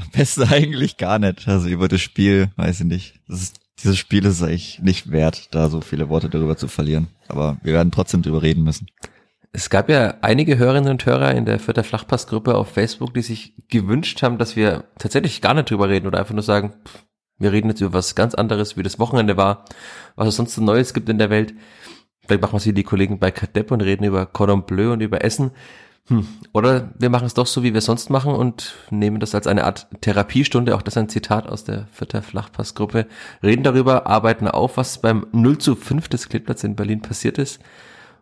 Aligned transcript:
Am 0.00 0.10
besten 0.12 0.42
eigentlich 0.50 0.96
gar 0.96 1.18
nicht. 1.18 1.46
Also 1.48 1.68
über 1.68 1.88
das 1.88 2.00
Spiel, 2.00 2.50
weiß 2.56 2.80
ich 2.80 2.86
nicht. 2.86 3.20
Ist, 3.28 3.60
dieses 3.78 3.98
Spiel 3.98 4.24
ist 4.24 4.42
eigentlich 4.42 4.80
nicht 4.80 5.10
wert, 5.10 5.54
da 5.54 5.68
so 5.68 5.80
viele 5.80 6.08
Worte 6.08 6.28
darüber 6.28 6.56
zu 6.56 6.68
verlieren. 6.68 7.08
Aber 7.28 7.58
wir 7.62 7.72
werden 7.72 7.92
trotzdem 7.92 8.22
drüber 8.22 8.42
reden 8.42 8.64
müssen. 8.64 8.86
Es 9.52 9.68
gab 9.68 9.88
ja 9.88 10.14
einige 10.20 10.58
Hörerinnen 10.58 10.90
und 10.90 11.04
Hörer 11.06 11.34
in 11.34 11.44
der 11.44 11.58
Vierter 11.58 11.82
Flachpassgruppe 11.82 12.54
auf 12.54 12.68
Facebook, 12.68 13.14
die 13.14 13.22
sich 13.22 13.54
gewünscht 13.68 14.22
haben, 14.22 14.38
dass 14.38 14.54
wir 14.54 14.84
tatsächlich 14.98 15.40
gar 15.40 15.54
nicht 15.54 15.70
drüber 15.70 15.88
reden 15.88 16.06
oder 16.06 16.20
einfach 16.20 16.34
nur 16.34 16.44
sagen, 16.44 16.74
wir 17.38 17.50
reden 17.50 17.68
jetzt 17.68 17.80
über 17.80 17.94
was 17.94 18.14
ganz 18.14 18.34
anderes, 18.34 18.76
wie 18.76 18.82
das 18.82 18.98
Wochenende 18.98 19.36
war, 19.36 19.64
was 20.14 20.28
es 20.28 20.36
sonst 20.36 20.54
so 20.54 20.62
Neues 20.62 20.94
gibt 20.94 21.08
in 21.08 21.18
der 21.18 21.30
Welt. 21.30 21.54
Vielleicht 22.26 22.42
machen 22.42 22.52
wir 22.52 22.58
es 22.58 22.66
wie 22.66 22.72
die 22.72 22.84
Kollegen 22.84 23.18
bei 23.18 23.32
Kadepp 23.32 23.72
und 23.72 23.80
reden 23.80 24.04
über 24.04 24.26
Cordon 24.26 24.66
Bleu 24.66 24.92
und 24.92 25.00
über 25.00 25.24
Essen. 25.24 25.50
Hm. 26.06 26.26
Oder 26.52 26.92
wir 26.98 27.10
machen 27.10 27.26
es 27.26 27.34
doch 27.34 27.46
so, 27.46 27.62
wie 27.62 27.72
wir 27.72 27.78
es 27.78 27.84
sonst 27.84 28.10
machen 28.10 28.34
und 28.34 28.74
nehmen 28.90 29.20
das 29.20 29.34
als 29.34 29.46
eine 29.46 29.64
Art 29.64 29.86
Therapiestunde, 30.00 30.74
auch 30.74 30.82
das 30.82 30.94
ist 30.94 30.98
ein 30.98 31.08
Zitat 31.08 31.46
aus 31.46 31.64
der 31.64 31.86
Vierter 31.92 32.22
Flachpassgruppe, 32.22 33.06
reden 33.42 33.62
darüber, 33.62 34.06
arbeiten 34.06 34.48
auf, 34.48 34.76
was 34.76 35.00
beim 35.00 35.26
0 35.32 35.58
zu 35.58 35.76
5 35.76 36.08
des 36.08 36.28
Kleeblatts 36.28 36.64
in 36.64 36.74
Berlin 36.74 37.00
passiert 37.00 37.38
ist 37.38 37.60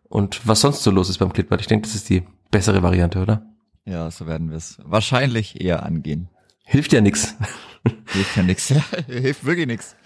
und 0.09 0.47
was 0.47 0.61
sonst 0.61 0.83
so 0.83 0.91
los 0.91 1.09
ist 1.09 1.19
beim 1.19 1.33
Kleeblatt. 1.33 1.61
Ich 1.61 1.67
denke, 1.67 1.87
das 1.87 1.95
ist 1.95 2.11
die 2.11 2.25
bessere 2.51 2.83
Variante, 2.83 3.21
oder? 3.21 3.47
Ja, 3.85 4.11
so 4.11 4.27
werden 4.27 4.51
wir 4.51 4.57
es 4.57 4.79
wahrscheinlich 4.85 5.61
eher 5.61 5.83
angehen. 5.85 6.29
Hilft 6.65 6.93
ja 6.93 7.01
nix. 7.01 7.35
Hilft 8.13 8.37
ja 8.37 8.43
nix. 8.43 8.69
Ja, 8.69 8.83
hilft 9.07 9.47
wirklich 9.47 9.67
nix. 9.67 9.97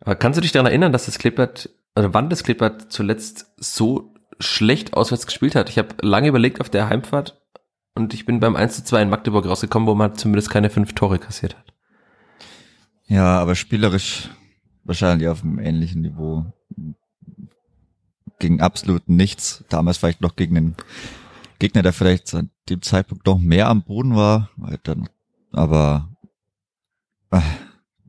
Aber 0.00 0.16
kannst 0.16 0.36
du 0.36 0.40
dich 0.40 0.50
daran 0.50 0.66
erinnern, 0.66 0.92
dass 0.92 1.06
das 1.06 1.18
Kleeblatt, 1.18 1.70
oder 1.94 2.14
wann 2.14 2.30
das 2.30 2.42
Kleeblatt 2.42 2.90
zuletzt 2.90 3.52
so 3.56 4.12
schlecht 4.40 4.94
auswärts 4.94 5.26
gespielt 5.26 5.54
hat. 5.54 5.68
Ich 5.68 5.78
habe 5.78 5.94
lange 6.00 6.28
überlegt 6.28 6.60
auf 6.60 6.70
der 6.70 6.88
Heimfahrt 6.88 7.40
und 7.94 8.14
ich 8.14 8.26
bin 8.26 8.40
beim 8.40 8.56
1 8.56 8.76
zu 8.76 8.84
2 8.84 9.02
in 9.02 9.10
Magdeburg 9.10 9.46
rausgekommen, 9.46 9.88
wo 9.88 9.94
man 9.94 10.14
zumindest 10.14 10.50
keine 10.50 10.70
fünf 10.70 10.94
Tore 10.94 11.18
kassiert 11.18 11.56
hat. 11.56 11.74
Ja, 13.06 13.38
aber 13.40 13.54
spielerisch 13.54 14.28
wahrscheinlich 14.84 15.28
auf 15.28 15.42
einem 15.42 15.58
ähnlichen 15.58 16.02
Niveau. 16.02 16.52
Gegen 18.38 18.60
absolut 18.60 19.08
nichts. 19.08 19.64
Damals 19.68 19.98
vielleicht 19.98 20.20
noch 20.20 20.36
gegen 20.36 20.54
den 20.54 20.76
Gegner, 21.58 21.82
der 21.82 21.92
vielleicht 21.92 22.28
zu 22.28 22.48
dem 22.68 22.82
Zeitpunkt 22.82 23.26
noch 23.26 23.38
mehr 23.38 23.68
am 23.68 23.82
Boden 23.82 24.14
war. 24.14 24.50
Aber 25.52 26.08
äh, 27.30 27.40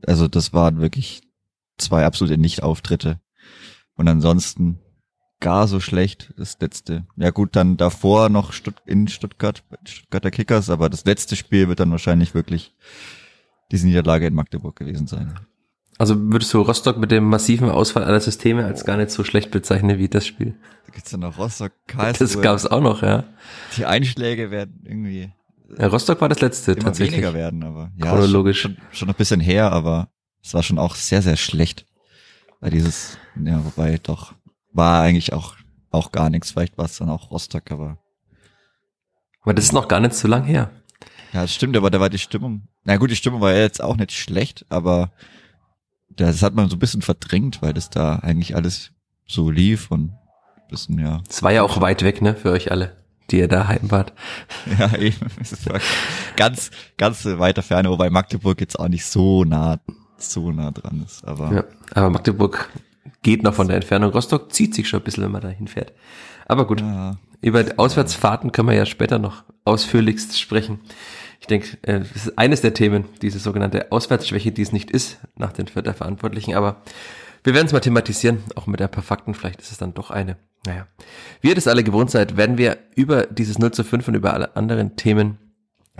also 0.06 0.28
das 0.28 0.52
waren 0.52 0.80
wirklich 0.80 1.22
zwei 1.78 2.04
absolute 2.04 2.38
Nicht-Auftritte. 2.38 3.20
Und 3.96 4.08
ansonsten 4.08 4.78
gar 5.40 5.66
so 5.66 5.80
schlecht, 5.80 6.32
das 6.36 6.58
letzte. 6.60 7.06
Ja 7.16 7.30
gut, 7.30 7.56
dann 7.56 7.76
davor 7.76 8.28
noch 8.28 8.52
Stutt 8.52 8.76
in 8.86 9.08
Stuttgart, 9.08 9.62
Stuttgarter 9.84 10.30
Kickers, 10.30 10.70
aber 10.70 10.88
das 10.88 11.04
letzte 11.04 11.36
Spiel 11.36 11.68
wird 11.68 11.80
dann 11.80 11.90
wahrscheinlich 11.90 12.34
wirklich 12.34 12.74
diese 13.72 13.86
Niederlage 13.86 14.26
in 14.26 14.34
Magdeburg 14.34 14.76
gewesen 14.76 15.06
sein. 15.06 15.38
Also 15.98 16.18
würdest 16.18 16.52
du 16.54 16.62
Rostock 16.62 16.96
mit 16.96 17.10
dem 17.10 17.24
massiven 17.24 17.68
Ausfall 17.68 18.04
aller 18.04 18.20
Systeme 18.20 18.64
als 18.64 18.84
gar 18.84 18.96
nicht 18.96 19.10
so 19.10 19.22
schlecht 19.22 19.50
bezeichnen 19.50 19.98
wie 19.98 20.08
das 20.08 20.26
Spiel? 20.26 20.54
Da 20.86 20.92
gibt's 20.92 21.12
ja 21.12 21.18
noch 21.18 21.36
Rostock, 21.38 21.72
Karlsruhe. 21.86 22.26
Das 22.26 22.40
gab's 22.40 22.66
auch 22.66 22.80
noch, 22.80 23.02
ja. 23.02 23.24
Die 23.76 23.84
Einschläge 23.84 24.50
werden 24.50 24.80
irgendwie 24.84 25.32
ja, 25.78 25.86
Rostock 25.86 26.20
war 26.20 26.28
das 26.28 26.40
letzte 26.40 26.72
immer 26.72 26.86
tatsächlich. 26.86 27.18
weniger 27.18 27.34
werden, 27.34 27.62
aber 27.62 27.92
ja, 27.96 28.06
Chronologisch. 28.06 28.60
Schon, 28.60 28.76
schon 28.90 29.08
noch 29.08 29.14
ein 29.14 29.18
bisschen 29.18 29.40
her, 29.40 29.72
aber 29.72 30.08
es 30.42 30.54
war 30.54 30.62
schon 30.62 30.78
auch 30.78 30.94
sehr, 30.94 31.22
sehr 31.22 31.36
schlecht. 31.36 31.86
Weil 32.60 32.70
dieses, 32.70 33.18
ja, 33.42 33.64
wobei 33.64 33.98
doch, 34.02 34.34
war 34.72 35.02
eigentlich 35.02 35.32
auch, 35.32 35.56
auch 35.90 36.12
gar 36.12 36.30
nichts. 36.30 36.52
Vielleicht 36.52 36.78
war 36.78 36.86
es 36.86 36.98
dann 36.98 37.10
auch 37.10 37.30
Rostock, 37.30 37.70
aber. 37.70 37.98
Aber 39.42 39.54
das 39.54 39.66
ist 39.66 39.72
noch 39.72 39.88
gar 39.88 40.00
nicht 40.00 40.14
so 40.14 40.28
lang 40.28 40.44
her. 40.44 40.70
Ja, 41.32 41.42
das 41.42 41.54
stimmt, 41.54 41.76
aber 41.76 41.90
da 41.90 42.00
war 42.00 42.10
die 42.10 42.18
Stimmung. 42.18 42.68
Na 42.84 42.96
gut, 42.96 43.10
die 43.10 43.16
Stimmung 43.16 43.40
war 43.40 43.52
ja 43.52 43.60
jetzt 43.60 43.82
auch 43.82 43.96
nicht 43.96 44.12
schlecht, 44.12 44.66
aber 44.68 45.12
das 46.08 46.42
hat 46.42 46.54
man 46.54 46.68
so 46.68 46.76
ein 46.76 46.80
bisschen 46.80 47.02
verdrängt, 47.02 47.62
weil 47.62 47.72
das 47.72 47.88
da 47.90 48.16
eigentlich 48.16 48.56
alles 48.56 48.90
so 49.26 49.50
lief 49.50 49.90
und 49.90 50.10
ein 50.10 50.68
bisschen, 50.68 50.98
ja. 50.98 51.22
Es 51.28 51.42
war 51.42 51.52
ja 51.52 51.62
auch 51.62 51.80
weit 51.80 52.02
weg, 52.02 52.20
ne, 52.20 52.34
für 52.34 52.50
euch 52.50 52.70
alle, 52.72 52.96
die 53.30 53.38
ihr 53.38 53.48
daheim 53.48 53.90
wart. 53.90 54.12
Ja, 54.78 54.94
eben. 54.96 55.26
Es 55.40 55.66
war 55.68 55.80
ganz, 56.36 56.70
ganz 56.96 57.24
weiter 57.24 57.62
Ferne, 57.62 57.90
wobei 57.90 58.10
Magdeburg 58.10 58.60
jetzt 58.60 58.78
auch 58.78 58.88
nicht 58.88 59.06
so 59.06 59.44
nah, 59.44 59.78
so 60.18 60.50
nah 60.50 60.72
dran 60.72 61.02
ist. 61.06 61.24
Aber 61.24 61.52
Ja, 61.54 61.64
aber 61.94 62.10
Magdeburg 62.10 62.70
geht 63.22 63.42
noch 63.42 63.54
von 63.54 63.66
der 63.66 63.76
Entfernung. 63.76 64.10
Rostock 64.10 64.52
zieht 64.52 64.74
sich 64.74 64.88
schon 64.88 65.00
ein 65.00 65.04
bisschen, 65.04 65.24
wenn 65.24 65.32
man 65.32 65.42
da 65.42 65.48
hinfährt. 65.48 65.92
Aber 66.46 66.66
gut, 66.66 66.80
ja, 66.80 67.16
über 67.40 67.64
Auswärtsfahrten 67.76 68.52
können 68.52 68.68
wir 68.68 68.74
ja 68.74 68.86
später 68.86 69.18
noch 69.18 69.44
ausführlichst 69.64 70.38
sprechen. 70.38 70.80
Ich 71.40 71.46
denke, 71.46 71.78
äh, 71.82 72.00
das 72.00 72.10
ist 72.26 72.38
eines 72.38 72.60
der 72.60 72.74
Themen, 72.74 73.06
diese 73.22 73.38
sogenannte 73.38 73.92
Auswärtsschwäche, 73.92 74.52
die 74.52 74.62
es 74.62 74.72
nicht 74.72 74.90
ist, 74.90 75.18
nach 75.36 75.52
den 75.52 75.68
Vierter 75.68 75.94
Verantwortlichen. 75.94 76.54
Aber 76.54 76.82
wir 77.42 77.54
werden 77.54 77.66
es 77.66 77.72
mal 77.72 77.80
thematisieren, 77.80 78.42
auch 78.56 78.66
mit 78.66 78.82
ein 78.82 78.90
paar 78.90 79.02
Fakten. 79.02 79.34
Vielleicht 79.34 79.60
ist 79.60 79.72
es 79.72 79.78
dann 79.78 79.94
doch 79.94 80.10
eine. 80.10 80.36
Naja, 80.66 80.86
wie 81.40 81.48
ihr 81.48 81.54
das 81.54 81.68
alle 81.68 81.82
gewohnt 81.82 82.10
seid, 82.10 82.36
werden 82.36 82.58
wir 82.58 82.76
über 82.94 83.26
dieses 83.26 83.58
0 83.58 83.70
zu 83.70 83.82
5 83.82 84.08
und 84.08 84.14
über 84.14 84.34
alle 84.34 84.56
anderen 84.56 84.96
Themen 84.96 85.38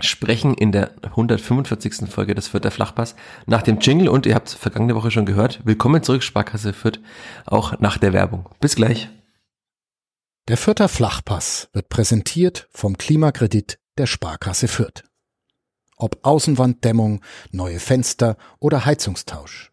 sprechen 0.03 0.53
in 0.53 0.71
der 0.71 0.91
145. 1.03 2.09
Folge 2.09 2.35
des 2.35 2.49
Vierter 2.49 2.71
Flachpass 2.71 3.15
nach 3.45 3.61
dem 3.61 3.79
Jingle 3.79 4.09
und 4.09 4.25
ihr 4.25 4.35
habt 4.35 4.49
es 4.49 4.53
vergangene 4.53 4.95
Woche 4.95 5.11
schon 5.11 5.25
gehört. 5.25 5.61
Willkommen 5.63 6.03
zurück, 6.03 6.23
Sparkasse 6.23 6.73
Fürth, 6.73 6.99
auch 7.45 7.79
nach 7.79 7.97
der 7.97 8.13
Werbung. 8.13 8.49
Bis 8.59 8.75
gleich. 8.75 9.09
Der 10.47 10.57
Fürther 10.57 10.89
Flachpass 10.89 11.69
wird 11.73 11.89
präsentiert 11.89 12.67
vom 12.71 12.97
Klimakredit 12.97 13.79
der 13.97 14.07
Sparkasse 14.07 14.67
Fürth. 14.67 15.03
Ob 15.97 16.19
Außenwanddämmung, 16.23 17.21
neue 17.51 17.79
Fenster 17.79 18.37
oder 18.59 18.85
Heizungstausch. 18.85 19.71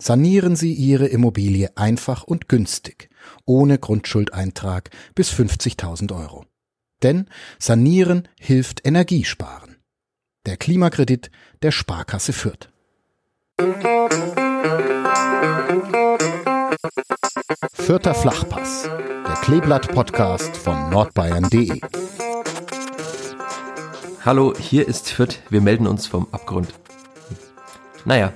Sanieren 0.00 0.56
Sie 0.56 0.72
Ihre 0.72 1.06
Immobilie 1.06 1.76
einfach 1.76 2.22
und 2.22 2.48
günstig, 2.48 3.10
ohne 3.44 3.78
Grundschuldeintrag 3.78 4.90
bis 5.14 5.30
50.000 5.30 6.14
Euro. 6.18 6.46
Denn 7.02 7.28
Sanieren 7.58 8.28
hilft 8.38 8.86
Energiesparen. 8.86 9.69
Der 10.46 10.56
Klimakredit 10.56 11.30
der 11.60 11.70
Sparkasse 11.70 12.32
Fürth. 12.32 12.70
Vierter 17.74 18.14
Flachpass, 18.14 18.84
der 18.84 19.34
Kleeblatt-Podcast 19.42 20.56
von 20.56 20.88
nordbayern.de. 20.88 21.82
Hallo, 24.24 24.54
hier 24.58 24.88
ist 24.88 25.10
Fürth. 25.10 25.40
Wir 25.50 25.60
melden 25.60 25.86
uns 25.86 26.06
vom 26.06 26.26
Abgrund. 26.32 26.72
Naja, 28.06 28.32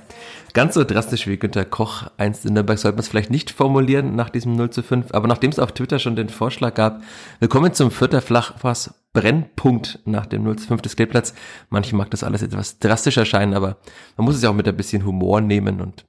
ganz 0.55 0.75
so 0.75 0.85
drastisch 0.85 1.27
wie 1.27 1.37
Günter 1.37 1.65
Koch 1.65 2.07
einst 2.17 2.47
in 2.47 2.55
Nürnberg 2.55 2.79
sollte 2.79 2.97
man 2.97 3.01
es 3.01 3.09
vielleicht 3.09 3.31
nicht 3.31 3.51
formulieren 3.51 4.15
nach 4.15 4.31
diesem 4.31 4.55
0 4.55 4.71
zu 4.71 4.83
5, 4.83 5.13
aber 5.13 5.27
nachdem 5.27 5.51
es 5.51 5.59
auf 5.59 5.73
Twitter 5.73 5.99
schon 5.99 6.17
den 6.17 6.29
Vorschlag 6.29 6.75
gab, 6.75 7.03
willkommen 7.41 7.75
zum 7.75 7.91
Vierter 7.91 8.23
Flachpass 8.23 8.95
Brennpunkt 9.13 9.99
nach 10.05 10.27
dem 10.27 10.45
0 10.45 10.57
zu 10.57 10.69
5 10.69 10.83
des 10.83 10.97
Kleeblatts. 10.97 11.35
Manchen 11.71 11.99
mag 11.99 12.11
das 12.11 12.25
alles 12.25 12.43
etwas 12.43 12.79
drastisch 12.79 13.17
erscheinen, 13.17 13.53
aber 13.53 13.79
man 14.17 14.25
muss 14.25 14.37
es 14.37 14.43
ja 14.43 14.51
auch 14.51 14.55
mit 14.55 14.69
ein 14.69 14.77
bisschen 14.77 15.05
Humor 15.05 15.41
nehmen 15.41 15.81
und 15.81 16.07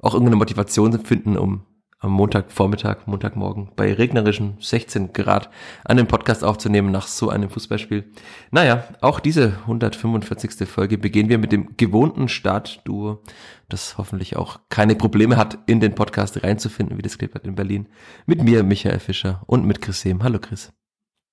auch 0.00 0.12
irgendeine 0.12 0.36
Motivation 0.36 1.04
finden, 1.04 1.36
um 1.38 1.64
am 2.00 2.12
Montagvormittag, 2.12 3.06
Montagmorgen 3.06 3.72
bei 3.76 3.92
regnerischen 3.92 4.56
16 4.58 5.12
Grad 5.12 5.50
einen 5.84 6.06
Podcast 6.06 6.42
aufzunehmen 6.42 6.90
nach 6.90 7.06
so 7.06 7.28
einem 7.28 7.50
Fußballspiel. 7.50 8.10
Naja, 8.50 8.84
auch 9.02 9.20
diese 9.20 9.58
145. 9.62 10.66
Folge 10.66 10.96
beginnen 10.96 11.28
wir 11.28 11.36
mit 11.36 11.52
dem 11.52 11.76
gewohnten 11.76 12.28
Startduo, 12.28 13.22
das 13.68 13.98
hoffentlich 13.98 14.36
auch 14.36 14.60
keine 14.70 14.96
Probleme 14.96 15.36
hat, 15.36 15.58
in 15.66 15.80
den 15.80 15.94
Podcast 15.94 16.42
reinzufinden, 16.42 16.96
wie 16.96 17.02
das 17.02 17.18
Kleeblatt 17.18 17.46
in 17.46 17.54
Berlin. 17.54 17.86
Mit 18.24 18.42
mir, 18.42 18.62
Michael 18.62 18.98
Fischer 18.98 19.42
und 19.46 19.66
mit 19.66 19.82
Chris 19.82 20.00
Sehm. 20.00 20.22
Hallo 20.22 20.38
Chris. 20.38 20.72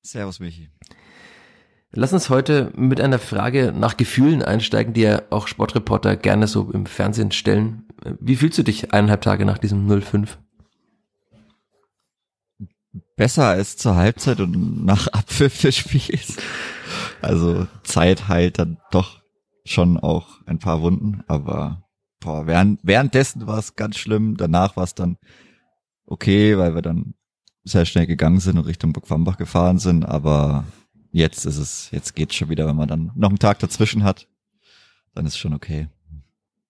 Servus, 0.01 0.41
Michi. 0.41 0.69
Lass 1.93 2.11
uns 2.11 2.29
heute 2.29 2.73
mit 2.75 2.99
einer 2.99 3.19
Frage 3.19 3.73
nach 3.73 3.95
Gefühlen 3.95 4.43
einsteigen, 4.43 4.93
die 4.93 5.01
ja 5.01 5.21
auch 5.29 5.47
Sportreporter 5.47 6.17
gerne 6.17 6.47
so 6.47 6.69
im 6.71 6.85
Fernsehen 6.85 7.31
stellen. 7.31 7.85
Wie 8.19 8.35
fühlst 8.35 8.57
du 8.57 8.63
dich 8.63 8.93
eineinhalb 8.93 9.21
Tage 9.21 9.45
nach 9.45 9.57
diesem 9.57 9.87
05? 10.01 10.37
Besser 13.17 13.47
als 13.47 13.75
zur 13.77 13.95
Halbzeit 13.95 14.39
und 14.39 14.85
nach 14.85 15.07
Abpfiff 15.11 15.61
des 15.61 15.75
Spiels. 15.75 16.37
Also 17.21 17.67
Zeit 17.83 18.29
heilt 18.29 18.59
dann 18.59 18.77
doch 18.91 19.21
schon 19.65 19.97
auch 19.97 20.39
ein 20.45 20.59
paar 20.59 20.81
Wunden, 20.81 21.23
aber 21.27 21.83
boah, 22.21 22.47
während, 22.47 22.79
währenddessen 22.83 23.47
war 23.47 23.57
es 23.57 23.75
ganz 23.75 23.97
schlimm. 23.97 24.37
Danach 24.37 24.77
war 24.77 24.83
es 24.83 24.95
dann 24.95 25.17
okay, 26.05 26.57
weil 26.57 26.75
wir 26.75 26.81
dann 26.81 27.15
sehr 27.63 27.85
schnell 27.85 28.05
gegangen 28.05 28.39
sind 28.39 28.57
und 28.57 28.65
Richtung 28.65 28.93
Burgwambach 28.93 29.37
gefahren 29.37 29.79
sind, 29.79 30.05
aber 30.05 30.63
jetzt 31.11 31.45
ist 31.45 31.57
es, 31.57 31.89
jetzt 31.91 32.15
geht's 32.15 32.35
schon 32.35 32.49
wieder, 32.49 32.67
wenn 32.67 32.75
man 32.75 32.87
dann 32.87 33.11
noch 33.15 33.29
einen 33.29 33.39
Tag 33.39 33.59
dazwischen 33.59 34.03
hat, 34.03 34.27
dann 35.13 35.25
ist 35.25 35.37
schon 35.37 35.53
okay. 35.53 35.89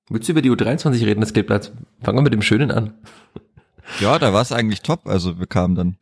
Willst 0.10 0.30
du 0.30 0.32
über 0.32 0.42
die 0.42 0.50
U23 0.50 1.06
reden, 1.06 1.20
das 1.20 1.34
Kleeblatt? 1.34 1.74
Fangen 2.02 2.18
wir 2.18 2.24
mit 2.24 2.34
dem 2.34 2.42
Schönen 2.42 2.72
an. 2.72 2.94
Ja, 4.00 4.20
da 4.20 4.34
war 4.34 4.42
es 4.42 4.52
eigentlich 4.52 4.82
top. 4.82 5.08
Also 5.08 5.40
wir 5.40 5.48
kamen 5.48 5.76
dann, 5.76 5.98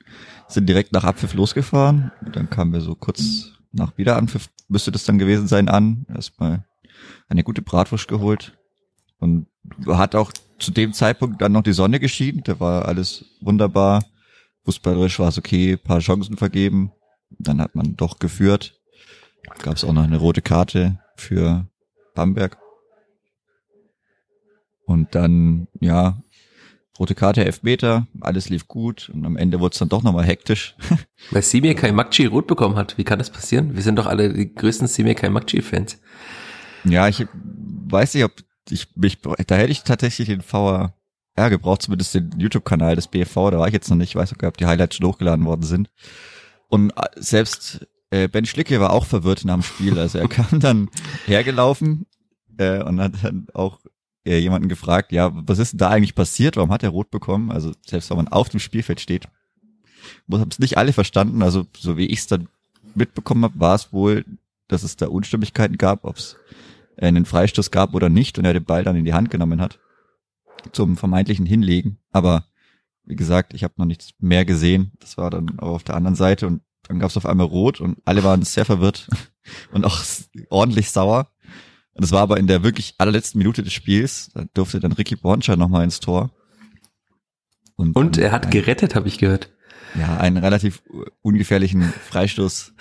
sind 0.47 0.67
direkt 0.67 0.91
nach 0.91 1.03
Abpfiff 1.03 1.33
losgefahren. 1.33 2.11
Dann 2.33 2.49
kamen 2.49 2.73
wir 2.73 2.81
so 2.81 2.95
kurz 2.95 3.51
nach 3.71 3.97
Wiederanpfiff, 3.97 4.49
müsste 4.67 4.91
das 4.91 5.03
dann 5.03 5.19
gewesen 5.19 5.47
sein, 5.47 5.69
an. 5.69 6.05
Erstmal 6.13 6.65
eine 7.27 7.43
gute 7.43 7.61
Bratwurst 7.61 8.07
geholt. 8.07 8.57
Und 9.19 9.47
hat 9.87 10.15
auch 10.15 10.31
zu 10.59 10.71
dem 10.71 10.93
Zeitpunkt 10.93 11.41
dann 11.41 11.51
noch 11.51 11.63
die 11.63 11.73
Sonne 11.73 11.99
geschieden. 11.99 12.41
Da 12.43 12.59
war 12.59 12.85
alles 12.85 13.25
wunderbar. 13.41 14.03
Fußballerisch 14.65 15.19
war 15.19 15.29
es 15.29 15.37
okay, 15.37 15.77
paar 15.77 15.99
Chancen 15.99 16.37
vergeben. 16.37 16.91
Dann 17.29 17.61
hat 17.61 17.75
man 17.75 17.95
doch 17.95 18.19
geführt. 18.19 18.79
Gab 19.59 19.75
es 19.75 19.83
auch 19.83 19.93
noch 19.93 20.03
eine 20.03 20.17
rote 20.17 20.41
Karte 20.41 20.99
für 21.15 21.67
Bamberg. 22.13 22.57
Und 24.85 25.15
dann, 25.15 25.67
ja, 25.79 26.21
rote 26.99 27.15
Karte, 27.15 27.43
Elfmeter, 27.43 28.07
alles 28.21 28.49
lief 28.49 28.67
gut 28.67 29.09
und 29.09 29.25
am 29.25 29.37
Ende 29.37 29.59
wurde 29.59 29.73
es 29.73 29.79
dann 29.79 29.89
doch 29.89 30.03
nochmal 30.03 30.25
hektisch. 30.25 30.75
Weil 31.31 31.41
Simir 31.41 31.75
Kaimakchi 31.75 32.25
rot 32.25 32.47
bekommen 32.47 32.75
hat. 32.75 32.97
Wie 32.97 33.03
kann 33.03 33.19
das 33.19 33.29
passieren? 33.29 33.75
Wir 33.75 33.83
sind 33.83 33.97
doch 33.97 34.05
alle 34.05 34.33
die 34.33 34.53
größten 34.53 34.87
Simir 34.87 35.15
Kaimakchi-Fans. 35.15 35.99
Ja, 36.85 37.07
ich 37.07 37.25
weiß 37.87 38.13
nicht, 38.13 38.23
ob 38.23 38.31
ich 38.69 38.87
mich, 38.95 39.19
da 39.21 39.55
hätte 39.55 39.71
ich 39.71 39.83
tatsächlich 39.83 40.27
den 40.27 40.41
VR 40.41 40.93
gebraucht, 41.35 41.81
zumindest 41.81 42.13
den 42.13 42.31
YouTube-Kanal 42.37 42.95
des 42.95 43.07
BFV, 43.07 43.51
da 43.51 43.59
war 43.59 43.67
ich 43.67 43.73
jetzt 43.73 43.89
noch 43.89 43.97
nicht, 43.97 44.09
ich 44.09 44.15
weiß 44.15 44.29
sogar, 44.29 44.49
ob 44.49 44.57
die 44.57 44.65
Highlights 44.65 44.95
schon 44.95 45.07
hochgeladen 45.07 45.45
worden 45.45 45.63
sind. 45.63 45.89
Und 46.69 46.91
äh, 46.91 47.03
selbst 47.15 47.85
äh, 48.09 48.27
Ben 48.27 48.45
Schlicke 48.45 48.79
war 48.79 48.91
auch 48.91 49.05
verwirrt 49.05 49.45
nach 49.45 49.55
dem 49.55 49.63
Spiel, 49.63 49.99
also 49.99 50.17
er 50.17 50.27
kam 50.29 50.59
dann 50.59 50.89
hergelaufen 51.25 52.05
äh, 52.57 52.81
und 52.81 52.99
hat 53.01 53.13
dann 53.23 53.47
auch 53.53 53.79
äh, 54.25 54.37
jemanden 54.39 54.69
gefragt, 54.69 55.11
ja, 55.11 55.31
was 55.33 55.59
ist 55.59 55.73
denn 55.73 55.79
da 55.79 55.89
eigentlich 55.89 56.15
passiert? 56.15 56.57
Warum 56.57 56.71
hat 56.71 56.83
er 56.83 56.89
rot 56.89 57.11
bekommen? 57.11 57.51
Also 57.51 57.71
selbst 57.85 58.09
wenn 58.09 58.17
man 58.17 58.27
auf 58.27 58.49
dem 58.49 58.59
Spielfeld 58.59 58.99
steht, 58.99 59.27
haben 60.31 60.49
es 60.49 60.59
nicht 60.59 60.77
alle 60.77 60.93
verstanden. 60.93 61.41
Also 61.41 61.65
so 61.77 61.97
wie 61.97 62.07
ich 62.07 62.19
es 62.19 62.27
dann 62.27 62.47
mitbekommen 62.95 63.43
habe, 63.43 63.59
war 63.59 63.75
es 63.75 63.93
wohl, 63.93 64.25
dass 64.67 64.83
es 64.83 64.95
da 64.95 65.07
Unstimmigkeiten 65.07 65.77
gab, 65.77 66.05
ob 66.05 66.17
es 66.17 66.37
einen 66.97 67.25
Freistoß 67.25 67.71
gab 67.71 67.93
oder 67.93 68.09
nicht 68.09 68.37
und 68.39 68.45
er 68.45 68.53
den 68.53 68.63
Ball 68.63 68.83
dann 68.83 68.95
in 68.95 69.05
die 69.05 69.13
Hand 69.13 69.29
genommen 69.29 69.61
hat 69.61 69.79
zum 70.71 70.97
vermeintlichen 70.97 71.45
Hinlegen. 71.45 71.99
Aber 72.11 72.45
wie 73.03 73.15
gesagt, 73.15 73.53
ich 73.53 73.63
habe 73.63 73.75
noch 73.77 73.85
nichts 73.85 74.13
mehr 74.19 74.45
gesehen. 74.45 74.91
Das 74.99 75.17
war 75.17 75.29
dann 75.29 75.59
auch 75.59 75.75
auf 75.75 75.83
der 75.83 75.95
anderen 75.95 76.15
Seite 76.15 76.47
und 76.47 76.61
dann 76.87 76.99
gab 76.99 77.09
es 77.09 77.17
auf 77.17 77.25
einmal 77.25 77.47
Rot 77.47 77.81
und 77.81 77.99
alle 78.05 78.23
waren 78.23 78.43
sehr 78.43 78.65
verwirrt 78.65 79.07
und 79.71 79.85
auch 79.85 80.01
ordentlich 80.49 80.91
sauer. 80.91 81.29
Und 81.95 82.03
es 82.03 82.11
war 82.11 82.21
aber 82.21 82.37
in 82.37 82.47
der 82.47 82.61
wirklich 82.61 82.95
allerletzten 82.97 83.39
Minute 83.39 83.63
des 83.63 83.73
Spiels, 83.73 84.29
da 84.33 84.43
durfte 84.53 84.81
dann 84.81 84.91
Ricky 84.91 85.15
Bornschein 85.15 85.57
nochmal 85.57 85.85
ins 85.85 86.01
Tor. 86.01 86.31
Und, 87.77 87.95
und 87.95 88.17
er 88.17 88.31
hat 88.31 88.45
ein, 88.45 88.51
gerettet, 88.51 88.95
habe 88.95 89.07
ich 89.07 89.17
gehört. 89.17 89.49
Ja, 89.97 90.17
einen 90.17 90.37
relativ 90.37 90.83
ungefährlichen 91.21 91.83
Freistoß. 91.83 92.73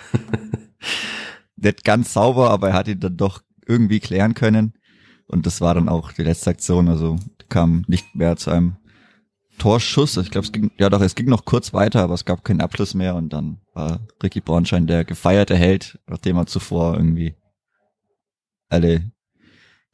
Nicht 1.55 1.85
ganz 1.85 2.13
sauber, 2.13 2.51
aber 2.51 2.69
er 2.69 2.73
hat 2.73 2.89
ihn 2.89 2.99
dann 2.99 3.15
doch 3.15 3.41
irgendwie 3.65 4.01
klären 4.01 4.33
können. 4.33 4.73
Und 5.27 5.45
das 5.45 5.61
war 5.61 5.73
dann 5.73 5.87
auch 5.87 6.11
die 6.11 6.23
letzte 6.23 6.49
Aktion. 6.49 6.89
Also 6.89 7.17
kam 7.47 7.85
nicht 7.87 8.15
mehr 8.15 8.35
zu 8.35 8.51
einem 8.51 8.75
Torschuss. 9.57 10.17
Ich 10.17 10.29
glaube, 10.29 10.45
es 10.45 10.51
ging, 10.51 10.71
ja 10.77 10.89
doch, 10.89 11.01
es 11.01 11.15
ging 11.15 11.27
noch 11.27 11.45
kurz 11.45 11.73
weiter, 11.73 12.03
aber 12.03 12.13
es 12.13 12.25
gab 12.25 12.43
keinen 12.43 12.61
Abschluss 12.61 12.93
mehr. 12.93 13.15
Und 13.15 13.29
dann 13.29 13.61
war 13.73 14.01
Ricky 14.21 14.41
Bornschein 14.41 14.87
der 14.87 15.05
gefeierte 15.05 15.55
Held, 15.55 15.99
nachdem 16.07 16.37
er 16.37 16.45
zuvor 16.45 16.95
irgendwie 16.95 17.35
alle 18.69 19.11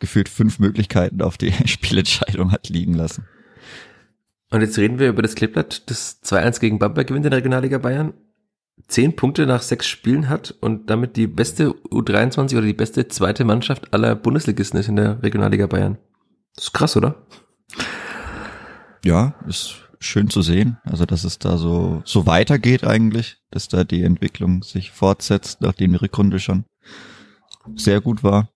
gefühlt 0.02 0.28
fünf 0.28 0.60
Möglichkeiten 0.60 1.22
auf 1.22 1.38
die 1.38 1.54
Spielentscheidung 1.68 2.52
hat 2.52 2.68
liegen 2.68 2.94
lassen. 2.94 3.26
Und 4.50 4.60
jetzt 4.60 4.78
reden 4.78 5.00
wir 5.00 5.08
über 5.08 5.22
das 5.22 5.36
Kleeblatt, 5.36 5.90
das 5.90 6.22
2-1 6.24 6.60
gegen 6.60 6.80
Bamberg 6.80 7.08
gewinnt 7.08 7.26
in 7.26 7.30
der 7.30 7.38
Regionalliga 7.38 7.78
Bayern. 7.78 8.14
Zehn 8.88 9.16
Punkte 9.16 9.46
nach 9.46 9.62
sechs 9.62 9.88
Spielen 9.88 10.28
hat 10.28 10.52
und 10.60 10.90
damit 10.90 11.16
die 11.16 11.28
beste 11.28 11.70
U23 11.70 12.58
oder 12.58 12.66
die 12.66 12.74
beste 12.74 13.08
zweite 13.08 13.46
Mannschaft 13.46 13.94
aller 13.94 14.16
Bundesligisten 14.16 14.80
ist 14.80 14.90
in 14.90 14.98
der 14.98 15.24
Regionalliga 15.24 15.68
Bayern. 15.68 15.98
Das 16.56 16.66
ist 16.66 16.74
krass, 16.74 16.98
oder? 16.98 17.28
Ja, 19.06 19.36
ist 19.48 19.76
schön 20.00 20.30
zu 20.30 20.42
sehen. 20.42 20.80
Also, 20.84 21.06
dass 21.06 21.24
es 21.24 21.40
da 21.40 21.58
so, 21.58 22.02
so 22.06 22.26
weitergeht 22.26 22.84
eigentlich, 22.84 23.38
dass 23.52 23.68
da 23.68 23.84
die 23.84 24.04
Entwicklung 24.04 24.64
sich 24.64 24.92
fortsetzt, 24.92 25.62
nachdem 25.62 25.92
die 25.92 26.00
Rückrunde 26.00 26.40
schon 26.40 26.66
sehr 27.76 28.02
gut 28.02 28.24
war 28.24 28.50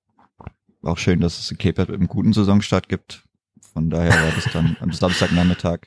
auch 0.86 0.98
schön, 0.98 1.20
dass 1.20 1.40
es 1.40 1.52
in 1.52 1.58
Cape 1.58 1.82
mit 1.82 1.90
einem 1.90 2.08
guten 2.08 2.34
Saisonstart 2.34 2.90
gibt. 2.90 3.24
Von 3.74 3.90
daher 3.90 4.12
war 4.12 4.32
das 4.32 4.52
dann 4.54 4.78
am 4.80 4.92
Samstagnachmittag 4.92 5.80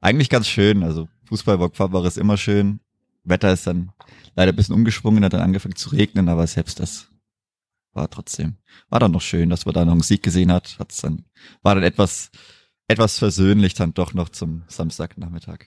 eigentlich 0.00 0.30
ganz 0.30 0.48
schön. 0.48 0.82
Also 0.82 1.08
Fußball 1.26 1.70
ist 2.06 2.18
immer 2.18 2.36
schön. 2.36 2.80
Wetter 3.24 3.52
ist 3.52 3.66
dann 3.66 3.92
leider 4.34 4.52
ein 4.52 4.56
bisschen 4.56 4.74
umgeschwungen, 4.74 5.24
hat 5.24 5.32
dann 5.32 5.42
angefangen 5.42 5.76
zu 5.76 5.90
regnen, 5.90 6.28
aber 6.28 6.46
selbst 6.46 6.80
das 6.80 7.08
war 7.92 8.08
trotzdem, 8.08 8.56
war 8.88 9.00
dann 9.00 9.12
noch 9.12 9.20
schön, 9.20 9.50
dass 9.50 9.66
man 9.66 9.74
da 9.74 9.84
noch 9.84 9.92
einen 9.92 10.00
Sieg 10.00 10.22
gesehen 10.22 10.52
hat. 10.52 10.76
Hat's 10.78 11.00
dann, 11.00 11.24
war 11.62 11.74
dann 11.74 11.84
etwas, 11.84 12.30
etwas 12.88 13.18
versöhnlich 13.18 13.74
dann 13.74 13.94
doch 13.94 14.14
noch 14.14 14.28
zum 14.28 14.62
Samstagnachmittag. 14.68 15.66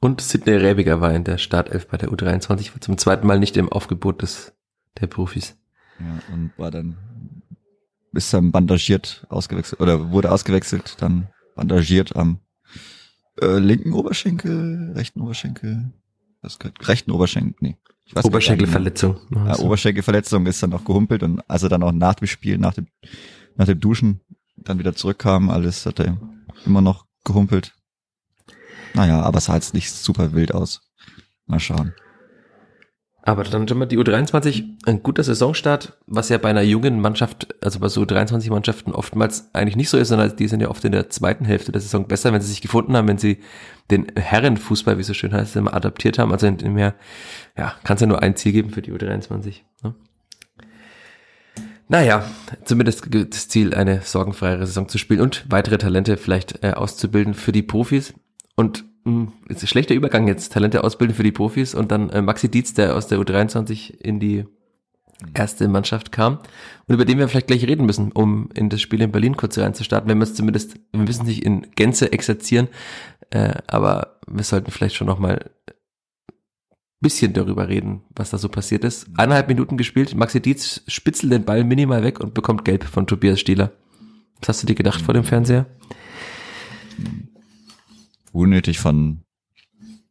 Und 0.00 0.20
Sidney 0.20 0.54
Rebiger 0.54 1.00
war 1.00 1.12
in 1.12 1.24
der 1.24 1.38
Startelf 1.38 1.88
bei 1.88 1.98
der 1.98 2.08
U23, 2.10 2.72
war 2.72 2.80
zum 2.80 2.96
zweiten 2.96 3.26
Mal 3.26 3.38
nicht 3.38 3.56
im 3.56 3.68
Aufgebot 3.68 4.22
des, 4.22 4.54
der 4.98 5.08
Profis. 5.08 5.56
Ja, 5.98 6.34
und 6.34 6.52
war 6.56 6.70
dann 6.70 6.96
ist 8.12 8.32
dann 8.32 8.50
bandagiert 8.52 9.26
ausgewechselt 9.28 9.80
oder 9.80 10.10
wurde 10.10 10.30
ausgewechselt, 10.30 10.96
dann 11.00 11.28
bandagiert 11.54 12.16
am 12.16 12.40
äh, 13.40 13.58
linken 13.58 13.92
Oberschenkel, 13.92 14.92
rechten 14.94 15.20
Oberschenkel, 15.20 15.92
was 16.42 16.58
gehört, 16.58 16.88
rechten 16.88 17.10
Oberschenkel, 17.10 17.54
nee. 17.60 17.76
Ich 18.04 18.16
weiß 18.16 18.24
Oberschenkelverletzung. 18.24 19.20
Ja, 19.32 19.58
Oberschenkelverletzung 19.60 20.46
ist 20.46 20.62
dann 20.62 20.72
auch 20.72 20.84
gehumpelt 20.84 21.22
und 21.22 21.48
als 21.48 21.62
er 21.62 21.68
dann 21.68 21.84
auch 21.84 21.92
nach 21.92 22.14
dem 22.14 22.26
Spiel, 22.26 22.58
nach 22.58 22.74
dem, 22.74 22.88
nach 23.56 23.66
dem 23.66 23.78
Duschen 23.78 24.20
dann 24.56 24.80
wieder 24.80 24.94
zurückkam, 24.94 25.48
alles 25.48 25.86
hat 25.86 26.00
er 26.00 26.18
immer 26.66 26.80
noch 26.80 27.06
gehumpelt. 27.24 27.72
Naja, 28.94 29.22
aber 29.22 29.38
es 29.38 29.44
sah 29.44 29.54
jetzt 29.54 29.74
nicht 29.74 29.92
super 29.92 30.32
wild 30.32 30.52
aus. 30.52 30.80
Mal 31.46 31.60
schauen. 31.60 31.94
Aber 33.22 33.44
dann 33.44 33.68
schon 33.68 33.78
mal 33.78 33.86
die 33.86 33.98
U23, 33.98 34.64
ein 34.86 35.02
guter 35.02 35.22
Saisonstart, 35.22 35.98
was 36.06 36.30
ja 36.30 36.38
bei 36.38 36.48
einer 36.48 36.62
jungen 36.62 37.00
Mannschaft, 37.00 37.54
also 37.62 37.78
bei 37.78 37.88
so 37.88 38.02
U23-Mannschaften 38.02 38.94
oftmals 38.94 39.50
eigentlich 39.52 39.76
nicht 39.76 39.90
so 39.90 39.98
ist, 39.98 40.08
sondern 40.08 40.34
die 40.34 40.48
sind 40.48 40.60
ja 40.60 40.70
oft 40.70 40.84
in 40.84 40.92
der 40.92 41.10
zweiten 41.10 41.44
Hälfte 41.44 41.70
der 41.70 41.82
Saison 41.82 42.08
besser, 42.08 42.32
wenn 42.32 42.40
sie 42.40 42.48
sich 42.48 42.62
gefunden 42.62 42.96
haben, 42.96 43.08
wenn 43.08 43.18
sie 43.18 43.40
den 43.90 44.06
Herrenfußball, 44.16 44.96
wie 44.96 45.02
es 45.02 45.06
so 45.06 45.14
schön 45.14 45.34
heißt, 45.34 45.54
immer 45.56 45.74
adaptiert 45.74 46.18
haben. 46.18 46.32
Also 46.32 46.46
in, 46.46 46.56
in 46.60 46.72
mehr, 46.72 46.94
ja, 47.58 47.74
kann 47.84 47.96
es 47.96 48.00
ja 48.00 48.06
nur 48.06 48.22
ein 48.22 48.36
Ziel 48.36 48.52
geben 48.52 48.70
für 48.70 48.80
die 48.80 48.92
U23. 48.92 49.56
Ne? 49.82 49.94
Naja, 51.88 52.24
zumindest 52.64 53.04
das 53.10 53.48
Ziel, 53.48 53.74
eine 53.74 54.00
sorgenfreiere 54.00 54.64
Saison 54.64 54.88
zu 54.88 54.96
spielen 54.96 55.20
und 55.20 55.44
weitere 55.50 55.76
Talente 55.76 56.16
vielleicht 56.16 56.64
äh, 56.64 56.70
auszubilden 56.70 57.34
für 57.34 57.52
die 57.52 57.62
Profis. 57.62 58.14
Und 58.56 58.84
hm, 59.10 59.32
ein 59.48 59.66
schlechter 59.66 59.94
Übergang 59.94 60.28
jetzt, 60.28 60.52
Talente 60.52 60.84
ausbilden 60.84 61.14
für 61.14 61.22
die 61.22 61.32
Profis 61.32 61.74
und 61.74 61.90
dann 61.90 62.10
äh, 62.10 62.22
Maxi 62.22 62.50
Dietz, 62.50 62.74
der 62.74 62.96
aus 62.96 63.06
der 63.08 63.18
U23 63.18 64.00
in 64.00 64.20
die 64.20 64.44
erste 65.34 65.68
Mannschaft 65.68 66.12
kam 66.12 66.38
und 66.86 66.94
über 66.94 67.04
den 67.04 67.18
wir 67.18 67.28
vielleicht 67.28 67.48
gleich 67.48 67.66
reden 67.66 67.86
müssen, 67.86 68.10
um 68.12 68.48
in 68.54 68.70
das 68.70 68.80
Spiel 68.80 69.02
in 69.02 69.12
Berlin 69.12 69.36
kurz 69.36 69.58
reinzustarten, 69.58 70.08
wenn 70.08 70.18
wir 70.18 70.24
es 70.24 70.34
zumindest, 70.34 70.76
wir 70.92 71.02
müssen 71.02 71.26
nicht 71.26 71.44
in 71.44 71.70
Gänze 71.76 72.12
exerzieren, 72.12 72.68
äh, 73.30 73.54
aber 73.66 74.18
wir 74.26 74.44
sollten 74.44 74.70
vielleicht 74.70 74.96
schon 74.96 75.06
nochmal 75.06 75.50
bisschen 77.00 77.32
darüber 77.32 77.68
reden, 77.68 78.02
was 78.14 78.30
da 78.30 78.38
so 78.38 78.48
passiert 78.48 78.84
ist. 78.84 79.08
Eineinhalb 79.16 79.48
Minuten 79.48 79.78
gespielt, 79.78 80.14
Maxi 80.14 80.40
Dietz 80.40 80.82
spitzelt 80.86 81.32
den 81.32 81.44
Ball 81.44 81.64
minimal 81.64 82.02
weg 82.02 82.20
und 82.20 82.34
bekommt 82.34 82.64
Gelb 82.64 82.84
von 82.84 83.06
Tobias 83.06 83.40
Stieler. 83.40 83.72
Was 84.40 84.50
hast 84.50 84.62
du 84.62 84.66
dir 84.66 84.74
gedacht 84.74 85.00
vor 85.00 85.14
dem 85.14 85.24
Fernseher? 85.24 85.66
Unnötig 88.32 88.78
von 88.78 89.24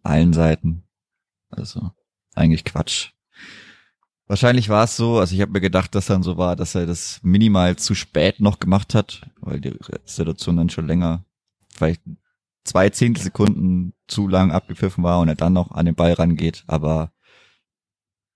allen 0.03 0.33
Seiten. 0.33 0.83
Also 1.49 1.91
eigentlich 2.35 2.65
Quatsch. 2.65 3.11
Wahrscheinlich 4.27 4.69
war 4.69 4.83
es 4.83 4.95
so, 4.95 5.17
also 5.17 5.33
ich 5.33 5.41
habe 5.41 5.51
mir 5.51 5.61
gedacht, 5.61 5.95
dass 5.95 6.05
dann 6.05 6.21
so 6.21 6.37
war, 6.37 6.55
dass 6.55 6.75
er 6.75 6.85
das 6.85 7.19
minimal 7.23 7.77
zu 7.77 7.95
spät 7.95 8.39
noch 8.39 8.59
gemacht 8.59 8.93
hat, 8.93 9.27
weil 9.41 9.59
die 9.59 9.75
Situation 10.05 10.57
dann 10.57 10.69
schon 10.69 10.85
länger, 10.85 11.25
vielleicht 11.73 12.01
zwei 12.63 12.89
Zehntelsekunden 12.89 13.93
zu 14.07 14.27
lang 14.27 14.51
abgepfiffen 14.51 15.03
war 15.03 15.19
und 15.19 15.29
er 15.29 15.35
dann 15.35 15.53
noch 15.53 15.71
an 15.71 15.87
den 15.87 15.95
Ball 15.95 16.13
rangeht. 16.13 16.63
Aber 16.67 17.11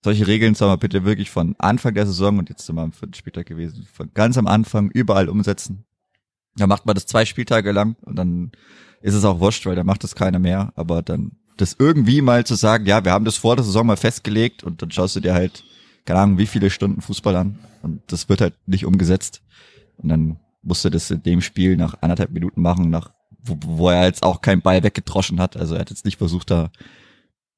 solche 0.03 0.25
Regeln 0.25 0.55
soll 0.55 0.69
man 0.69 0.79
bitte 0.79 1.05
wirklich 1.05 1.29
von 1.29 1.55
Anfang 1.59 1.93
der 1.93 2.07
Saison 2.07 2.39
und 2.39 2.49
jetzt 2.49 2.65
sind 2.65 2.75
wir 2.75 2.81
am 2.81 2.91
vierten 2.91 3.13
Spieltag 3.13 3.45
gewesen, 3.45 3.87
von 3.91 4.11
ganz 4.15 4.37
am 4.37 4.47
Anfang 4.47 4.89
überall 4.89 5.29
umsetzen. 5.29 5.85
Da 6.55 6.65
macht 6.65 6.87
man 6.87 6.95
das 6.95 7.05
zwei 7.05 7.25
Spieltage 7.25 7.71
lang 7.71 7.95
und 8.01 8.15
dann 8.15 8.51
ist 9.03 9.13
es 9.13 9.25
auch 9.25 9.39
wurscht, 9.39 9.65
weil 9.65 9.75
da 9.75 9.83
macht 9.83 10.03
das 10.03 10.15
keiner 10.15 10.39
mehr. 10.39 10.71
Aber 10.75 11.01
dann 11.01 11.33
das 11.57 11.75
irgendwie 11.77 12.21
mal 12.21 12.45
zu 12.45 12.55
sagen, 12.55 12.85
ja, 12.85 13.03
wir 13.05 13.11
haben 13.11 13.25
das 13.25 13.37
vor 13.37 13.55
der 13.55 13.65
Saison 13.65 13.85
mal 13.85 13.97
festgelegt 13.97 14.63
und 14.63 14.81
dann 14.81 14.91
schaust 14.91 15.15
du 15.15 15.19
dir 15.19 15.33
halt, 15.33 15.63
keine 16.05 16.19
Ahnung, 16.19 16.37
wie 16.37 16.47
viele 16.47 16.69
Stunden 16.69 17.01
Fußball 17.01 17.35
an 17.35 17.59
und 17.83 18.01
das 18.07 18.29
wird 18.29 18.41
halt 18.41 18.55
nicht 18.65 18.85
umgesetzt. 18.85 19.41
Und 19.97 20.09
dann 20.09 20.37
musste 20.63 20.89
das 20.89 21.11
in 21.11 21.21
dem 21.21 21.41
Spiel 21.41 21.75
nach 21.75 22.01
anderthalb 22.01 22.31
Minuten 22.31 22.61
machen, 22.61 22.89
nach 22.89 23.11
wo, 23.43 23.57
wo 23.65 23.89
er 23.89 24.05
jetzt 24.05 24.23
auch 24.23 24.41
keinen 24.41 24.61
Ball 24.61 24.83
weggedroschen 24.83 25.39
hat. 25.39 25.57
Also 25.57 25.75
er 25.75 25.81
hat 25.81 25.89
jetzt 25.89 26.05
nicht 26.05 26.17
versucht, 26.17 26.49
da 26.49 26.71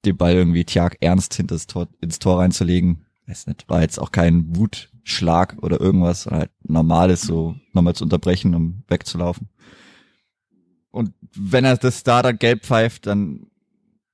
den 0.04 0.18
Ball 0.18 0.34
irgendwie 0.34 0.66
Tjag 0.66 0.98
ernst 1.00 1.36
hinter 1.36 1.56
das 1.56 1.68
Tor, 1.68 1.88
ins 2.02 2.20
Tor 2.20 2.40
reinzulegen. 2.40 3.06
Weiß 3.28 3.48
nicht, 3.48 3.70
war 3.70 3.82
jetzt 3.82 4.00
auch 4.00 4.12
kein 4.12 4.56
Wutschlag 4.56 5.58
oder 5.62 5.80
irgendwas, 5.80 6.26
halt 6.26 6.50
normales 6.64 7.22
so 7.22 7.56
nochmal 7.74 7.96
zu 7.96 8.04
unterbrechen, 8.04 8.56
um 8.56 8.84
wegzulaufen. 8.88 9.50
Und 10.96 11.12
wenn 11.36 11.66
er 11.66 11.76
das 11.76 12.04
da 12.04 12.22
dann 12.22 12.40
gelb 12.40 12.64
pfeift, 12.64 13.06
dann 13.06 13.48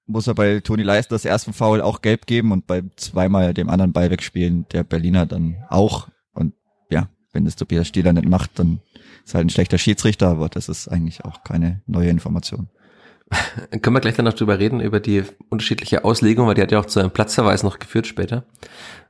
muss 0.08 0.26
er 0.26 0.34
bei 0.34 0.62
Toni 0.62 0.82
Leist 0.82 1.12
das 1.12 1.26
ersten 1.26 1.54
Foul 1.54 1.80
auch 1.80 2.02
gelb 2.02 2.26
geben 2.26 2.52
und 2.52 2.66
bei 2.66 2.82
zweimal 2.96 3.54
dem 3.54 3.70
anderen 3.70 3.94
Ball 3.94 4.10
wegspielen 4.10 4.66
der 4.72 4.84
Berliner 4.84 5.28
dann 5.28 5.58
auch. 5.70 6.08
Und 6.34 6.56
ja, 6.90 7.08
wenn 7.34 7.46
das 7.46 7.56
Tobias 7.56 7.88
Stieler 7.88 8.14
nicht 8.14 8.28
macht, 8.28 8.58
dann 8.58 8.80
ist 9.24 9.36
halt 9.36 9.46
ein 9.46 9.52
schlechter 9.52 9.78
Schiedsrichter, 9.78 10.30
aber 10.30 10.50
das 10.50 10.70
ist 10.70 10.88
eigentlich 10.88 11.24
auch 11.24 11.44
keine 11.44 11.84
neue 11.86 12.10
Information. 12.10 12.68
Können 13.70 13.96
wir 13.96 14.02
gleich 14.02 14.16
dann 14.16 14.26
noch 14.26 14.34
drüber 14.34 14.58
reden, 14.58 14.80
über 14.80 15.00
die 15.00 15.22
unterschiedliche 15.50 16.04
Auslegung, 16.04 16.48
weil 16.48 16.56
die 16.56 16.64
hat 16.64 16.72
ja 16.72 16.80
auch 16.80 16.88
zu 16.88 17.00
einem 17.00 17.12
Platzverweis 17.12 17.62
noch 17.62 17.78
geführt 17.78 18.08
später. 18.08 18.44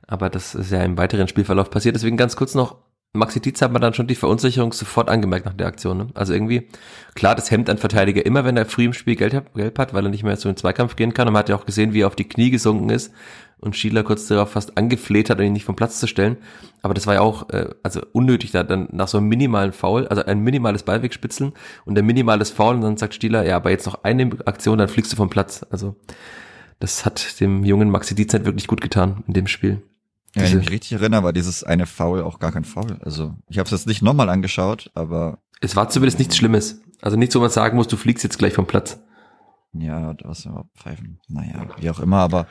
Aber 0.06 0.28
das 0.28 0.54
ist 0.54 0.70
ja 0.70 0.82
im 0.82 0.98
weiteren 0.98 1.26
Spielverlauf 1.26 1.70
passiert. 1.70 1.96
Deswegen 1.96 2.18
ganz 2.18 2.36
kurz 2.36 2.54
noch, 2.54 2.76
Maxi 3.14 3.40
Dietz 3.40 3.60
hat 3.60 3.72
man 3.72 3.82
dann 3.82 3.92
schon 3.92 4.06
die 4.06 4.14
Verunsicherung 4.14 4.72
sofort 4.72 5.10
angemerkt 5.10 5.44
nach 5.44 5.52
der 5.52 5.66
Aktion. 5.66 5.98
Ne? 5.98 6.06
Also 6.14 6.32
irgendwie, 6.32 6.68
klar, 7.14 7.34
das 7.34 7.50
hemmt 7.50 7.68
ein 7.68 7.76
Verteidiger 7.76 8.24
immer, 8.24 8.46
wenn 8.46 8.56
er 8.56 8.64
früh 8.64 8.86
im 8.86 8.94
Spiel 8.94 9.16
gelb, 9.16 9.54
gelb 9.54 9.78
hat, 9.78 9.92
weil 9.92 10.06
er 10.06 10.10
nicht 10.10 10.22
mehr 10.22 10.36
so 10.36 10.48
in 10.48 10.54
den 10.54 10.58
Zweikampf 10.58 10.96
gehen 10.96 11.12
kann. 11.12 11.28
Und 11.28 11.34
man 11.34 11.40
hat 11.40 11.50
ja 11.50 11.56
auch 11.56 11.66
gesehen, 11.66 11.92
wie 11.92 12.00
er 12.00 12.06
auf 12.06 12.16
die 12.16 12.26
Knie 12.26 12.48
gesunken 12.50 12.88
ist 12.88 13.12
und 13.58 13.76
Schieler 13.76 14.02
kurz 14.02 14.28
darauf 14.28 14.52
fast 14.52 14.78
angefleht 14.78 15.28
hat, 15.28 15.40
ihn 15.40 15.52
nicht 15.52 15.66
vom 15.66 15.76
Platz 15.76 16.00
zu 16.00 16.06
stellen. 16.06 16.38
Aber 16.80 16.94
das 16.94 17.06
war 17.06 17.14
ja 17.14 17.20
auch 17.20 17.50
äh, 17.50 17.68
also 17.82 18.00
unnötig, 18.12 18.50
da 18.50 18.62
dann 18.62 18.88
nach 18.92 19.08
so 19.08 19.18
einem 19.18 19.28
minimalen 19.28 19.72
Foul, 19.72 20.08
also 20.08 20.24
ein 20.24 20.40
minimales 20.40 20.82
Ballwegspitzeln 20.82 21.52
und 21.84 21.98
ein 21.98 22.06
minimales 22.06 22.50
Foul 22.50 22.76
und 22.76 22.80
dann 22.80 22.96
sagt 22.96 23.12
Stieler, 23.12 23.46
ja, 23.46 23.56
aber 23.56 23.70
jetzt 23.70 23.84
noch 23.84 24.04
eine 24.04 24.30
Aktion, 24.46 24.78
dann 24.78 24.88
fliegst 24.88 25.12
du 25.12 25.16
vom 25.16 25.28
Platz. 25.28 25.66
Also 25.70 25.96
das 26.80 27.04
hat 27.04 27.40
dem 27.40 27.62
jungen 27.62 27.90
Maxi 27.90 28.14
Dietz 28.14 28.32
halt 28.32 28.46
wirklich 28.46 28.68
gut 28.68 28.80
getan 28.80 29.22
in 29.26 29.34
dem 29.34 29.48
Spiel. 29.48 29.82
Ja, 30.34 30.42
wenn 30.42 30.48
ich 30.48 30.54
mich 30.54 30.70
richtig 30.70 30.92
erinnere, 30.92 31.24
war 31.24 31.32
dieses 31.32 31.62
eine 31.62 31.86
Foul 31.86 32.22
auch 32.22 32.38
gar 32.38 32.52
kein 32.52 32.64
Foul. 32.64 32.98
Also 33.02 33.34
ich 33.48 33.58
habe 33.58 33.66
es 33.66 33.70
jetzt 33.70 33.86
nicht 33.86 34.02
nochmal 34.02 34.28
angeschaut, 34.28 34.90
aber 34.94 35.38
es 35.60 35.76
war 35.76 35.88
zumindest 35.90 36.18
nichts 36.18 36.36
Schlimmes. 36.36 36.80
Also 37.00 37.16
nicht 37.16 37.32
so, 37.32 37.40
man 37.40 37.50
sagen 37.50 37.76
muss, 37.76 37.88
du 37.88 37.96
fliegst 37.96 38.24
jetzt 38.24 38.38
gleich 38.38 38.54
vom 38.54 38.66
Platz. 38.66 38.98
Ja, 39.74 40.14
was 40.22 40.44
überhaupt 40.44 40.76
pfeifen. 40.76 41.20
Naja, 41.28 41.66
wie 41.78 41.90
auch 41.90 42.00
immer, 42.00 42.18
aber 42.18 42.46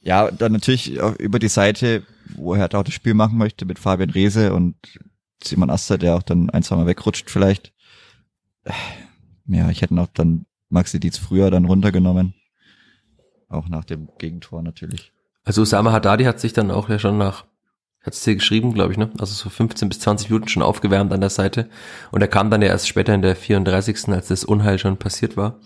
ja, 0.00 0.30
dann 0.30 0.52
natürlich 0.52 0.98
über 1.18 1.38
die 1.38 1.48
Seite, 1.48 2.02
wo 2.34 2.54
er 2.54 2.64
auch 2.74 2.82
das 2.82 2.94
Spiel 2.94 3.14
machen 3.14 3.38
möchte 3.38 3.64
mit 3.64 3.78
Fabian 3.78 4.10
Reese 4.10 4.52
und 4.52 4.74
Simon 5.42 5.70
Aster, 5.70 5.98
der 5.98 6.16
auch 6.16 6.22
dann 6.22 6.50
ein, 6.50 6.62
zwei 6.62 6.76
Mal 6.76 6.86
wegrutscht 6.86 7.30
vielleicht. 7.30 7.72
Ja, 9.46 9.70
ich 9.70 9.82
hätte 9.82 9.94
noch 9.94 10.08
dann 10.08 10.46
Maxi 10.68 11.00
Dietz 11.00 11.18
früher 11.18 11.50
dann 11.50 11.64
runtergenommen. 11.64 12.34
Auch 13.48 13.68
nach 13.68 13.84
dem 13.84 14.08
Gegentor 14.18 14.62
natürlich. 14.62 15.12
Also 15.44 15.62
Usama 15.62 15.92
Haddadi 15.92 16.24
hat 16.24 16.40
sich 16.40 16.52
dann 16.52 16.70
auch 16.70 16.88
ja 16.88 16.98
schon 16.98 17.18
nach, 17.18 17.44
hat 18.02 18.14
es 18.14 18.24
hier 18.24 18.34
geschrieben, 18.34 18.74
glaube 18.74 18.92
ich, 18.92 18.98
ne? 18.98 19.10
Also 19.18 19.34
so 19.34 19.50
15 19.50 19.88
bis 19.88 20.00
20 20.00 20.30
Minuten 20.30 20.48
schon 20.48 20.62
aufgewärmt 20.62 21.12
an 21.12 21.20
der 21.20 21.30
Seite. 21.30 21.68
Und 22.10 22.20
er 22.20 22.28
kam 22.28 22.50
dann 22.50 22.62
ja 22.62 22.68
erst 22.68 22.88
später 22.88 23.14
in 23.14 23.22
der 23.22 23.36
34. 23.36 24.08
als 24.08 24.28
das 24.28 24.44
Unheil 24.44 24.78
schon 24.78 24.96
passiert 24.96 25.36
war. 25.36 25.58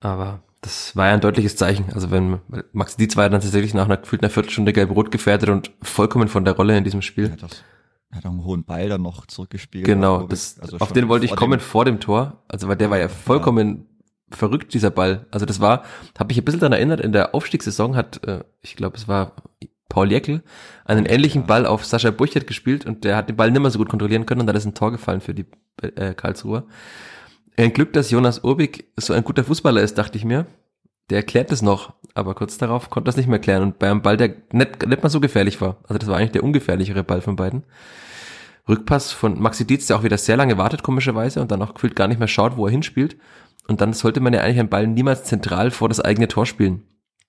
Aber 0.00 0.42
das 0.60 0.94
war 0.94 1.08
ja 1.08 1.14
ein 1.14 1.20
deutliches 1.20 1.56
Zeichen. 1.56 1.86
Also 1.94 2.10
wenn 2.10 2.38
Max 2.72 2.96
Dietz 2.96 3.16
war 3.16 3.24
ja 3.24 3.28
dann 3.28 3.40
tatsächlich 3.40 3.74
nach 3.74 3.86
einer 3.86 3.96
gefühlten 3.96 4.28
Viertelstunde 4.28 4.72
gelb-rot 4.72 5.10
gefährdet 5.10 5.48
und 5.48 5.72
vollkommen 5.82 6.28
von 6.28 6.44
der 6.44 6.54
Rolle 6.54 6.76
in 6.76 6.84
diesem 6.84 7.02
Spiel. 7.02 7.26
Er 7.26 7.32
hat, 7.32 7.44
auch, 7.44 7.50
er 8.10 8.16
hat 8.18 8.26
auch 8.26 8.30
einen 8.30 8.44
hohen 8.44 8.64
Ball 8.64 8.88
dann 8.88 9.02
noch 9.02 9.26
zurückgespielt. 9.26 9.84
Genau, 9.84 10.24
das, 10.24 10.60
also 10.60 10.76
auf 10.78 10.92
den 10.92 11.08
wollte 11.08 11.26
ich 11.26 11.34
kommen 11.34 11.60
vor 11.60 11.84
dem 11.84 11.98
Tor. 11.98 12.42
Also 12.46 12.68
weil 12.68 12.76
der 12.76 12.90
war 12.90 12.98
ja 12.98 13.08
vollkommen 13.08 13.68
ja. 13.68 13.89
Verrückt, 14.30 14.74
dieser 14.74 14.90
Ball. 14.90 15.26
Also 15.30 15.46
das 15.46 15.60
war, 15.60 15.84
habe 16.18 16.28
mich 16.28 16.38
ein 16.38 16.44
bisschen 16.44 16.60
daran 16.60 16.72
erinnert, 16.72 17.00
in 17.00 17.12
der 17.12 17.34
Aufstiegssaison 17.34 17.96
hat, 17.96 18.26
äh, 18.26 18.44
ich 18.62 18.76
glaube, 18.76 18.96
es 18.96 19.08
war 19.08 19.34
Paul 19.88 20.10
Jäckel, 20.10 20.42
einen 20.84 21.04
ähnlichen 21.04 21.46
Ball 21.46 21.66
auf 21.66 21.84
Sascha 21.84 22.10
Burchert 22.10 22.46
gespielt 22.46 22.86
und 22.86 23.04
der 23.04 23.16
hat 23.16 23.28
den 23.28 23.36
Ball 23.36 23.50
nicht 23.50 23.60
mehr 23.60 23.70
so 23.70 23.78
gut 23.78 23.88
kontrollieren 23.88 24.24
können 24.24 24.40
und 24.40 24.46
dann 24.46 24.56
ist 24.56 24.64
ein 24.64 24.74
Tor 24.74 24.92
gefallen 24.92 25.20
für 25.20 25.34
die 25.34 25.46
äh, 25.82 26.14
Karlsruher. 26.14 26.64
Ein 27.56 27.72
Glück, 27.72 27.92
dass 27.92 28.10
Jonas 28.10 28.42
Urbig 28.42 28.86
so 28.96 29.12
ein 29.12 29.24
guter 29.24 29.44
Fußballer 29.44 29.82
ist, 29.82 29.98
dachte 29.98 30.16
ich 30.16 30.24
mir. 30.24 30.46
Der 31.10 31.18
erklärt 31.18 31.50
es 31.50 31.60
noch, 31.60 31.92
aber 32.14 32.34
kurz 32.34 32.56
darauf 32.56 32.88
konnte 32.88 33.10
es 33.10 33.16
nicht 33.16 33.28
mehr 33.28 33.40
klären. 33.40 33.64
Und 33.64 33.78
bei 33.80 33.90
einem 33.90 34.00
Ball, 34.00 34.16
der 34.16 34.34
nicht, 34.52 34.86
nicht 34.86 35.02
mal 35.02 35.08
so 35.10 35.20
gefährlich 35.20 35.60
war. 35.60 35.78
Also 35.82 35.98
das 35.98 36.08
war 36.08 36.16
eigentlich 36.16 36.30
der 36.30 36.44
ungefährlichere 36.44 37.02
Ball 37.02 37.20
von 37.20 37.34
beiden. 37.34 37.64
Rückpass 38.68 39.10
von 39.10 39.40
Maxi 39.40 39.66
Dietz, 39.66 39.88
der 39.88 39.96
auch 39.96 40.04
wieder 40.04 40.18
sehr 40.18 40.36
lange 40.36 40.56
wartet, 40.56 40.84
komischerweise, 40.84 41.40
und 41.40 41.50
dann 41.50 41.60
auch 41.62 41.74
gefühlt 41.74 41.96
gar 41.96 42.06
nicht 42.06 42.18
mehr 42.18 42.28
schaut, 42.28 42.56
wo 42.56 42.66
er 42.66 42.70
hinspielt. 42.70 43.16
Und 43.70 43.80
dann 43.80 43.92
sollte 43.92 44.18
man 44.18 44.34
ja 44.34 44.40
eigentlich 44.40 44.58
einen 44.58 44.68
Ball 44.68 44.88
niemals 44.88 45.22
zentral 45.22 45.70
vor 45.70 45.88
das 45.88 46.00
eigene 46.00 46.26
Tor 46.26 46.44
spielen, 46.44 46.82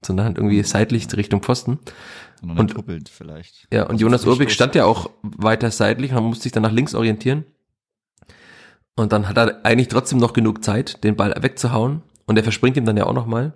sondern 0.03 0.25
halt 0.25 0.37
irgendwie 0.39 0.63
seitlich 0.63 1.05
Richtung 1.15 1.43
Pfosten. 1.43 1.77
Und, 2.41 2.75
und 2.75 3.09
vielleicht. 3.09 3.67
Ja, 3.71 3.83
und 3.83 4.01
Jonas 4.01 4.25
Urbig 4.25 4.49
stand 4.49 4.73
ja 4.73 4.85
auch 4.85 5.11
weiter 5.21 5.69
seitlich 5.69 6.13
und 6.13 6.23
musste 6.23 6.41
sich 6.41 6.51
dann 6.51 6.63
nach 6.63 6.71
links 6.71 6.95
orientieren. 6.95 7.45
Und 8.95 9.11
dann 9.11 9.29
hat 9.29 9.37
er 9.37 9.63
eigentlich 9.63 9.89
trotzdem 9.89 10.17
noch 10.17 10.33
genug 10.33 10.63
Zeit, 10.63 11.03
den 11.03 11.15
Ball 11.15 11.31
wegzuhauen. 11.39 12.01
Und 12.25 12.37
er 12.37 12.43
verspringt 12.43 12.75
ihm 12.75 12.85
dann 12.85 12.97
ja 12.97 13.05
auch 13.05 13.13
nochmal. 13.13 13.53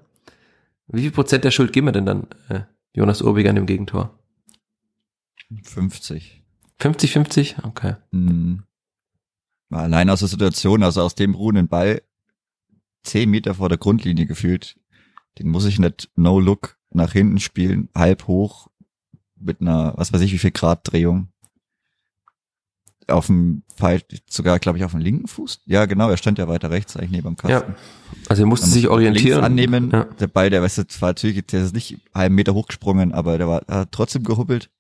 Wie 0.86 1.02
viel 1.02 1.12
Prozent 1.12 1.44
der 1.44 1.50
Schuld 1.50 1.74
geben 1.74 1.88
wir 1.88 1.92
denn 1.92 2.06
dann 2.06 2.28
äh, 2.50 2.62
Jonas 2.94 3.24
Urbig 3.24 3.50
an 3.50 3.56
dem 3.56 3.66
Gegentor? 3.66 4.16
50. 5.64 6.44
50, 6.78 7.14
50? 7.14 7.56
Okay. 7.64 7.96
Hm. 8.12 8.62
Allein 9.72 10.12
aus 10.12 10.20
der 10.20 10.28
Situation, 10.28 10.84
also 10.84 11.02
aus 11.02 11.16
dem 11.16 11.34
ruhenden 11.34 11.68
Ball, 11.68 12.04
zehn 13.06 13.30
Meter 13.30 13.56
vor 13.56 13.70
der 13.70 13.78
Grundlinie 13.78 14.26
gefühlt, 14.26 14.78
den 15.40 15.48
muss 15.48 15.66
ich 15.66 15.80
nicht 15.80 16.10
no-look 16.16 16.78
nach 16.92 17.12
hinten 17.12 17.40
spielen, 17.40 17.90
halb 17.96 18.28
hoch, 18.28 18.68
mit 19.38 19.62
einer, 19.62 19.94
was 19.98 20.14
weiß 20.14 20.22
ich, 20.22 20.34
wie 20.34 20.38
viel 20.38 20.52
Grad 20.52 20.92
Drehung 20.92 21.30
auf 23.08 23.28
dem 23.28 23.64
Pfeil, 23.76 24.02
sogar, 24.28 24.60
glaube 24.60 24.78
ich, 24.78 24.84
auf 24.84 24.92
dem 24.92 25.00
linken 25.00 25.28
Fuß. 25.28 25.62
Ja, 25.66 25.86
genau, 25.86 26.10
er 26.10 26.18
stand 26.18 26.40
ja 26.40 26.48
weiter 26.48 26.72
rechts, 26.72 26.98
eigentlich 26.98 27.12
neben 27.12 27.28
dem 27.28 27.36
Kasten. 27.36 27.72
Ja. 27.72 27.78
Also 28.30 28.44
er 28.44 28.48
musste 28.48 28.68
sich 28.68 28.88
orientieren. 28.88 29.44
annehmen. 29.44 29.92
Ja. 29.92 30.06
Der 30.06 30.28
Ball, 30.28 30.50
der 30.50 30.62
weißt 30.62 30.80
du, 30.80 30.84
war 31.00 31.10
natürlich, 31.10 31.46
der 31.46 31.64
ist 31.64 31.76
nicht 31.76 31.92
einen 31.92 32.02
halben 32.16 32.36
Meter 32.36 32.54
hochgesprungen, 32.54 33.12
aber 33.14 33.38
der 33.38 33.48
war 33.48 33.62
hat 33.68 33.92
trotzdem 33.92 34.24
gehubbelt. 34.24 34.72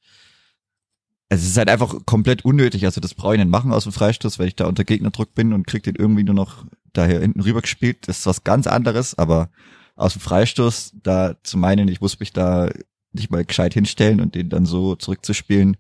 Also 1.30 1.44
es 1.44 1.52
ist 1.52 1.58
halt 1.58 1.70
einfach 1.70 1.94
komplett 2.06 2.46
unnötig. 2.46 2.86
Also 2.86 3.02
das 3.02 3.14
brauche 3.14 3.36
ich 3.36 3.40
nicht 3.40 3.50
machen 3.50 3.72
aus 3.72 3.84
dem 3.84 3.92
Freistoß, 3.92 4.40
weil 4.40 4.48
ich 4.48 4.56
da 4.56 4.66
unter 4.66 4.84
Gegnerdruck 4.84 5.34
bin 5.34 5.54
und 5.54 5.68
krieg 5.68 5.84
den 5.84 5.96
irgendwie 5.96 6.24
nur 6.24 6.36
noch 6.36 6.66
daher 6.96 7.20
hinten 7.22 7.42
rüber 7.42 7.62
gespielt. 7.62 8.08
Das 8.08 8.20
ist 8.20 8.26
was 8.26 8.44
ganz 8.44 8.68
anderes, 8.68 9.18
aber 9.18 9.50
aus 9.96 10.14
dem 10.14 10.22
Freistoß 10.22 10.94
da 11.04 11.36
zu 11.44 11.58
meinen, 11.58 11.88
ich 11.88 12.02
muss 12.02 12.20
mich 12.20 12.34
da 12.34 12.70
nicht 13.14 13.32
mal 13.32 13.46
gescheit 13.46 13.74
hinstellen 13.74 14.20
und 14.20 14.36
den 14.36 14.50
dann 14.50 14.66
so 14.66 14.96
zurückzuspielen, 14.96 15.78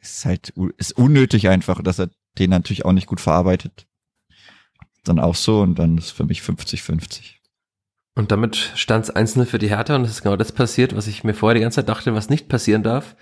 ist 0.00 0.24
halt, 0.24 0.52
ist 0.76 0.96
unnötig 0.96 1.48
einfach, 1.48 1.82
dass 1.82 1.98
er 1.98 2.10
den 2.38 2.50
natürlich 2.50 2.84
auch 2.84 2.92
nicht 2.92 3.06
gut 3.06 3.20
verarbeitet. 3.20 3.86
Dann 5.04 5.18
auch 5.18 5.34
so 5.34 5.60
und 5.60 5.78
dann 5.78 5.98
ist 5.98 6.10
für 6.10 6.24
mich 6.24 6.40
50-50. 6.40 7.34
Und 8.16 8.30
damit 8.30 8.56
stand 8.56 9.04
es 9.04 9.10
einzelne 9.10 9.44
für 9.44 9.58
die 9.58 9.68
Hertha 9.68 9.96
und 9.96 10.04
es 10.04 10.10
ist 10.10 10.22
genau 10.22 10.36
das 10.36 10.52
passiert, 10.52 10.96
was 10.96 11.08
ich 11.08 11.24
mir 11.24 11.34
vorher 11.34 11.54
die 11.54 11.60
ganze 11.60 11.76
Zeit 11.76 11.88
dachte, 11.88 12.14
was 12.14 12.30
nicht 12.30 12.48
passieren 12.48 12.82
darf, 12.82 13.16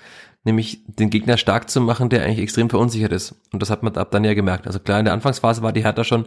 nämlich 0.45 0.83
den 0.87 1.11
Gegner 1.11 1.37
stark 1.37 1.71
zu 1.71 1.81
machen, 1.81 2.09
der 2.09 2.25
eigentlich 2.25 2.41
extrem 2.41 2.69
verunsichert 2.69 3.13
ist. 3.13 3.35
Und 3.53 3.63
das 3.63 3.71
hat 3.71 3.83
man 3.83 3.97
ab 3.97 4.11
dann 4.11 4.25
ja 4.25 4.35
gemerkt. 4.35 4.67
Also 4.67 4.81
klar, 4.81 4.99
in 4.99 5.05
der 5.05 5.15
Anfangsphase 5.15 5.63
war 5.63 5.73
die 5.73 5.85
Hertha 5.85 6.05
schon 6.05 6.27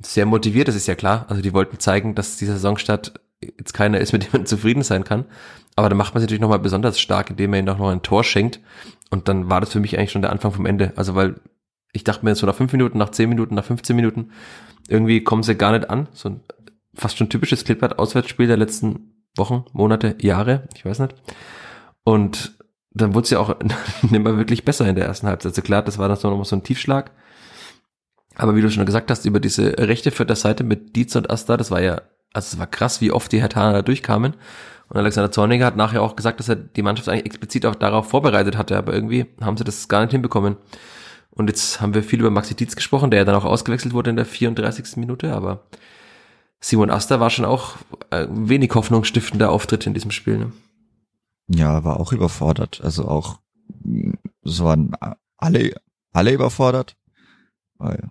sehr 0.00 0.26
motiviert, 0.26 0.68
das 0.68 0.74
ist 0.74 0.86
ja 0.86 0.94
klar. 0.94 1.26
Also 1.28 1.42
die 1.42 1.52
wollten 1.52 1.78
zeigen, 1.78 2.14
dass 2.14 2.36
dieser 2.36 2.54
Saisonstart 2.54 3.20
jetzt 3.40 3.72
keiner 3.72 3.98
ist, 3.98 4.12
mit 4.12 4.24
dem 4.24 4.30
man 4.32 4.46
zufrieden 4.46 4.82
sein 4.82 5.04
kann. 5.04 5.24
Aber 5.76 5.88
da 5.88 5.94
macht 5.94 6.14
man 6.14 6.20
sich 6.20 6.26
natürlich 6.26 6.42
nochmal 6.42 6.58
besonders 6.58 7.00
stark, 7.00 7.30
indem 7.30 7.54
er 7.54 7.60
ihnen 7.60 7.68
auch 7.68 7.78
noch 7.78 7.90
ein 7.90 8.02
Tor 8.02 8.24
schenkt. 8.24 8.60
Und 9.10 9.28
dann 9.28 9.48
war 9.48 9.60
das 9.60 9.72
für 9.72 9.80
mich 9.80 9.98
eigentlich 9.98 10.12
schon 10.12 10.22
der 10.22 10.32
Anfang 10.32 10.52
vom 10.52 10.66
Ende. 10.66 10.92
Also 10.96 11.14
weil 11.14 11.36
ich 11.92 12.04
dachte 12.04 12.24
mir 12.24 12.34
so 12.34 12.46
nach 12.46 12.54
fünf 12.54 12.72
Minuten, 12.72 12.98
nach 12.98 13.10
zehn 13.10 13.28
Minuten, 13.28 13.54
nach 13.54 13.64
15 13.64 13.94
Minuten, 13.94 14.32
irgendwie 14.88 15.22
kommen 15.22 15.42
sie 15.42 15.54
gar 15.54 15.72
nicht 15.72 15.90
an. 15.90 16.08
So 16.12 16.30
ein 16.30 16.40
fast 16.94 17.16
schon 17.16 17.28
typisches 17.28 17.64
Klippert-Auswärtsspiel 17.64 18.46
der 18.46 18.56
letzten 18.56 19.12
Wochen, 19.36 19.64
Monate, 19.72 20.16
Jahre, 20.20 20.68
ich 20.74 20.84
weiß 20.84 20.98
nicht. 21.00 21.14
Und 22.04 22.54
dann 22.94 23.14
wurde 23.14 23.24
es 23.24 23.30
ja 23.30 23.38
auch 23.38 23.56
nicht 24.02 24.22
mehr 24.22 24.36
wirklich 24.36 24.64
besser 24.64 24.86
in 24.88 24.96
der 24.96 25.06
ersten 25.06 25.26
Halbzeit. 25.26 25.52
Also 25.52 25.62
klar, 25.62 25.82
das 25.82 25.98
war 25.98 26.08
dann 26.08 26.16
so 26.16 26.28
nochmal 26.28 26.44
so 26.44 26.56
ein 26.56 26.62
Tiefschlag. 26.62 27.10
Aber 28.34 28.56
wie 28.56 28.62
du 28.62 28.70
schon 28.70 28.86
gesagt 28.86 29.10
hast, 29.10 29.26
über 29.26 29.40
diese 29.40 29.76
rechte 29.78 30.10
Vierter 30.10 30.36
Seite 30.36 30.64
mit 30.64 30.96
Dietz 30.96 31.14
und 31.16 31.30
Asta, 31.30 31.56
das 31.56 31.70
war 31.70 31.82
ja, 31.82 32.02
also 32.32 32.54
es 32.54 32.58
war 32.58 32.66
krass, 32.66 33.00
wie 33.00 33.12
oft 33.12 33.30
die 33.30 33.40
Hertaner 33.40 33.74
da 33.74 33.82
durchkamen. 33.82 34.34
Und 34.88 34.96
Alexander 34.96 35.30
Zorniger 35.30 35.66
hat 35.66 35.76
nachher 35.76 36.02
auch 36.02 36.16
gesagt, 36.16 36.38
dass 36.38 36.48
er 36.48 36.56
die 36.56 36.82
Mannschaft 36.82 37.08
eigentlich 37.08 37.26
explizit 37.26 37.66
auch 37.66 37.74
darauf 37.74 38.08
vorbereitet 38.08 38.56
hatte, 38.56 38.76
aber 38.76 38.92
irgendwie 38.92 39.26
haben 39.40 39.56
sie 39.56 39.64
das 39.64 39.88
gar 39.88 40.02
nicht 40.02 40.12
hinbekommen. 40.12 40.56
Und 41.30 41.48
jetzt 41.48 41.80
haben 41.80 41.94
wir 41.94 42.02
viel 42.02 42.20
über 42.20 42.30
Maxi 42.30 42.54
Dietz 42.54 42.76
gesprochen, 42.76 43.10
der 43.10 43.20
ja 43.20 43.24
dann 43.24 43.34
auch 43.34 43.46
ausgewechselt 43.46 43.94
wurde 43.94 44.10
in 44.10 44.16
der 44.16 44.26
34. 44.26 44.96
Minute, 44.98 45.32
aber 45.32 45.64
Simon 46.60 46.90
Aster 46.90 47.20
war 47.20 47.30
schon 47.30 47.46
auch 47.46 47.76
äh, 48.10 48.26
wenig 48.30 48.74
hoffnungsstiftender 48.74 49.50
Auftritt 49.50 49.86
in 49.86 49.94
diesem 49.94 50.10
Spiel. 50.10 50.38
Ne? 50.38 50.52
Ja, 51.54 51.84
war 51.84 52.00
auch 52.00 52.12
überfordert. 52.12 52.80
Also 52.82 53.06
auch, 53.08 53.40
so 54.42 54.64
waren 54.64 54.92
alle, 55.36 55.74
alle 56.12 56.32
überfordert. 56.32 56.96
Weil 57.78 58.10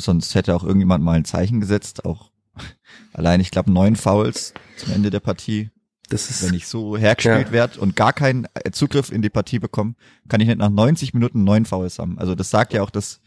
sonst 0.00 0.34
hätte 0.34 0.54
auch 0.54 0.64
irgendjemand 0.64 1.04
mal 1.04 1.12
ein 1.12 1.24
Zeichen 1.24 1.60
gesetzt. 1.60 2.04
Auch 2.04 2.30
allein, 3.12 3.40
ich 3.40 3.50
glaube, 3.50 3.70
neun 3.70 3.96
Fouls 3.96 4.54
zum 4.76 4.92
Ende 4.92 5.10
der 5.10 5.20
Partie. 5.20 5.70
Das 6.08 6.28
ist, 6.28 6.46
Wenn 6.46 6.54
ich 6.54 6.66
so 6.66 6.98
hergespielt 6.98 7.46
ja. 7.46 7.52
werde 7.52 7.80
und 7.80 7.96
gar 7.96 8.12
keinen 8.12 8.46
Zugriff 8.72 9.10
in 9.10 9.22
die 9.22 9.30
Partie 9.30 9.58
bekomme, 9.58 9.94
kann 10.28 10.40
ich 10.42 10.48
nicht 10.48 10.58
nach 10.58 10.68
90 10.68 11.14
Minuten 11.14 11.44
neun 11.44 11.64
Fouls 11.64 11.98
haben. 11.98 12.18
Also 12.18 12.34
das 12.34 12.50
sagt 12.50 12.74
ja 12.74 12.82
auch, 12.82 12.90
dass 12.90 13.20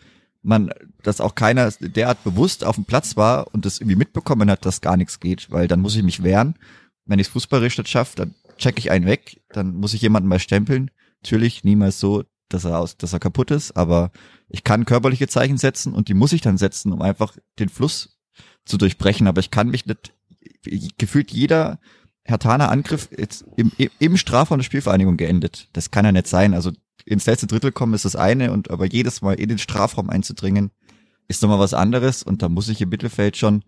man, 0.44 0.70
dass 1.02 1.20
auch 1.20 1.34
keiner 1.34 1.72
derart 1.80 2.24
bewusst 2.24 2.64
auf 2.64 2.76
dem 2.76 2.86
Platz 2.86 3.18
war 3.18 3.48
und 3.54 3.66
das 3.66 3.80
irgendwie 3.80 3.96
mitbekommen 3.96 4.52
hat, 4.52 4.66
dass 4.66 4.82
gar 4.82 4.98
nichts 4.98 5.20
geht, 5.20 5.50
weil 5.50 5.68
dann 5.68 5.82
muss 5.82 5.96
ich 5.96 6.04
mich 6.04 6.22
wehren. 6.22 6.56
Wenn 7.06 7.18
ich 7.18 7.28
es 7.28 7.34
fußballerisch 7.34 7.78
nicht 7.80 7.90
schaffe, 7.90 8.16
dann 8.18 8.36
check 8.58 8.78
ich 8.78 8.92
einen 8.92 9.06
weg, 9.06 9.42
dann 9.50 9.76
muss 9.76 9.94
ich 9.94 10.02
jemanden 10.02 10.30
mal 10.30 10.40
stempeln. 10.40 10.92
Natürlich 11.24 11.64
niemals 11.64 12.00
so, 12.00 12.24
dass 12.50 12.66
er 12.66 12.80
aus, 12.80 12.98
dass 12.98 13.14
er 13.14 13.20
kaputt 13.20 13.52
ist, 13.52 13.76
aber 13.76 14.12
ich 14.48 14.64
kann 14.64 14.86
körperliche 14.86 15.28
Zeichen 15.28 15.58
setzen 15.58 15.94
und 15.94 16.08
die 16.08 16.14
muss 16.14 16.34
ich 16.34 16.42
dann 16.42 16.58
setzen, 16.58 16.92
um 16.92 17.02
einfach 17.02 17.36
den 17.60 17.70
Fluss 17.70 18.20
zu 18.66 18.78
durchbrechen. 18.78 19.28
Aber 19.28 19.40
ich 19.40 19.52
kann 19.52 19.70
mich 19.70 19.86
nicht, 19.86 20.14
gefühlt 20.98 21.32
jeder 21.32 21.80
Hertaner 22.24 22.72
Angriff 22.72 23.10
jetzt 23.16 23.46
im, 23.56 23.72
im 24.00 24.18
Strafraum 24.18 24.60
der 24.60 24.64
Spielvereinigung 24.64 25.18
geendet. 25.18 25.70
Das 25.74 25.92
kann 25.92 26.06
ja 26.06 26.12
nicht 26.12 26.28
sein. 26.28 26.54
Also 26.54 26.72
ins 27.06 27.26
letzte 27.26 27.48
Drittel 27.48 27.72
kommen 27.72 27.94
ist 27.94 28.06
das 28.06 28.16
eine 28.16 28.52
und 28.52 28.72
aber 28.72 28.86
jedes 28.86 29.22
Mal 29.22 29.34
in 29.34 29.50
den 29.50 29.60
Strafraum 29.60 30.10
einzudringen 30.10 30.72
ist 31.28 31.42
nochmal 31.42 31.60
was 31.60 31.74
anderes 31.74 32.24
und 32.24 32.42
da 32.42 32.50
muss 32.50 32.70
ich 32.70 32.82
im 32.82 32.90
Mittelfeld 32.90 33.38
schon, 33.38 33.64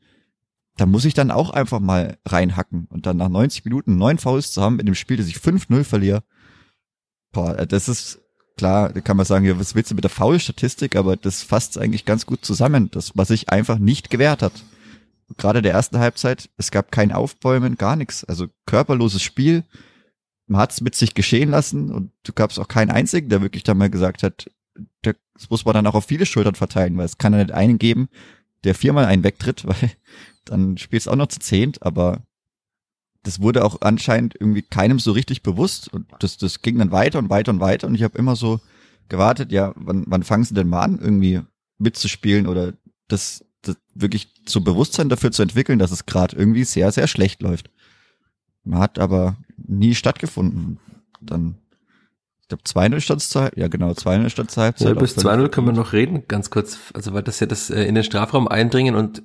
da 0.77 0.85
muss 0.85 1.05
ich 1.05 1.13
dann 1.13 1.31
auch 1.31 1.49
einfach 1.49 1.79
mal 1.79 2.17
reinhacken 2.25 2.87
und 2.89 3.05
dann 3.05 3.17
nach 3.17 3.29
90 3.29 3.65
Minuten 3.65 3.97
neun 3.97 4.19
Fouls 4.19 4.51
zu 4.51 4.61
haben 4.61 4.79
in 4.79 4.85
dem 4.85 4.95
Spiel, 4.95 5.17
das 5.17 5.27
ich 5.27 5.37
5-0 5.37 5.83
verliere. 5.83 6.23
Boah, 7.31 7.65
das 7.65 7.89
ist 7.89 8.19
klar, 8.57 8.91
da 8.93 9.01
kann 9.01 9.17
man 9.17 9.25
sagen, 9.25 9.45
ja, 9.45 9.59
was 9.59 9.75
willst 9.75 9.91
du 9.91 9.95
mit 9.95 10.03
der 10.03 10.11
Foul-Statistik, 10.11 10.95
aber 10.95 11.17
das 11.17 11.43
fasst 11.43 11.77
eigentlich 11.77 12.05
ganz 12.05 12.25
gut 12.25 12.45
zusammen, 12.45 12.89
das, 12.91 13.11
was 13.15 13.29
sich 13.29 13.49
einfach 13.49 13.79
nicht 13.79 14.09
gewährt 14.09 14.41
hat. 14.41 14.53
Gerade 15.37 15.61
der 15.61 15.73
ersten 15.73 15.99
Halbzeit, 15.99 16.49
es 16.57 16.71
gab 16.71 16.91
kein 16.91 17.11
Aufbäumen, 17.11 17.75
gar 17.75 17.95
nichts. 17.95 18.23
Also 18.23 18.47
körperloses 18.65 19.21
Spiel, 19.21 19.63
man 20.47 20.61
hat 20.61 20.71
es 20.71 20.81
mit 20.81 20.95
sich 20.95 21.13
geschehen 21.13 21.49
lassen 21.49 21.91
und 21.91 22.11
du 22.23 22.33
gab's 22.33 22.59
auch 22.59 22.67
keinen 22.67 22.91
einzigen, 22.91 23.29
der 23.29 23.41
wirklich 23.41 23.63
dann 23.63 23.77
mal 23.77 23.89
gesagt 23.89 24.23
hat, 24.23 24.49
das 25.01 25.49
muss 25.49 25.65
man 25.65 25.73
dann 25.73 25.87
auch 25.87 25.95
auf 25.95 26.05
viele 26.05 26.25
Schultern 26.25 26.55
verteilen, 26.55 26.97
weil 26.97 27.05
es 27.05 27.17
kann 27.17 27.33
ja 27.33 27.39
nicht 27.39 27.51
einen 27.51 27.77
geben, 27.77 28.09
der 28.63 28.75
viermal 28.75 29.05
einen 29.05 29.23
wegtritt, 29.23 29.65
weil 29.67 29.91
dann 30.49 30.77
spielst 30.77 31.07
du 31.07 31.11
auch 31.11 31.15
noch 31.15 31.27
zu 31.27 31.39
zehnt, 31.39 31.83
aber 31.83 32.23
das 33.23 33.41
wurde 33.41 33.65
auch 33.65 33.81
anscheinend 33.81 34.35
irgendwie 34.39 34.61
keinem 34.61 34.99
so 34.99 35.11
richtig 35.11 35.43
bewusst 35.43 35.91
und 35.93 36.07
das, 36.19 36.37
das 36.37 36.61
ging 36.61 36.77
dann 36.77 36.91
weiter 36.91 37.19
und 37.19 37.29
weiter 37.29 37.51
und 37.51 37.59
weiter 37.59 37.87
und 37.87 37.95
ich 37.95 38.03
habe 38.03 38.17
immer 38.17 38.35
so 38.35 38.59
gewartet, 39.09 39.51
ja, 39.51 39.73
wann, 39.75 40.05
wann 40.07 40.23
fangen 40.23 40.43
sie 40.43 40.53
denn 40.53 40.67
mal 40.67 40.81
an, 40.81 40.99
irgendwie 40.99 41.41
mitzuspielen 41.77 42.47
oder 42.47 42.73
das, 43.07 43.45
das 43.61 43.77
wirklich 43.93 44.33
zu 44.45 44.63
Bewusstsein 44.63 45.09
dafür 45.09 45.31
zu 45.31 45.41
entwickeln, 45.41 45.79
dass 45.79 45.91
es 45.91 46.05
gerade 46.05 46.35
irgendwie 46.35 46.63
sehr, 46.63 46.91
sehr 46.91 47.07
schlecht 47.07 47.41
läuft. 47.41 47.69
Man 48.63 48.79
hat 48.79 48.99
aber 48.99 49.37
nie 49.55 49.95
stattgefunden. 49.95 50.79
Dann, 51.21 51.55
ich 52.41 52.47
glaube, 52.49 52.63
2-0 52.63 52.99
stand 53.01 53.21
zur 53.21 53.41
Halbzeit. 53.43 53.59
Ja, 53.59 53.67
genau, 53.67 53.91
2-0 53.91 54.29
stand 54.29 54.51
zur 54.51 54.63
Halbzeit. 54.63 54.87
Ja, 54.87 54.93
bis 54.93 55.17
2-0 55.17 55.49
können 55.49 55.67
wir 55.67 55.73
noch 55.73 55.93
reden, 55.93 56.27
ganz 56.27 56.49
kurz. 56.49 56.77
Also, 56.93 57.13
weil 57.13 57.23
das 57.23 57.39
ja 57.39 57.47
das 57.47 57.69
äh, 57.69 57.83
in 57.83 57.95
den 57.95 58.03
Strafraum 58.03 58.47
eindringen 58.47 58.95
und 58.95 59.23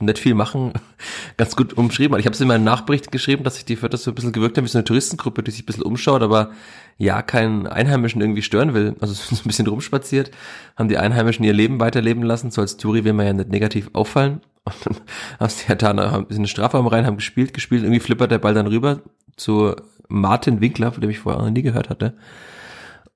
nicht 0.00 0.18
viel 0.18 0.34
machen, 0.34 0.72
ganz 1.36 1.56
gut 1.56 1.74
umschrieben. 1.74 2.18
Ich 2.18 2.26
habe 2.26 2.34
es 2.34 2.40
in 2.40 2.48
meinem 2.48 2.64
Nachbericht 2.64 3.12
geschrieben, 3.12 3.44
dass 3.44 3.56
sich 3.56 3.64
die 3.64 3.76
Vierter 3.76 3.96
so 3.96 4.10
ein 4.10 4.14
bisschen 4.14 4.32
gewirkt 4.32 4.56
haben 4.56 4.64
wie 4.64 4.68
so 4.68 4.78
eine 4.78 4.84
Touristengruppe, 4.84 5.42
die 5.42 5.50
sich 5.50 5.62
ein 5.62 5.66
bisschen 5.66 5.82
umschaut, 5.82 6.22
aber 6.22 6.52
ja, 6.98 7.22
keinen 7.22 7.66
Einheimischen 7.66 8.20
irgendwie 8.20 8.42
stören 8.42 8.74
will. 8.74 8.96
Also 9.00 9.14
so 9.34 9.36
ein 9.36 9.46
bisschen 9.46 9.66
rumspaziert, 9.66 10.30
haben 10.76 10.88
die 10.88 10.98
Einheimischen 10.98 11.44
ihr 11.44 11.52
Leben 11.52 11.80
weiterleben 11.80 12.22
lassen. 12.22 12.50
So 12.50 12.60
als 12.60 12.76
Touri 12.76 13.04
will 13.04 13.12
man 13.12 13.26
ja 13.26 13.32
nicht 13.32 13.50
negativ 13.50 13.90
auffallen. 13.92 14.40
Und 14.64 14.86
dann 14.86 14.96
haben 15.40 15.50
sie 15.50 15.68
ja 15.68 15.74
da 15.74 16.10
haben 16.10 16.26
in 16.28 16.36
den 16.36 16.46
Strafraum 16.46 16.86
rein, 16.86 17.06
haben 17.06 17.16
gespielt, 17.16 17.52
gespielt. 17.52 17.82
Irgendwie 17.82 18.00
flippert 18.00 18.30
der 18.30 18.38
Ball 18.38 18.54
dann 18.54 18.68
rüber 18.68 19.02
zu 19.36 19.74
Martin 20.08 20.60
Winkler, 20.60 20.92
von 20.92 21.00
dem 21.00 21.10
ich 21.10 21.18
vorher 21.18 21.42
noch 21.42 21.50
nie 21.50 21.62
gehört 21.62 21.90
hatte. 21.90 22.14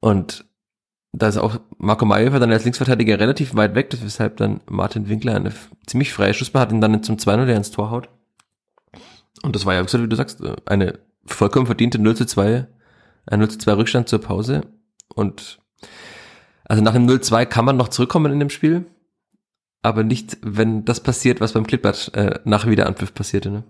Und 0.01 0.45
da 1.13 1.29
ist 1.29 1.39
auch 1.39 1.61
Marco 1.79 2.05
Mayhofer 2.05 2.41
dann 2.41 2.53
als 2.53 2.65
Linksverteidiger 2.65 3.19
relativ 3.19 3.55
weit 3.55 3.75
weg, 3.75 3.97
weshalb 4.03 4.37
dann 4.37 4.61
Martin 4.69 5.09
Winkler 5.09 5.35
eine 5.35 5.53
ziemlich 5.87 6.13
freie 6.13 6.35
Schussbar 6.35 6.63
hat 6.63 6.73
und 6.73 6.81
dann 6.81 7.03
zum 7.03 7.17
2-0 7.17 7.47
der 7.47 7.57
ins 7.57 7.71
Tor 7.71 7.91
haut. 7.91 8.09
Und 9.43 9.55
das 9.55 9.65
war 9.65 9.75
ja, 9.75 9.85
wie 9.85 10.09
du 10.09 10.17
sagst, 10.17 10.43
eine 10.67 10.99
vollkommen 11.25 11.67
verdiente 11.67 11.99
0 11.99 12.17
zu 12.17 12.27
2, 12.27 12.67
ein 13.27 13.39
0 13.39 13.49
zu 13.51 13.59
2 13.59 13.73
Rückstand 13.73 14.09
zur 14.09 14.21
Pause. 14.21 14.63
Und 15.15 15.59
also 16.65 16.83
nach 16.83 16.93
dem 16.93 17.07
0-2 17.07 17.47
kann 17.47 17.65
man 17.65 17.77
noch 17.77 17.89
zurückkommen 17.89 18.33
in 18.33 18.41
dem 18.41 18.51
Spiel 18.51 18.87
aber 19.87 20.03
nicht, 20.03 20.39
wenn 20.43 20.85
das 20.85 21.01
passiert, 21.01 21.41
was 21.41 21.53
beim 21.53 21.67
Klippert 21.67 22.13
äh, 22.15 22.41
nach 22.45 22.67
Wiederanpfiff 22.67 23.15
passierte. 23.15 23.51
Ne? 23.51 23.65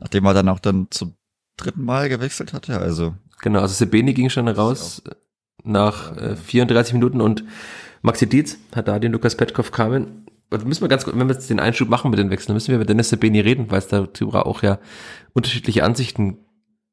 Nachdem 0.00 0.24
er 0.24 0.34
dann 0.34 0.48
auch 0.48 0.58
dann 0.58 0.88
zum 0.90 1.16
dritten 1.56 1.84
Mal 1.84 2.08
gewechselt 2.08 2.52
hatte, 2.52 2.78
also. 2.80 3.14
Genau, 3.40 3.60
also 3.60 3.74
Sebeni 3.74 4.14
ging 4.14 4.30
schon 4.30 4.48
raus 4.48 5.02
nach 5.64 6.16
äh, 6.16 6.36
34 6.36 6.94
Minuten 6.94 7.20
und 7.20 7.44
Maxi 8.02 8.28
Dietz 8.28 8.58
hat 8.74 8.88
da 8.88 8.98
den 8.98 9.12
Lukas 9.12 9.36
Petkov 9.36 9.72
kamen. 9.72 10.26
Also 10.50 10.66
müssen 10.66 10.82
wir 10.82 10.88
ganz 10.88 11.04
gut, 11.04 11.18
wenn 11.18 11.28
wir 11.28 11.34
jetzt 11.34 11.50
den 11.50 11.60
Einschub 11.60 11.88
machen 11.88 12.10
mit 12.10 12.18
den 12.18 12.30
Wechseln, 12.30 12.54
müssen 12.54 12.70
wir 12.70 12.78
mit 12.78 12.88
Dennis 12.88 13.10
Sebeni 13.10 13.40
reden, 13.40 13.70
weil 13.70 13.78
es 13.78 13.88
da 13.88 14.06
darüber 14.06 14.46
auch 14.46 14.62
ja 14.62 14.78
unterschiedliche 15.34 15.84
Ansichten 15.84 16.38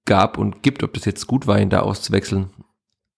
gab 0.06 0.38
und 0.38 0.62
gibt, 0.62 0.84
ob 0.84 0.94
das 0.94 1.06
jetzt 1.06 1.26
gut 1.28 1.48
war, 1.48 1.60
ihn 1.60 1.70
da 1.70 1.82
auszuwechseln. 1.82 2.50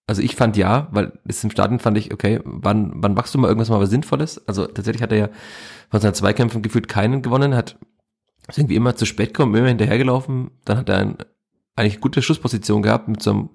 Also 0.06 0.22
ich 0.22 0.36
fand 0.36 0.56
ja, 0.56 0.88
weil 0.92 1.20
es 1.26 1.44
im 1.44 1.52
Stadion 1.52 1.80
fand 1.80 1.98
ich, 1.98 2.14
okay, 2.14 2.40
wann, 2.46 2.94
wann 2.96 3.14
machst 3.14 3.34
du 3.34 3.40
mal 3.40 3.48
irgendwas 3.48 3.70
mal 3.70 3.82
was 3.82 3.90
Sinnvolles? 3.90 4.48
Also 4.48 4.66
tatsächlich 4.66 5.02
hat 5.02 5.12
er 5.12 5.18
ja 5.18 5.30
von 5.90 6.00
seinen 6.00 6.14
Zweikämpfen 6.14 6.62
gefühlt 6.62 6.88
keinen 6.88 7.22
gewonnen, 7.22 7.56
hat 7.56 7.78
ist 8.48 8.58
irgendwie 8.58 8.76
immer 8.76 8.96
zu 8.96 9.06
spät 9.06 9.34
gekommen, 9.34 9.56
immer 9.56 9.68
hinterhergelaufen. 9.68 10.52
Dann 10.66 10.78
hat 10.78 10.90
er 10.90 10.98
ein, 10.98 11.18
eigentlich 11.78 12.02
gute 12.02 12.22
Schussposition 12.22 12.82
gehabt 12.82 13.08
mit 13.08 13.22
so 13.22 13.32
einem 13.32 13.50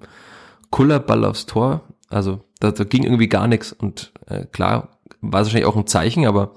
Kullerball 0.70 1.24
aufs 1.24 1.46
Tor. 1.46 1.82
Also 2.08 2.40
da, 2.61 2.70
da 2.70 2.85
ging 2.85 3.04
irgendwie 3.04 3.28
gar 3.28 3.48
nichts. 3.48 3.72
Und 3.72 4.12
äh, 4.26 4.46
klar, 4.46 4.98
war 5.20 5.40
es 5.40 5.46
wahrscheinlich 5.46 5.66
auch 5.66 5.76
ein 5.76 5.87
Zeichen, 5.87 6.26
aber 6.26 6.54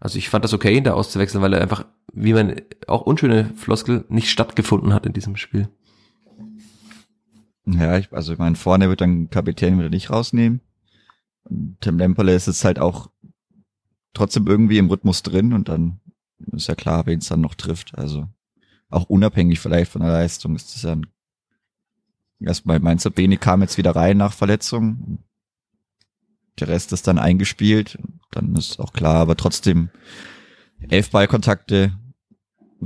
also 0.00 0.18
ich 0.18 0.28
fand 0.30 0.44
das 0.44 0.54
okay, 0.54 0.76
ihn 0.76 0.84
da 0.84 0.94
auszuwechseln, 0.94 1.42
weil 1.42 1.52
er 1.52 1.60
einfach, 1.60 1.84
wie 2.12 2.32
man 2.32 2.60
auch 2.88 3.02
unschöne 3.02 3.50
Floskel, 3.56 4.04
nicht 4.08 4.30
stattgefunden 4.30 4.92
hat 4.92 5.06
in 5.06 5.12
diesem 5.12 5.36
Spiel. 5.36 5.68
Ja, 7.66 7.96
ich, 7.96 8.12
also 8.12 8.32
ich 8.32 8.38
meine, 8.38 8.56
vorne 8.56 8.88
wird 8.88 9.00
dann 9.00 9.30
Kapitän 9.30 9.78
wieder 9.78 9.90
nicht 9.90 10.10
rausnehmen. 10.10 10.60
Tim 11.80 11.98
Lemperle 11.98 12.34
ist 12.34 12.46
jetzt 12.46 12.64
halt 12.64 12.78
auch 12.78 13.10
trotzdem 14.14 14.46
irgendwie 14.46 14.78
im 14.78 14.88
Rhythmus 14.88 15.22
drin 15.22 15.52
und 15.52 15.68
dann 15.68 16.00
ist 16.52 16.66
ja 16.66 16.74
klar, 16.74 17.06
wen 17.06 17.20
es 17.20 17.28
dann 17.28 17.40
noch 17.40 17.54
trifft. 17.54 17.96
Also 17.96 18.28
auch 18.92 19.04
unabhängig 19.04 19.60
vielleicht 19.60 19.90
von 19.90 20.02
der 20.02 20.12
Leistung 20.12 20.54
ist 20.54 20.74
das 20.74 20.82
ja 20.82 20.92
ein 20.92 21.06
erstmal 22.46 22.80
Mainzer 22.80 23.10
Bene 23.10 23.36
kam 23.36 23.62
jetzt 23.62 23.78
wieder 23.78 23.94
rein 23.94 24.16
nach 24.16 24.32
Verletzung. 24.32 25.18
Der 26.58 26.68
Rest 26.68 26.92
ist 26.92 27.06
dann 27.06 27.18
eingespielt. 27.18 27.98
Dann 28.30 28.54
ist 28.56 28.80
auch 28.80 28.92
klar, 28.92 29.16
aber 29.16 29.36
trotzdem 29.36 29.90
elf 30.88 31.10
Ballkontakte 31.10 31.92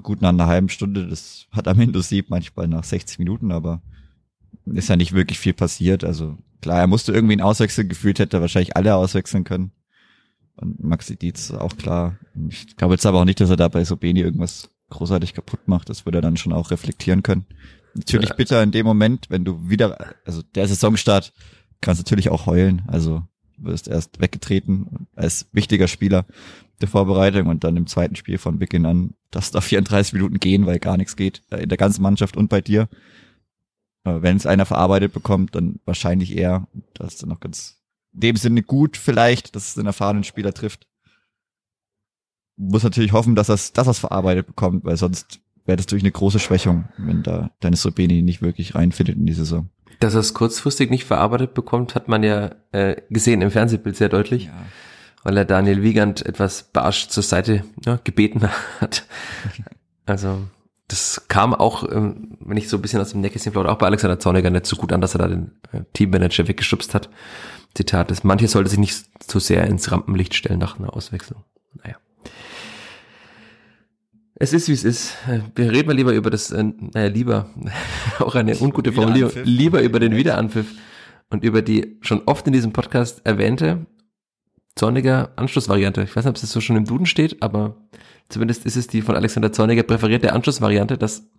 gut 0.02 0.20
nach 0.20 0.28
einer 0.28 0.46
halben 0.46 0.68
Stunde. 0.68 1.08
Das 1.08 1.46
hat 1.52 1.68
am 1.68 1.80
Ende 1.80 2.02
sieb 2.02 2.30
manchmal 2.30 2.68
nach 2.68 2.84
60 2.84 3.18
Minuten, 3.18 3.50
aber 3.50 3.82
ist 4.66 4.88
ja 4.88 4.96
nicht 4.96 5.12
wirklich 5.12 5.38
viel 5.38 5.54
passiert. 5.54 6.04
Also 6.04 6.36
klar, 6.60 6.80
er 6.80 6.86
musste 6.86 7.12
irgendwie 7.12 7.32
einen 7.32 7.40
auswechseln, 7.40 7.88
gefühlt 7.88 8.18
hätte 8.18 8.36
er 8.36 8.40
wahrscheinlich 8.40 8.76
alle 8.76 8.94
auswechseln 8.94 9.44
können. 9.44 9.72
Und 10.56 10.82
Maxi 10.82 11.16
Dietz 11.16 11.50
auch 11.50 11.76
klar. 11.76 12.18
Ich 12.48 12.76
glaube 12.76 12.94
jetzt 12.94 13.06
aber 13.06 13.20
auch 13.20 13.24
nicht, 13.24 13.40
dass 13.40 13.50
er 13.50 13.56
da 13.56 13.68
bei 13.68 13.84
Sobeni 13.84 14.20
irgendwas 14.20 14.70
großartig 14.90 15.34
kaputt 15.34 15.66
macht. 15.66 15.88
Das 15.88 16.04
würde 16.04 16.18
er 16.18 16.22
dann 16.22 16.36
schon 16.36 16.52
auch 16.52 16.70
reflektieren 16.70 17.22
können. 17.22 17.46
Natürlich 17.94 18.34
bitter 18.34 18.62
in 18.62 18.72
dem 18.72 18.84
Moment, 18.84 19.30
wenn 19.30 19.44
du 19.44 19.68
wieder, 19.68 20.14
also 20.24 20.42
der 20.54 20.68
Saisonstart, 20.68 21.32
kannst 21.80 22.00
natürlich 22.00 22.28
auch 22.28 22.46
heulen. 22.46 22.82
Also 22.86 23.22
du 23.56 23.70
wirst 23.70 23.88
erst 23.88 24.20
weggetreten 24.20 25.08
als 25.14 25.48
wichtiger 25.52 25.88
Spieler 25.88 26.26
der 26.80 26.88
Vorbereitung 26.88 27.46
und 27.46 27.64
dann 27.64 27.76
im 27.76 27.86
zweiten 27.86 28.16
Spiel 28.16 28.38
von 28.38 28.58
Beginn 28.58 28.84
an, 28.84 29.14
dass 29.30 29.50
da 29.50 29.60
34 29.60 30.12
Minuten 30.12 30.38
gehen, 30.38 30.66
weil 30.66 30.78
gar 30.78 30.96
nichts 30.96 31.16
geht 31.16 31.42
in 31.50 31.68
der 31.68 31.78
ganzen 31.78 32.02
Mannschaft 32.02 32.36
und 32.36 32.48
bei 32.48 32.60
dir. 32.60 32.88
Äh, 34.04 34.22
wenn 34.22 34.36
es 34.36 34.46
einer 34.46 34.66
verarbeitet 34.66 35.12
bekommt, 35.12 35.54
dann 35.54 35.80
wahrscheinlich 35.84 36.36
eher. 36.36 36.68
Das 36.94 37.14
ist 37.14 37.22
dann 37.22 37.30
noch 37.30 37.40
ganz 37.40 37.76
in 38.14 38.20
dem 38.20 38.36
Sinne 38.36 38.62
gut 38.62 38.96
vielleicht, 38.96 39.54
dass 39.54 39.68
es 39.68 39.74
den 39.74 39.86
erfahrenen 39.86 40.24
Spieler 40.24 40.54
trifft. 40.54 40.86
Muss 42.56 42.82
natürlich 42.82 43.12
hoffen, 43.12 43.34
dass 43.34 43.48
er 43.48 43.58
dass 43.74 43.86
er's 43.86 43.98
verarbeitet 43.98 44.46
bekommt, 44.46 44.84
weil 44.84 44.96
sonst 44.96 45.40
wäre 45.66 45.76
das 45.76 45.86
durch 45.86 46.02
eine 46.02 46.12
große 46.12 46.38
Schwächung, 46.38 46.88
wenn 46.96 47.22
da 47.22 47.50
Dennis 47.62 47.84
Rubini 47.84 48.22
nicht 48.22 48.40
wirklich 48.40 48.74
reinfindet 48.74 49.16
in 49.16 49.26
die 49.26 49.32
Saison. 49.32 49.68
Dass 50.00 50.14
er 50.14 50.20
es 50.20 50.34
kurzfristig 50.34 50.90
nicht 50.90 51.04
verarbeitet 51.04 51.54
bekommt, 51.54 51.94
hat 51.94 52.08
man 52.08 52.22
ja 52.22 52.52
äh, 52.72 52.96
gesehen 53.10 53.42
im 53.42 53.50
Fernsehbild 53.50 53.96
sehr 53.96 54.08
deutlich, 54.08 54.46
ja. 54.46 54.52
weil 55.22 55.36
er 55.36 55.44
Daniel 55.44 55.82
Wiegand 55.82 56.24
etwas 56.24 56.64
barsch 56.64 57.08
zur 57.08 57.22
Seite 57.22 57.64
ja, 57.84 57.98
gebeten 58.04 58.42
hat. 58.80 59.06
Also 60.04 60.38
das 60.88 61.26
kam 61.28 61.52
auch, 61.52 61.90
ähm, 61.90 62.36
wenn 62.40 62.56
ich 62.56 62.68
so 62.68 62.76
ein 62.76 62.82
bisschen 62.82 63.00
aus 63.00 63.10
dem 63.10 63.20
Nähkästchen 63.20 63.52
plaudere, 63.52 63.72
auch 63.72 63.78
bei 63.78 63.86
Alexander 63.86 64.20
Zorniger 64.20 64.50
nicht 64.50 64.66
so 64.66 64.76
gut 64.76 64.92
an, 64.92 65.00
dass 65.00 65.14
er 65.14 65.18
da 65.18 65.28
den 65.28 65.52
äh, 65.72 65.80
Teammanager 65.92 66.46
weggeschubst 66.46 66.94
hat. 66.94 67.08
Zitat 67.74 68.10
ist, 68.10 68.24
manche 68.24 68.48
sollte 68.48 68.70
sich 68.70 68.78
nicht 68.78 69.04
zu 69.20 69.38
sehr 69.38 69.66
ins 69.66 69.90
Rampenlicht 69.90 70.34
stellen 70.34 70.60
nach 70.60 70.78
einer 70.78 70.94
Auswechslung. 70.94 71.44
Naja. 71.82 71.96
Es 74.38 74.52
ist, 74.52 74.68
wie 74.68 74.72
es 74.72 74.84
ist. 74.84 75.14
Wir 75.54 75.72
reden 75.72 75.88
mal 75.88 75.96
lieber 75.96 76.12
über 76.12 76.28
das, 76.28 76.50
äh, 76.50 76.62
naja, 76.62 77.08
lieber, 77.08 77.50
auch 78.18 78.34
eine 78.34 78.56
ungute 78.58 78.92
Formulierung, 78.92 79.32
lieber 79.44 79.82
über 79.82 79.98
den 79.98 80.14
Wiederanpfiff 80.14 80.74
und 81.30 81.42
über 81.42 81.62
die 81.62 81.96
schon 82.02 82.22
oft 82.26 82.46
in 82.46 82.52
diesem 82.52 82.72
Podcast 82.72 83.22
erwähnte 83.24 83.86
Zorniger 84.74 85.32
Anschlussvariante. 85.36 86.02
Ich 86.02 86.14
weiß 86.14 86.26
nicht, 86.26 86.30
ob 86.30 86.36
es 86.36 86.52
so 86.52 86.60
schon 86.60 86.76
im 86.76 86.84
Duden 86.84 87.06
steht, 87.06 87.42
aber 87.42 87.88
zumindest 88.28 88.66
ist 88.66 88.76
es 88.76 88.88
die 88.88 89.00
von 89.00 89.16
Alexander 89.16 89.52
Zorniger 89.52 89.82
präferierte 89.82 90.34
Anschlussvariante, 90.34 90.98
dass 90.98 91.30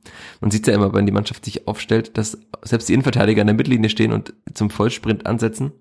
man 0.41 0.49
sieht 0.49 0.65
ja 0.65 0.73
immer, 0.73 0.91
wenn 0.95 1.05
die 1.05 1.11
Mannschaft 1.11 1.45
sich 1.45 1.67
aufstellt, 1.67 2.17
dass 2.17 2.39
selbst 2.63 2.89
die 2.89 2.93
Innenverteidiger 2.93 3.41
an 3.41 3.47
der 3.47 3.55
Mittellinie 3.55 3.91
stehen 3.91 4.11
und 4.11 4.33
zum 4.55 4.71
Vollsprint 4.71 5.27
ansetzen 5.27 5.71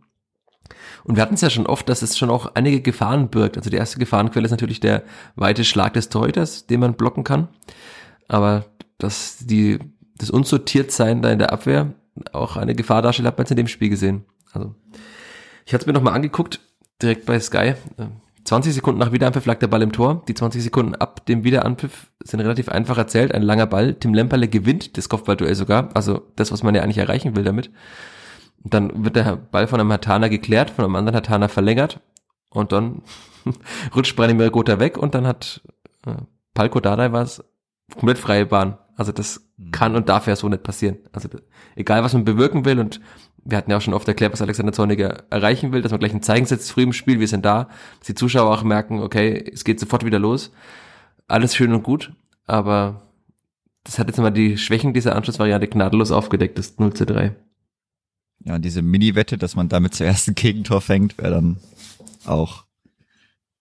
und 1.05 1.16
wir 1.16 1.22
hatten 1.22 1.35
es 1.35 1.40
ja 1.40 1.50
schon 1.50 1.66
oft, 1.66 1.88
dass 1.88 2.02
es 2.02 2.18
schon 2.18 2.31
auch 2.31 2.52
einige 2.55 2.81
Gefahren 2.81 3.29
birgt. 3.29 3.57
Also 3.57 3.70
die 3.70 3.76
erste 3.76 3.98
Gefahrenquelle 3.98 4.44
ist 4.44 4.50
natürlich 4.50 4.81
der 4.81 5.02
weite 5.35 5.64
Schlag 5.64 5.92
des 5.94 6.09
Torhüters, 6.09 6.66
den 6.66 6.81
man 6.81 6.94
blocken 6.94 7.24
kann. 7.24 7.48
Aber 8.29 8.64
dass 8.98 9.38
die, 9.40 9.79
das 10.18 10.31
Unsortiertsein 10.31 11.22
da 11.22 11.31
in 11.31 11.38
der 11.38 11.52
Abwehr 11.52 11.92
auch 12.33 12.57
eine 12.57 12.74
Gefahr 12.74 13.02
darstellt, 13.02 13.26
hat 13.26 13.38
man 13.38 13.44
jetzt 13.44 13.50
in 13.50 13.57
dem 13.57 13.68
Spiel 13.68 13.90
gesehen. 13.90 14.24
Also 14.52 14.74
ich 15.64 15.74
hatte 15.74 15.83
es 15.83 15.87
mir 15.87 15.92
nochmal 15.92 16.14
angeguckt, 16.14 16.61
direkt 17.02 17.26
bei 17.26 17.38
Sky. 17.38 17.74
20 18.44 18.74
Sekunden 18.74 19.00
nach 19.00 19.12
Wiederanpfiff 19.12 19.44
lag 19.46 19.59
der 19.59 19.66
Ball 19.66 19.83
im 19.83 19.92
Tor. 19.92 20.22
Die 20.29 20.35
20 20.35 20.62
Sekunden 20.62 20.94
ab 20.94 21.26
dem 21.26 21.42
Wiederanpfiff 21.42 22.11
sind 22.22 22.40
relativ 22.40 22.68
einfach 22.68 22.96
erzählt. 22.96 23.35
Ein 23.35 23.42
langer 23.42 23.66
Ball. 23.66 23.94
Tim 23.94 24.14
Lemperle 24.14 24.46
gewinnt 24.48 24.96
das 24.96 25.09
Kopfballduell 25.09 25.55
sogar. 25.55 25.90
Also 25.94 26.22
das, 26.37 26.52
was 26.52 26.62
man 26.62 26.74
ja 26.74 26.83
eigentlich 26.83 26.98
erreichen 26.98 27.35
will 27.35 27.42
damit. 27.42 27.70
Und 28.66 28.74
dann 28.74 29.05
wird 29.05 29.14
der 29.14 29.37
Ball 29.37 29.68
von 29.68 29.79
einem 29.79 29.92
Hatana 29.92 30.26
geklärt, 30.26 30.70
von 30.70 30.85
einem 30.85 30.96
anderen 30.96 31.14
Hatana 31.14 31.46
verlängert 31.46 32.00
und 32.48 32.72
dann 32.72 33.02
rutscht 33.94 34.16
Branimir 34.16 34.50
Gotha 34.50 34.81
weg 34.81 34.98
und 34.98 35.14
dann 35.14 35.24
hat 35.24 35.62
äh, 36.05 36.16
Palko 36.52 36.81
Dardai 36.81 37.12
was 37.12 37.44
komplett 37.92 38.18
freie 38.18 38.44
Bahn. 38.44 38.76
Also 38.96 39.12
das 39.12 39.48
mhm. 39.57 39.70
kann 39.70 39.94
und 39.94 40.09
darf 40.09 40.26
ja 40.26 40.35
so 40.35 40.48
nicht 40.48 40.64
passieren. 40.64 40.98
Also 41.12 41.29
egal, 41.76 42.02
was 42.02 42.12
man 42.12 42.24
bewirken 42.24 42.64
will 42.64 42.81
und 42.81 43.00
wir 43.44 43.57
hatten 43.57 43.70
ja 43.70 43.76
auch 43.76 43.81
schon 43.81 43.94
oft 43.94 44.09
erklärt, 44.09 44.33
was 44.33 44.42
Alexander 44.42 44.72
Zorniger 44.72 45.22
erreichen 45.31 45.70
will, 45.70 45.81
dass 45.81 45.92
man 45.92 46.00
gleich 46.00 46.12
ein 46.12 46.22
Zeichen 46.22 46.46
setzt 46.46 46.72
früh 46.72 46.83
im 46.83 46.92
Spiel, 46.92 47.20
wir 47.20 47.29
sind 47.29 47.44
da, 47.44 47.68
dass 48.00 48.09
die 48.09 48.16
Zuschauer 48.16 48.52
auch 48.52 48.64
merken, 48.64 48.98
okay, 48.98 49.48
es 49.52 49.62
geht 49.62 49.79
sofort 49.79 50.05
wieder 50.05 50.18
los. 50.18 50.50
Alles 51.29 51.55
schön 51.55 51.72
und 51.72 51.85
gut, 51.85 52.14
aber 52.46 53.02
das 53.85 54.00
hat 54.00 54.09
jetzt 54.09 54.18
mal 54.18 54.33
die 54.33 54.59
Schwächen 54.59 54.92
dieser 54.92 55.14
Anschlussvariante 55.14 55.68
gnadenlos 55.68 56.11
aufgedeckt, 56.11 56.59
das 56.59 56.81
0 56.81 56.94
zu 56.94 57.07
3 57.07 57.37
ja, 58.46 58.59
diese 58.61 58.80
Mini-Wette, 58.80 59.38
dass 59.38 59.56
man 59.56 59.68
damit 59.68 59.94
zuerst 59.94 60.28
ein 60.28 60.35
Gegentor 60.37 60.80
fängt, 60.80 61.18
wäre 61.18 61.32
dann 61.32 61.56
auch, 62.24 62.64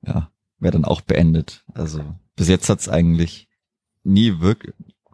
ja, 0.06 0.30
wäre 0.60 0.74
dann 0.74 0.86
auch 0.86 1.02
beendet. 1.02 1.64
Also 1.74 2.04
bis 2.36 2.48
jetzt 2.48 2.70
hat's 2.70 2.88
eigentlich 2.88 3.50
nie 4.04 4.40
wirklich, 4.40 4.74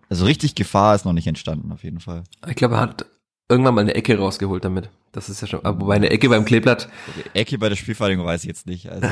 also 0.10 0.26
richtig 0.26 0.56
Gefahr 0.56 0.94
ist 0.94 1.06
noch 1.06 1.14
nicht 1.14 1.28
entstanden, 1.28 1.72
auf 1.72 1.86
jeden 1.86 2.02
Fall. 2.02 2.26
Ich 2.48 2.56
glaube, 2.56 2.76
er 2.76 2.82
hat 2.82 3.06
irgendwann 3.48 3.76
mal 3.76 3.82
eine 3.82 3.96
Ecke 3.96 4.18
rausgeholt 4.18 4.66
damit. 4.66 4.90
Das 5.14 5.30
ist 5.30 5.42
ja 5.42 5.48
schon, 5.48 5.62
wobei 5.64 5.96
eine 5.96 6.10
Ecke 6.10 6.28
beim 6.28 6.44
Kleeblatt. 6.44 6.90
Ecke 7.34 7.58
bei 7.58 7.70
der 7.70 7.76
Spielvereinigung 7.78 8.26
weiß 8.26 8.44
ich 8.44 8.48
jetzt 8.48 8.68
nicht. 8.68 8.90
Also, 8.90 9.08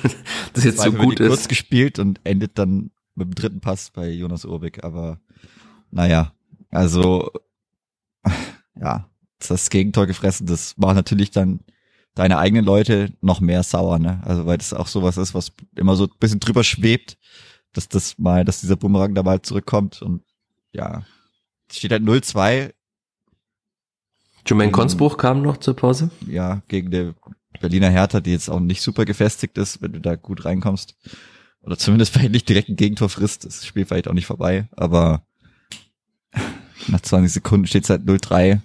das 0.52 0.64
jetzt 0.64 0.80
so 0.80 0.92
gut 0.92 1.18
ist. 1.18 1.28
kurz 1.28 1.48
gespielt 1.48 1.98
und 1.98 2.20
endet 2.22 2.58
dann 2.58 2.92
mit 3.16 3.28
dem 3.28 3.34
dritten 3.34 3.60
Pass 3.60 3.90
bei 3.90 4.10
Jonas 4.10 4.44
Urbig, 4.44 4.84
aber 4.84 5.20
naja, 5.90 6.32
also, 6.70 7.30
ja, 8.80 9.08
das 9.38 9.70
Gegentor 9.70 10.06
gefressen, 10.06 10.46
das 10.46 10.76
macht 10.76 10.96
natürlich 10.96 11.30
dann 11.30 11.60
deine 12.14 12.38
eigenen 12.38 12.64
Leute 12.64 13.12
noch 13.20 13.40
mehr 13.40 13.62
sauer, 13.62 13.98
ne? 13.98 14.22
Also 14.24 14.46
weil 14.46 14.58
das 14.58 14.72
auch 14.72 14.86
sowas 14.86 15.16
ist, 15.16 15.34
was 15.34 15.52
immer 15.76 15.96
so 15.96 16.04
ein 16.04 16.18
bisschen 16.20 16.40
drüber 16.40 16.64
schwebt, 16.64 17.18
dass 17.72 17.88
das 17.88 18.18
mal, 18.18 18.44
dass 18.44 18.60
dieser 18.60 18.76
Bumerang 18.76 19.14
da 19.14 19.22
mal 19.22 19.42
zurückkommt 19.42 20.00
und 20.00 20.22
ja, 20.72 21.04
es 21.68 21.78
steht 21.78 21.92
halt 21.92 22.02
0-2. 22.02 22.72
Jermaine 24.46 24.72
Konsbruch 24.72 25.16
kam 25.16 25.42
noch 25.42 25.56
zur 25.56 25.74
Pause. 25.74 26.10
Ja, 26.26 26.62
gegen 26.68 26.90
der 26.90 27.14
Berliner 27.60 27.90
Hertha, 27.90 28.20
die 28.20 28.32
jetzt 28.32 28.50
auch 28.50 28.60
nicht 28.60 28.82
super 28.82 29.04
gefestigt 29.04 29.56
ist, 29.58 29.80
wenn 29.80 29.92
du 29.92 30.00
da 30.00 30.16
gut 30.16 30.44
reinkommst. 30.44 30.96
Oder 31.62 31.78
zumindest 31.78 32.12
vielleicht 32.12 32.32
nicht 32.32 32.48
direkt 32.48 32.68
ein 32.68 32.76
Gegentor 32.76 33.08
frisst. 33.08 33.44
Das 33.44 33.64
Spiel 33.64 33.86
vielleicht 33.86 34.08
auch 34.08 34.12
nicht 34.12 34.26
vorbei, 34.26 34.68
aber 34.76 35.26
nach 36.88 37.00
20 37.00 37.32
Sekunden 37.32 37.66
steht 37.66 37.84
es 37.84 37.90
halt 37.90 38.02
0-3 38.02 38.60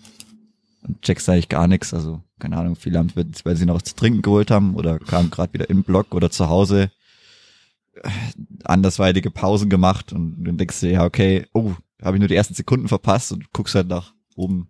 und 0.81 1.01
checkst 1.01 1.29
eigentlich 1.29 1.49
gar 1.49 1.67
nichts. 1.67 1.93
Also, 1.93 2.21
keine 2.39 2.57
Ahnung, 2.57 2.75
viele 2.75 2.99
haben, 2.99 3.11
weil 3.15 3.55
sie 3.55 3.65
noch 3.65 3.75
was 3.75 3.83
zu 3.83 3.95
trinken 3.95 4.21
geholt 4.21 4.51
haben 4.51 4.75
oder 4.75 4.99
kamen 4.99 5.29
gerade 5.29 5.53
wieder 5.53 5.69
im 5.69 5.83
Block 5.83 6.13
oder 6.13 6.29
zu 6.29 6.49
Hause 6.49 6.91
andersweitige 8.63 9.31
Pausen 9.31 9.69
gemacht 9.69 10.13
und 10.13 10.43
dann 10.43 10.57
denkst 10.57 10.79
du, 10.81 10.91
ja, 10.91 11.05
okay, 11.05 11.45
oh, 11.53 11.73
habe 12.01 12.17
ich 12.17 12.19
nur 12.19 12.27
die 12.27 12.35
ersten 12.35 12.53
Sekunden 12.53 12.87
verpasst 12.87 13.31
und 13.31 13.51
guckst 13.51 13.75
halt 13.75 13.87
nach 13.87 14.13
oben, 14.35 14.69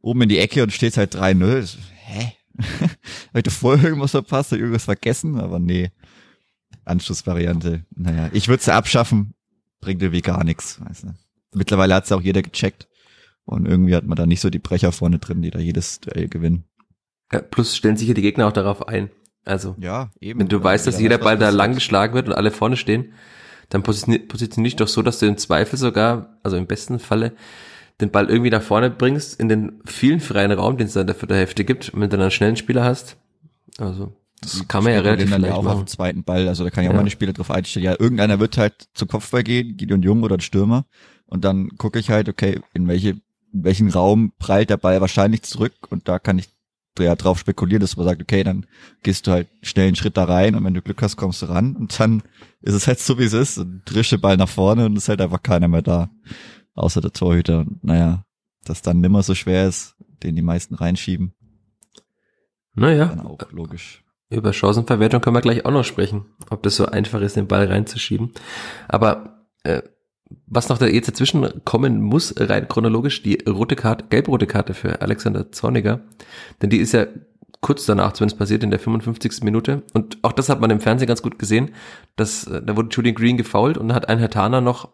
oben 0.00 0.22
in 0.22 0.28
die 0.28 0.38
Ecke 0.38 0.62
und 0.62 0.72
stehst 0.72 0.96
halt 0.96 1.14
3-0. 1.14 1.76
Hä? 2.04 2.32
habe 2.80 3.38
ich 3.38 3.42
da 3.42 3.50
vorher 3.50 3.88
irgendwas 3.88 4.10
verpasst, 4.10 4.52
habe 4.52 4.60
irgendwas 4.60 4.84
vergessen? 4.84 5.38
Aber 5.38 5.58
nee. 5.58 5.90
Anschlussvariante. 6.84 7.84
Naja, 7.94 8.30
ich 8.32 8.48
würde 8.48 8.62
sie 8.62 8.72
abschaffen, 8.72 9.34
bringt 9.80 10.02
irgendwie 10.02 10.22
gar 10.22 10.44
nichts. 10.44 10.80
Weißt 10.80 11.04
du. 11.04 11.14
Mittlerweile 11.54 11.94
hat 11.94 12.04
es 12.04 12.12
auch 12.12 12.22
jeder 12.22 12.42
gecheckt. 12.42 12.88
Und 13.44 13.66
irgendwie 13.66 13.94
hat 13.94 14.06
man 14.06 14.16
da 14.16 14.26
nicht 14.26 14.40
so 14.40 14.50
die 14.50 14.58
Brecher 14.58 14.92
vorne 14.92 15.18
drin, 15.18 15.42
die 15.42 15.50
da 15.50 15.58
jedes 15.58 16.00
Duell 16.00 16.28
gewinnen. 16.28 16.64
Ja, 17.32 17.40
plus 17.40 17.76
stellen 17.76 17.96
sich 17.96 18.08
ja 18.08 18.14
die 18.14 18.22
Gegner 18.22 18.46
auch 18.46 18.52
darauf 18.52 18.88
ein. 18.88 19.10
Also, 19.44 19.74
ja, 19.80 20.10
eben. 20.20 20.40
wenn 20.40 20.48
du 20.48 20.62
weißt, 20.62 20.86
dass 20.86 21.00
jeder 21.00 21.18
Ball 21.18 21.38
da 21.38 21.50
lang 21.50 21.74
geschlagen 21.74 22.14
wird 22.14 22.28
und 22.28 22.34
alle 22.34 22.50
vorne 22.50 22.76
stehen, 22.76 23.12
dann 23.70 23.82
positionier, 23.82 24.26
positionier 24.26 24.68
dich 24.68 24.76
doch 24.76 24.88
so, 24.88 25.02
dass 25.02 25.18
du 25.18 25.26
im 25.26 25.38
Zweifel 25.38 25.78
sogar, 25.78 26.38
also 26.42 26.56
im 26.56 26.66
besten 26.66 26.98
Falle, 26.98 27.32
den 28.00 28.10
Ball 28.10 28.28
irgendwie 28.28 28.50
nach 28.50 28.62
vorne 28.62 28.90
bringst, 28.90 29.40
in 29.40 29.48
den 29.48 29.80
vielen 29.84 30.20
freien 30.20 30.52
Raum, 30.52 30.76
den 30.76 30.86
es 30.86 30.94
dann 30.94 31.06
dafür 31.06 31.28
der 31.28 31.38
Hälfte 31.38 31.64
gibt, 31.64 31.92
wenn 31.92 32.02
du 32.02 32.08
dann 32.08 32.20
einen 32.20 32.30
schnellen 32.30 32.56
Spieler 32.56 32.84
hast. 32.84 33.16
Also, 33.78 34.12
das 34.40 34.66
kann 34.68 34.84
man 34.84 34.94
ja 34.94 35.00
relativ 35.00 35.30
dann 35.30 35.44
ja 35.44 35.54
auch 35.54 35.62
machen. 35.62 35.74
auf 35.74 35.84
den 35.84 35.86
zweiten 35.86 36.24
Ball, 36.24 36.48
also 36.48 36.64
da 36.64 36.70
kann 36.70 36.84
ja 36.84 36.90
auch 36.90 36.94
ja. 36.94 37.00
meine 37.00 37.10
Spieler 37.10 37.32
drauf 37.32 37.50
einstellen. 37.50 37.84
Ja, 37.84 37.96
irgendeiner 37.98 38.40
wird 38.40 38.56
halt 38.56 38.88
zum 38.94 39.08
Kopfball 39.08 39.42
gehen, 39.42 39.76
Gideon 39.76 40.02
Jung 40.02 40.22
oder 40.22 40.36
ein 40.36 40.40
Stürmer. 40.40 40.86
Und 41.26 41.44
dann 41.44 41.68
gucke 41.76 41.98
ich 41.98 42.10
halt, 42.10 42.28
okay, 42.28 42.60
in 42.72 42.88
welche 42.88 43.16
in 43.52 43.64
welchen 43.64 43.90
Raum 43.90 44.32
prallt 44.38 44.70
der 44.70 44.76
Ball 44.76 45.00
wahrscheinlich 45.00 45.42
zurück 45.42 45.74
und 45.90 46.08
da 46.08 46.18
kann 46.18 46.38
ich 46.38 46.48
ja 46.98 47.14
drauf 47.16 47.38
spekulieren, 47.38 47.80
dass 47.80 47.96
man 47.96 48.06
sagt, 48.06 48.20
okay, 48.20 48.44
dann 48.44 48.66
gehst 49.02 49.26
du 49.26 49.30
halt 49.30 49.48
schnell 49.62 49.86
einen 49.86 49.96
Schritt 49.96 50.16
da 50.16 50.24
rein 50.24 50.54
und 50.54 50.64
wenn 50.64 50.74
du 50.74 50.82
Glück 50.82 51.00
hast, 51.02 51.16
kommst 51.16 51.40
du 51.40 51.46
ran 51.46 51.76
und 51.76 51.98
dann 51.98 52.22
ist 52.60 52.74
es 52.74 52.86
halt 52.86 52.98
so, 53.00 53.18
wie 53.18 53.24
es 53.24 53.32
ist 53.32 53.58
und 53.58 53.82
drische 53.86 54.18
Ball 54.18 54.36
nach 54.36 54.48
vorne 54.48 54.86
und 54.86 54.96
es 54.96 55.04
ist 55.04 55.08
halt 55.08 55.20
einfach 55.20 55.42
keiner 55.42 55.68
mehr 55.68 55.82
da, 55.82 56.10
außer 56.74 57.00
der 57.00 57.12
Torhüter 57.12 57.60
und 57.60 57.82
naja, 57.82 58.24
dass 58.64 58.82
dann 58.82 59.00
nimmer 59.00 59.22
so 59.22 59.34
schwer 59.34 59.66
ist, 59.66 59.96
den 60.22 60.36
die 60.36 60.42
meisten 60.42 60.74
reinschieben. 60.74 61.32
Naja. 62.74 63.06
Dann 63.06 63.20
auch 63.20 63.38
logisch. 63.50 64.04
Über 64.28 64.52
Chancenverwertung 64.52 65.20
können 65.20 65.36
wir 65.36 65.40
gleich 65.40 65.64
auch 65.64 65.72
noch 65.72 65.84
sprechen, 65.84 66.26
ob 66.50 66.62
das 66.62 66.76
so 66.76 66.86
einfach 66.86 67.20
ist, 67.20 67.36
den 67.36 67.48
Ball 67.48 67.66
reinzuschieben. 67.66 68.32
Aber 68.86 69.46
äh, 69.64 69.82
was 70.46 70.68
noch 70.68 70.78
da 70.78 70.86
jetzt 70.86 71.08
dazwischen 71.08 71.64
kommen 71.64 72.00
muss, 72.00 72.34
rein 72.38 72.68
chronologisch, 72.68 73.22
die 73.22 73.42
rote 73.48 73.76
Karte, 73.76 74.06
gelb-rote 74.10 74.46
Karte 74.46 74.74
für 74.74 75.00
Alexander 75.00 75.52
Zorniger. 75.52 76.00
Denn 76.62 76.70
die 76.70 76.78
ist 76.78 76.92
ja 76.92 77.06
kurz 77.60 77.86
danach 77.86 78.12
zumindest 78.12 78.38
passiert, 78.38 78.62
in 78.62 78.70
der 78.70 78.80
55. 78.80 79.42
Minute. 79.42 79.82
Und 79.92 80.18
auch 80.22 80.32
das 80.32 80.48
hat 80.48 80.60
man 80.60 80.70
im 80.70 80.80
Fernsehen 80.80 81.08
ganz 81.08 81.22
gut 81.22 81.38
gesehen, 81.38 81.70
dass 82.16 82.46
äh, 82.46 82.62
da 82.62 82.76
wurde 82.76 82.88
Julian 82.90 83.14
Green 83.14 83.36
gefoult 83.36 83.78
und 83.78 83.92
hat 83.92 84.08
ein 84.08 84.18
Herr 84.18 84.30
Tana 84.30 84.60
noch, 84.60 84.88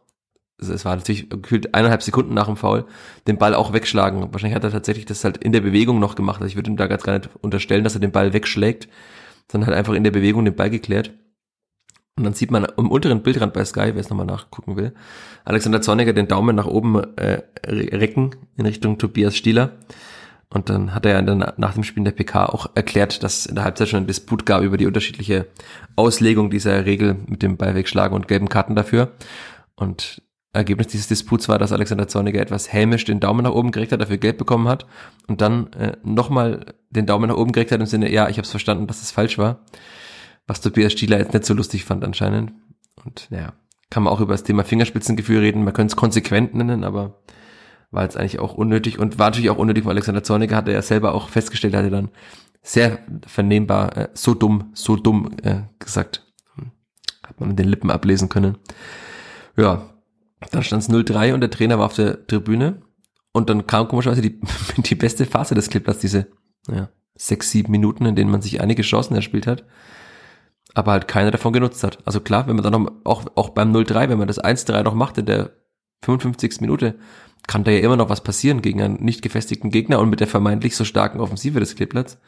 also 0.58 0.72
es 0.72 0.84
war 0.84 0.96
natürlich 0.96 1.28
gefühlt 1.28 1.74
eineinhalb 1.74 2.02
Sekunden 2.02 2.34
nach 2.34 2.46
dem 2.46 2.56
Foul, 2.56 2.86
den 3.26 3.38
Ball 3.38 3.54
auch 3.54 3.72
wegschlagen. 3.72 4.32
Wahrscheinlich 4.32 4.56
hat 4.56 4.64
er 4.64 4.70
tatsächlich 4.70 5.06
das 5.06 5.22
halt 5.22 5.36
in 5.38 5.52
der 5.52 5.60
Bewegung 5.60 6.00
noch 6.00 6.14
gemacht. 6.14 6.40
Also 6.40 6.50
ich 6.50 6.56
würde 6.56 6.70
ihm 6.70 6.76
da 6.76 6.86
ganz 6.86 7.02
gar 7.02 7.18
nicht 7.18 7.30
unterstellen, 7.40 7.84
dass 7.84 7.94
er 7.94 8.00
den 8.00 8.12
Ball 8.12 8.32
wegschlägt, 8.32 8.88
sondern 9.50 9.68
halt 9.68 9.78
einfach 9.78 9.94
in 9.94 10.04
der 10.04 10.10
Bewegung 10.10 10.44
den 10.44 10.56
Ball 10.56 10.70
geklärt. 10.70 11.12
Und 12.16 12.24
dann 12.24 12.32
sieht 12.32 12.50
man 12.50 12.66
im 12.78 12.90
unteren 12.90 13.22
Bildrand 13.22 13.52
bei 13.52 13.64
Sky, 13.64 13.90
wer 13.92 13.96
es 13.96 14.08
nochmal 14.08 14.26
nachgucken 14.26 14.76
will, 14.76 14.94
Alexander 15.44 15.82
Zorniger 15.82 16.14
den 16.14 16.28
Daumen 16.28 16.56
nach 16.56 16.66
oben 16.66 16.96
äh, 17.16 17.42
recken 17.66 18.34
in 18.56 18.64
Richtung 18.64 18.96
Tobias 18.98 19.36
Stieler. 19.36 19.72
Und 20.48 20.70
dann 20.70 20.94
hat 20.94 21.04
er 21.04 21.12
ja 21.12 21.22
dann 21.22 21.52
nach 21.56 21.74
dem 21.74 21.82
Spiel 21.82 22.00
in 22.00 22.04
der 22.04 22.12
PK 22.12 22.46
auch 22.46 22.70
erklärt, 22.74 23.22
dass 23.22 23.40
es 23.40 23.46
in 23.46 23.56
der 23.56 23.64
Halbzeit 23.64 23.88
schon 23.88 24.04
ein 24.04 24.06
Disput 24.06 24.46
gab 24.46 24.62
über 24.62 24.76
die 24.76 24.86
unterschiedliche 24.86 25.46
Auslegung 25.96 26.50
dieser 26.50 26.86
Regel 26.86 27.16
mit 27.26 27.42
dem 27.42 27.56
Ball 27.56 27.74
wegschlagen 27.74 28.14
und 28.14 28.28
gelben 28.28 28.48
Karten 28.48 28.74
dafür. 28.74 29.12
Und 29.74 30.22
Ergebnis 30.56 30.86
dieses 30.86 31.08
Disputs 31.08 31.48
war, 31.48 31.58
dass 31.58 31.72
Alexander 31.72 32.08
Zorniger 32.08 32.40
etwas 32.40 32.72
hämisch 32.72 33.04
den 33.04 33.20
Daumen 33.20 33.44
nach 33.44 33.52
oben 33.52 33.70
gekriegt 33.72 33.92
hat, 33.92 34.00
dafür 34.00 34.16
Geld 34.16 34.38
bekommen 34.38 34.68
hat 34.68 34.86
und 35.26 35.42
dann 35.42 35.72
äh, 35.74 35.96
nochmal 36.02 36.74
den 36.90 37.06
Daumen 37.06 37.28
nach 37.28 37.36
oben 37.36 37.52
gekriegt 37.52 37.72
hat 37.72 37.80
im 37.80 37.86
Sinne, 37.86 38.10
ja, 38.10 38.28
ich 38.28 38.38
habe 38.38 38.44
es 38.44 38.50
verstanden, 38.50 38.86
dass 38.86 39.02
es 39.02 39.10
falsch 39.10 39.36
war. 39.36 39.58
Was 40.46 40.60
Tobias 40.60 40.92
Stieler 40.92 41.18
jetzt 41.18 41.32
nicht 41.32 41.44
so 41.44 41.54
lustig 41.54 41.84
fand 41.84 42.04
anscheinend. 42.04 42.52
Und 43.04 43.28
ja, 43.30 43.52
kann 43.90 44.02
man 44.02 44.12
auch 44.12 44.20
über 44.20 44.34
das 44.34 44.44
Thema 44.44 44.64
Fingerspitzengefühl 44.64 45.40
reden. 45.40 45.64
Man 45.64 45.74
könnte 45.74 45.92
es 45.92 45.96
konsequent 45.96 46.54
nennen, 46.54 46.84
aber 46.84 47.22
war 47.90 48.02
jetzt 48.02 48.16
eigentlich 48.16 48.38
auch 48.38 48.54
unnötig 48.54 48.98
und 48.98 49.18
war 49.18 49.28
natürlich 49.28 49.50
auch 49.50 49.58
unnötig, 49.58 49.84
weil 49.84 49.92
Alexander 49.92 50.22
Zorniger 50.22 50.56
hatte 50.56 50.72
ja 50.72 50.82
selber 50.82 51.14
auch 51.14 51.28
festgestellt, 51.28 51.74
hatte 51.74 51.90
dann 51.90 52.10
sehr 52.62 52.98
vernehmbar, 53.26 53.96
äh, 53.96 54.08
so 54.14 54.34
dumm, 54.34 54.70
so 54.74 54.96
dumm 54.96 55.30
äh, 55.42 55.62
gesagt. 55.78 56.24
Hat 57.22 57.40
man 57.40 57.50
mit 57.50 57.58
den 57.58 57.68
Lippen 57.68 57.90
ablesen 57.90 58.28
können. 58.28 58.58
Ja, 59.56 59.90
dann 60.50 60.62
stand 60.62 60.82
es 60.82 60.90
0-3 60.90 61.32
und 61.34 61.40
der 61.40 61.50
Trainer 61.50 61.78
war 61.78 61.86
auf 61.86 61.94
der 61.94 62.26
Tribüne 62.26 62.82
und 63.32 63.50
dann 63.50 63.66
kam 63.66 63.88
komischerweise 63.88 64.22
die, 64.22 64.40
die 64.78 64.94
beste 64.94 65.26
Phase 65.26 65.54
des 65.54 65.70
Clippers, 65.70 65.98
diese 65.98 66.26
ja, 66.68 66.88
sechs, 67.14 67.50
sieben 67.50 67.72
Minuten, 67.72 68.04
in 68.04 68.16
denen 68.16 68.30
man 68.30 68.42
sich 68.42 68.60
einige 68.60 68.82
Chancen 68.82 69.14
erspielt 69.14 69.46
hat, 69.46 69.64
aber 70.76 70.92
halt 70.92 71.08
keiner 71.08 71.30
davon 71.30 71.54
genutzt 71.54 71.82
hat. 71.82 71.98
Also 72.04 72.20
klar, 72.20 72.46
wenn 72.46 72.56
man 72.56 72.62
dann 72.62 72.82
noch, 72.82 72.92
auch, 73.04 73.24
auch 73.34 73.48
beim 73.48 73.74
0-3, 73.74 74.10
wenn 74.10 74.18
man 74.18 74.28
das 74.28 74.38
1-3 74.38 74.82
noch 74.82 74.94
macht 74.94 75.16
in 75.16 75.24
der 75.24 75.52
55. 76.02 76.60
Minute, 76.60 76.98
kann 77.46 77.64
da 77.64 77.70
ja 77.70 77.78
immer 77.78 77.96
noch 77.96 78.10
was 78.10 78.22
passieren 78.22 78.60
gegen 78.60 78.82
einen 78.82 79.02
nicht 79.02 79.22
gefestigten 79.22 79.70
Gegner 79.70 80.00
und 80.00 80.10
mit 80.10 80.20
der 80.20 80.26
vermeintlich 80.26 80.76
so 80.76 80.84
starken 80.84 81.18
Offensive 81.18 81.60
des 81.60 81.76
Kleeblatts. 81.76 82.18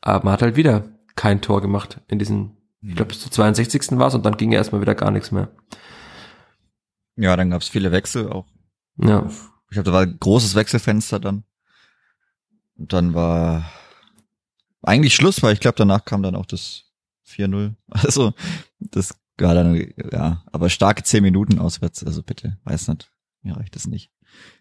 Aber 0.00 0.24
man 0.24 0.32
hat 0.32 0.42
halt 0.42 0.56
wieder 0.56 0.88
kein 1.14 1.42
Tor 1.42 1.60
gemacht 1.60 2.00
in 2.08 2.18
diesen, 2.18 2.56
ich 2.82 2.96
glaube 2.96 3.10
bis 3.10 3.20
zur 3.20 3.30
62. 3.30 3.92
war 3.92 4.08
es 4.08 4.16
und 4.16 4.26
dann 4.26 4.36
ging 4.36 4.50
ja 4.50 4.58
erstmal 4.58 4.80
wieder 4.80 4.96
gar 4.96 5.12
nichts 5.12 5.30
mehr. 5.30 5.48
Ja, 7.14 7.36
dann 7.36 7.50
gab 7.50 7.62
es 7.62 7.68
viele 7.68 7.92
Wechsel 7.92 8.32
auch. 8.32 8.46
Ja. 8.96 9.30
Ich 9.68 9.74
glaube, 9.74 9.84
da 9.84 9.92
war 9.92 10.02
ein 10.02 10.16
großes 10.18 10.56
Wechselfenster 10.56 11.20
dann. 11.20 11.44
Und 12.76 12.92
dann 12.92 13.14
war 13.14 13.70
eigentlich 14.82 15.14
Schluss, 15.14 15.40
weil 15.44 15.52
ich 15.52 15.60
glaube, 15.60 15.76
danach 15.78 16.04
kam 16.04 16.24
dann 16.24 16.34
auch 16.34 16.46
das 16.46 16.89
4-0. 17.30 17.74
Also, 17.90 18.32
das 18.78 19.14
war 19.38 19.54
dann, 19.54 19.74
ja, 20.12 20.42
aber 20.52 20.68
starke 20.68 21.02
10 21.02 21.22
Minuten 21.22 21.58
auswärts, 21.58 22.04
also 22.04 22.22
bitte, 22.22 22.58
weiß 22.64 22.88
nicht. 22.88 23.10
Mir 23.42 23.56
reicht 23.56 23.74
das 23.74 23.86
nicht. 23.86 24.10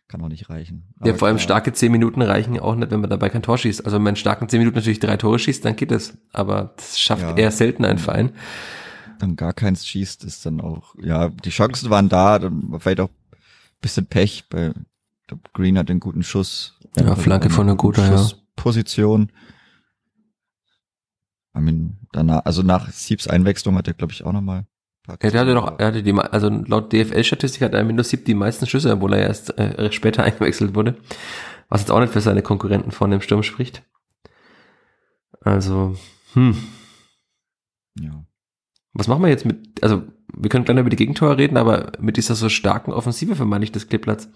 Kann 0.07 0.21
auch 0.21 0.29
nicht 0.29 0.49
reichen. 0.49 0.93
Ja, 1.03 1.11
Aber 1.11 1.19
vor 1.19 1.27
allem 1.27 1.37
starke 1.37 1.73
10 1.73 1.91
Minuten 1.91 2.21
reichen 2.21 2.57
auch 2.59 2.75
nicht, 2.75 2.89
wenn 2.91 3.01
man 3.01 3.09
dabei 3.09 3.29
kein 3.29 3.43
Tor 3.43 3.57
schießt. 3.57 3.85
Also 3.85 3.97
wenn 3.97 4.03
man 4.03 4.13
in 4.13 4.15
starken 4.15 4.49
10 4.49 4.59
Minuten 4.59 4.77
natürlich 4.77 4.99
drei 4.99 5.17
Tore 5.17 5.37
schießt, 5.37 5.63
dann 5.65 5.75
geht 5.75 5.91
es. 5.91 6.17
Aber 6.33 6.73
das 6.77 6.99
schafft 6.99 7.21
Ja. 7.23 7.35
eher 7.35 7.51
selten 7.51 7.85
ein 7.85 7.99
Verein. 7.99 8.31
Dann 9.19 9.35
gar 9.35 9.53
keins 9.53 9.85
schießt, 9.85 10.23
ist 10.23 10.45
dann 10.45 10.61
auch, 10.61 10.95
ja, 10.99 11.27
die 11.29 11.49
Chancen 11.51 11.89
waren 11.89 12.09
da, 12.09 12.39
dann 12.39 12.71
war 12.71 12.79
vielleicht 12.79 13.01
auch 13.01 13.09
bisschen 13.81 14.05
Pech, 14.05 14.45
bei 14.49 14.71
glaub, 15.27 15.53
Green 15.53 15.77
hat 15.77 15.89
einen 15.89 15.99
guten 15.99 16.23
Schuss. 16.23 16.79
Ja, 16.97 17.15
Flanke 17.15 17.49
von 17.49 17.67
der 17.67 17.75
Guter, 17.75 18.09
ja. 18.09 18.27
Mean, 21.53 21.97
danach, 22.11 22.45
also 22.45 22.61
nach 22.63 22.89
Siebs 22.91 23.27
Einwechslung 23.27 23.75
hat 23.75 23.87
er, 23.87 23.93
glaube 23.93 24.13
ich, 24.13 24.23
auch 24.23 24.31
nochmal. 24.31 24.65
Ja, 25.07 25.17
der 25.17 25.41
hatte 25.41 25.53
doch, 25.53 25.79
er 25.79 25.87
hatte 25.87 26.03
die, 26.03 26.13
also 26.13 26.49
laut 26.49 26.93
DFL-Statistik 26.93 27.63
hat 27.63 27.73
er 27.73 27.83
mit 27.83 27.95
nur 27.95 28.03
sieb 28.03 28.25
die 28.25 28.35
meisten 28.35 28.67
Schüsse, 28.67 28.93
obwohl 28.93 29.13
er 29.13 29.21
erst 29.27 29.57
äh, 29.57 29.91
später 29.91 30.23
eingewechselt 30.25 30.75
wurde. 30.75 30.97
Was 31.67 31.81
jetzt 31.81 31.91
auch 31.91 31.99
nicht 31.99 32.13
für 32.13 32.21
seine 32.21 32.41
Konkurrenten 32.41 32.91
vorne 32.91 33.15
im 33.15 33.21
Sturm 33.21 33.43
spricht. 33.43 33.83
Also, 35.41 35.95
hm, 36.33 36.55
Ja. 37.99 38.23
was 38.93 39.07
machen 39.07 39.23
wir 39.23 39.29
jetzt 39.29 39.45
mit, 39.45 39.81
also 39.83 40.03
wir 40.33 40.49
können 40.49 40.65
gleich 40.65 40.77
über 40.77 40.89
die 40.89 40.95
Gegentore 40.95 41.37
reden, 41.37 41.57
aber 41.57 41.93
mit 41.99 42.17
dieser 42.17 42.35
so 42.35 42.49
starken 42.49 42.91
Offensive 42.93 43.35
vermeide 43.35 43.63
ich 43.63 43.71
des 43.71 43.87
Kleeblatts. 43.87 44.29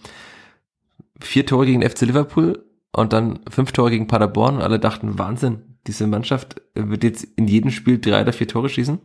Vier 1.19 1.45
Tore 1.45 1.65
gegen 1.65 1.87
FC 1.87 2.01
Liverpool 2.01 2.65
und 2.91 3.13
dann 3.13 3.39
fünf 3.49 3.71
Tore 3.71 3.91
gegen 3.91 4.07
Paderborn 4.07 4.55
und 4.55 4.61
alle 4.61 4.79
dachten, 4.79 5.17
Wahnsinn, 5.19 5.72
diese 5.87 6.07
Mannschaft 6.07 6.61
wird 6.75 7.03
jetzt 7.03 7.23
in 7.35 7.47
jedem 7.47 7.71
Spiel 7.71 7.99
drei 7.99 8.21
oder 8.21 8.33
vier 8.33 8.47
Tore 8.47 8.69
schießen. 8.69 8.99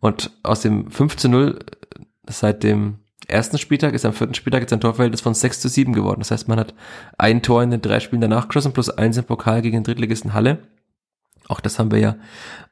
Und 0.00 0.30
aus 0.42 0.60
dem 0.60 0.90
5 0.90 1.16
zu 1.16 1.28
0 1.28 1.58
seit 2.26 2.62
dem 2.62 2.98
ersten 3.26 3.58
Spieltag 3.58 3.94
ist 3.94 4.04
am 4.04 4.12
vierten 4.12 4.34
Spieltag 4.34 4.60
jetzt 4.60 4.72
ein 4.72 4.80
Torverhältnis 4.80 5.22
von 5.22 5.34
6 5.34 5.60
zu 5.60 5.68
7 5.68 5.92
geworden. 5.92 6.20
Das 6.20 6.30
heißt, 6.30 6.48
man 6.48 6.58
hat 6.58 6.74
ein 7.16 7.42
Tor 7.42 7.62
in 7.62 7.70
den 7.70 7.80
drei 7.80 8.00
Spielen 8.00 8.20
danach 8.20 8.48
geschossen 8.48 8.72
plus 8.72 8.90
eins 8.90 9.16
im 9.16 9.24
Pokal 9.24 9.62
gegen 9.62 9.78
den 9.78 9.84
Drittligisten 9.84 10.34
Halle. 10.34 10.58
Auch 11.48 11.60
das 11.60 11.78
haben 11.78 11.90
wir 11.90 11.98
ja 11.98 12.16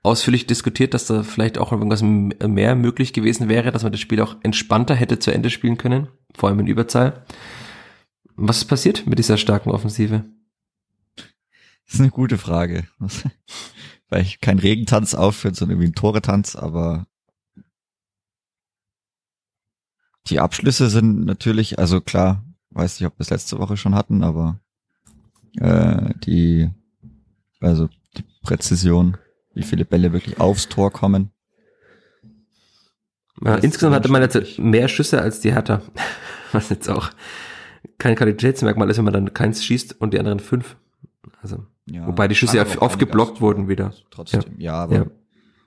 ausführlich 0.03 0.47
diskutiert, 0.47 0.95
dass 0.95 1.07
da 1.07 1.23
vielleicht 1.23 1.59
auch 1.59 1.73
irgendwas 1.73 2.03
mehr 2.03 2.75
möglich 2.75 3.13
gewesen 3.13 3.49
wäre, 3.49 3.71
dass 3.71 3.83
man 3.83 3.93
das 3.93 4.01
Spiel 4.01 4.21
auch 4.21 4.37
entspannter 4.43 4.95
hätte 4.95 5.19
zu 5.19 5.31
Ende 5.31 5.51
spielen 5.51 5.77
können, 5.77 6.09
vor 6.35 6.49
allem 6.49 6.61
in 6.61 6.67
Überzahl. 6.67 7.25
Was 8.35 8.59
ist 8.59 8.65
passiert 8.67 9.07
mit 9.07 9.19
dieser 9.19 9.37
starken 9.37 9.71
Offensive? 9.71 10.25
Das 11.93 11.99
ist 11.99 12.05
eine 12.05 12.11
gute 12.11 12.39
Frage. 12.39 12.85
Weil 14.09 14.23
ich 14.23 14.41
kein 14.41 14.59
Regentanz 14.59 15.15
aufführt, 15.15 15.57
sondern 15.57 15.77
irgendwie 15.77 15.91
ein 15.91 15.95
Toretanz, 15.95 16.57
aber 16.57 17.07
die 20.29 20.41
Abschlüsse 20.41 20.89
sind 20.89 21.27
natürlich, 21.27 21.79
also 21.79 22.01
klar, 22.01 22.47
weiß 22.71 22.99
nicht, 22.99 23.07
ob 23.07 23.19
wir 23.19 23.21
es 23.21 23.29
letzte 23.29 23.59
Woche 23.59 23.77
schon 23.77 23.95
hatten, 23.95 24.25
aber 24.25 24.59
äh, 25.59 26.15
die, 26.25 26.71
also 27.61 27.91
die 28.17 28.25
Präzision, 28.43 29.19
wie 29.53 29.63
viele 29.63 29.85
Bälle 29.85 30.15
wirklich 30.15 30.41
aufs 30.41 30.71
Tor 30.71 30.93
kommen. 30.93 31.31
Ja, 33.43 33.57
insgesamt 33.57 33.97
hatte 33.97 34.11
man 34.11 34.23
jetzt 34.23 34.59
mehr 34.59 34.89
Schüsse 34.89 35.21
als 35.21 35.41
die 35.41 35.53
Hertha. 35.53 35.83
Was 36.53 36.71
jetzt 36.71 36.89
auch 36.89 37.11
kein 37.99 38.17
Qualitätsmerkmal 38.17 38.89
ist, 38.89 38.97
wenn 38.97 39.05
man 39.05 39.13
dann 39.13 39.35
keins 39.35 39.63
schießt 39.63 40.01
und 40.01 40.15
die 40.15 40.19
anderen 40.19 40.41
fünf. 40.41 40.77
Also, 41.43 41.67
Ja, 41.93 42.07
Wobei 42.07 42.27
die 42.27 42.35
Schüsse 42.35 42.57
ja 42.57 42.67
oft 42.79 42.99
geblockt 42.99 43.43
wurden 43.43 43.69
wieder. 43.69 43.93
Trotzdem, 44.11 44.59
ja, 44.59 44.75
aber 44.75 44.95
ja. 44.97 45.07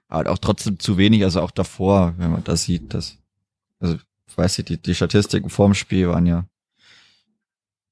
aber 0.07 0.31
auch 0.31 0.39
trotzdem 0.39 0.79
zu 0.79 0.97
wenig, 0.97 1.23
also 1.23 1.39
auch 1.41 1.51
davor, 1.51 2.15
wenn 2.17 2.31
man 2.31 2.43
das 2.43 2.63
sieht, 2.63 2.95
dass, 2.95 3.19
also, 3.79 3.97
ich 4.27 4.38
weiß 4.38 4.57
nicht, 4.57 4.69
die, 4.69 4.81
die 4.81 4.95
Statistiken 4.95 5.49
vorm 5.49 5.75
Spiel 5.75 6.09
waren 6.09 6.25
ja 6.25 6.45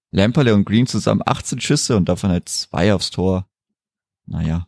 Lamperle 0.10 0.54
und 0.54 0.66
Green 0.66 0.88
zusammen 0.88 1.22
18 1.26 1.60
Schüsse 1.60 1.96
und 1.96 2.10
davon 2.10 2.32
halt 2.32 2.50
zwei 2.50 2.94
aufs 2.94 3.12
Tor. 3.12 3.48
Naja. 4.26 4.68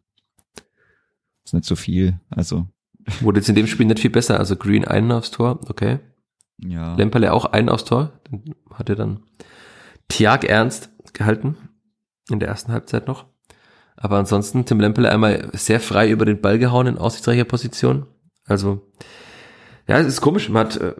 Ist 1.43 1.53
nicht 1.53 1.65
so 1.65 1.75
viel, 1.75 2.19
also, 2.29 2.67
Wurde 3.21 3.39
jetzt 3.39 3.49
in 3.49 3.55
dem 3.55 3.67
Spiel 3.67 3.85
nicht 3.85 3.99
viel 3.99 4.09
besser. 4.09 4.39
Also 4.39 4.55
Green 4.55 4.85
einen 4.85 5.11
aufs 5.11 5.31
Tor, 5.31 5.59
okay. 5.69 5.99
ja. 6.57 6.95
Lemperle 6.95 7.33
auch 7.33 7.45
einen 7.45 7.69
aufs 7.69 7.85
Tor. 7.85 8.19
Dann 8.29 8.55
hatte 8.71 8.95
dann 8.95 9.23
Tiag 10.07 10.43
Ernst 10.43 10.91
gehalten. 11.13 11.55
In 12.29 12.39
der 12.39 12.49
ersten 12.49 12.71
Halbzeit 12.71 13.07
noch. 13.07 13.25
Aber 13.97 14.17
ansonsten 14.17 14.65
Tim 14.65 14.79
Lemperle 14.79 15.11
einmal 15.11 15.49
sehr 15.53 15.79
frei 15.79 16.09
über 16.09 16.25
den 16.25 16.41
Ball 16.41 16.59
gehauen 16.59 16.87
in 16.87 16.97
aussichtsreicher 16.97 17.45
Position. 17.45 18.05
Also, 18.45 18.91
ja, 19.87 19.99
es 19.99 20.07
ist 20.07 20.21
komisch. 20.21 20.49
Man 20.49 20.67
hat, 20.67 20.77
äh, 20.77 20.95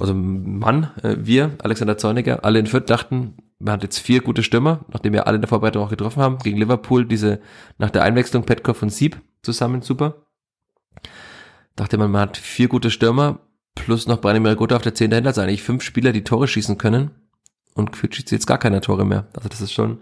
also 0.00 0.14
Mann, 0.14 0.90
äh, 1.02 1.16
wir, 1.18 1.52
Alexander 1.58 1.98
Zorniger, 1.98 2.44
alle 2.44 2.58
in 2.58 2.66
Fürth 2.66 2.88
dachten, 2.88 3.34
man 3.58 3.74
hat 3.74 3.82
jetzt 3.82 3.98
vier 3.98 4.20
gute 4.20 4.42
Stürmer, 4.42 4.84
nachdem 4.92 5.12
wir 5.12 5.26
alle 5.26 5.36
in 5.36 5.42
der 5.42 5.48
Vorbereitung 5.48 5.84
auch 5.84 5.90
getroffen 5.90 6.22
haben. 6.22 6.38
Gegen 6.38 6.58
Liverpool 6.58 7.06
diese, 7.06 7.40
nach 7.78 7.90
der 7.90 8.02
Einwechslung 8.02 8.44
Petkoff 8.44 8.82
und 8.82 8.90
Sieb 8.90 9.20
zusammen 9.42 9.82
super. 9.82 10.26
Dachte 11.74 11.98
man, 11.98 12.10
man 12.10 12.22
hat 12.22 12.36
vier 12.36 12.68
gute 12.68 12.90
Stürmer, 12.90 13.40
plus 13.74 14.06
noch 14.06 14.20
Branimir 14.20 14.56
Gota 14.56 14.76
auf 14.76 14.82
der 14.82 14.94
10 14.94 15.10
dahinter, 15.10 15.28
also 15.28 15.42
eigentlich 15.42 15.62
fünf 15.62 15.82
Spieler, 15.82 16.12
die 16.12 16.24
Tore 16.24 16.48
schießen 16.48 16.78
können. 16.78 17.10
Und 17.74 17.92
gefühlt 17.92 18.14
schießt 18.14 18.32
jetzt 18.32 18.46
gar 18.46 18.58
keiner 18.58 18.80
Tore 18.80 19.04
mehr. 19.04 19.26
Also 19.34 19.48
das 19.48 19.60
ist 19.60 19.72
schon, 19.72 20.00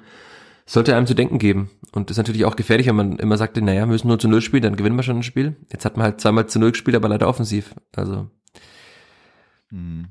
sollte 0.66 0.96
einem 0.96 1.06
zu 1.06 1.14
denken 1.14 1.38
geben. 1.38 1.70
Und 1.94 2.10
das 2.10 2.14
ist 2.16 2.18
natürlich 2.18 2.44
auch 2.44 2.56
gefährlich, 2.56 2.88
wenn 2.88 2.96
man 2.96 3.18
immer 3.18 3.36
sagte, 3.36 3.62
naja, 3.62 3.82
wir 3.82 3.86
müssen 3.86 4.08
nur 4.08 4.18
zu 4.18 4.26
Null 4.26 4.40
spielen, 4.40 4.64
dann 4.64 4.74
gewinnen 4.74 4.96
wir 4.96 5.04
schon 5.04 5.18
ein 5.18 5.22
Spiel. 5.22 5.54
Jetzt 5.70 5.84
hat 5.84 5.96
man 5.96 6.04
halt 6.04 6.20
zweimal 6.20 6.48
zu 6.48 6.58
Null 6.58 6.72
gespielt, 6.72 6.96
aber 6.96 7.08
leider 7.08 7.28
offensiv. 7.28 7.74
Also 7.94 8.28
Hm. 9.70 10.08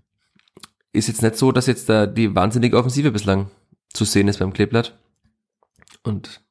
ist 0.91 1.07
jetzt 1.07 1.21
nicht 1.21 1.35
so, 1.35 1.51
dass 1.51 1.67
jetzt 1.67 1.89
da 1.89 2.05
die 2.05 2.35
wahnsinnige 2.35 2.77
Offensive 2.77 3.11
bislang 3.11 3.49
zu 3.93 4.05
sehen 4.05 4.27
ist 4.27 4.39
beim 4.39 4.53
Kleeblatt. 4.53 4.97
Und 6.03 6.41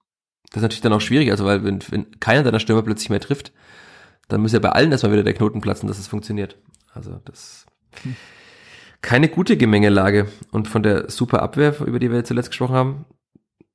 das 0.51 0.57
ist 0.57 0.63
natürlich 0.63 0.83
dann 0.83 0.93
auch 0.93 1.01
schwierig, 1.01 1.31
also 1.31 1.45
weil 1.45 1.65
wenn, 1.65 1.81
wenn 1.91 2.21
keiner 2.21 2.43
deiner 2.43 2.61
Stürmer 2.61 2.83
plötzlich 2.83 3.11
mehr 3.11 3.21
trifft, 3.21 3.53
dann 4.29 4.41
muss 4.41 4.53
ja 4.53 4.59
bei 4.59 4.71
allen 4.71 4.93
erstmal 4.93 5.13
wieder 5.13 5.25
der 5.25 5.35
Knoten 5.35 5.61
platzen, 5.61 5.89
dass 5.89 5.99
es 5.99 6.09
funktioniert. 6.09 6.59
Also 6.95 7.21
das 7.25 7.67
keine 9.03 9.29
gute 9.29 9.57
Gemengelage. 9.57 10.29
Und 10.53 10.69
von 10.69 10.83
der 10.83 11.11
super 11.11 11.43
Abwehr, 11.43 11.81
über 11.81 11.99
die 11.99 12.11
wir 12.11 12.19
jetzt 12.19 12.29
zuletzt 12.29 12.51
gesprochen 12.51 12.75
haben, 12.75 13.05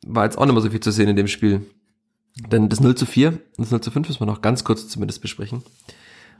war 0.08 0.26
jetzt 0.26 0.38
auch 0.38 0.46
nicht 0.46 0.54
mehr 0.54 0.62
so 0.62 0.70
viel 0.70 0.80
zu 0.80 0.92
sehen 0.92 1.10
in 1.10 1.16
dem 1.16 1.28
Spiel. 1.28 1.66
Denn 2.52 2.70
das 2.70 2.80
0 2.80 2.96
zu 2.96 3.06
4 3.06 3.30
und 3.30 3.40
das 3.58 3.72
0 3.72 3.82
zu 3.82 3.92
5 3.92 4.08
müssen 4.08 4.22
wir 4.22 4.26
noch 4.26 4.42
ganz 4.42 4.64
kurz 4.64 4.88
zumindest 4.88 5.22
besprechen. 5.22 5.64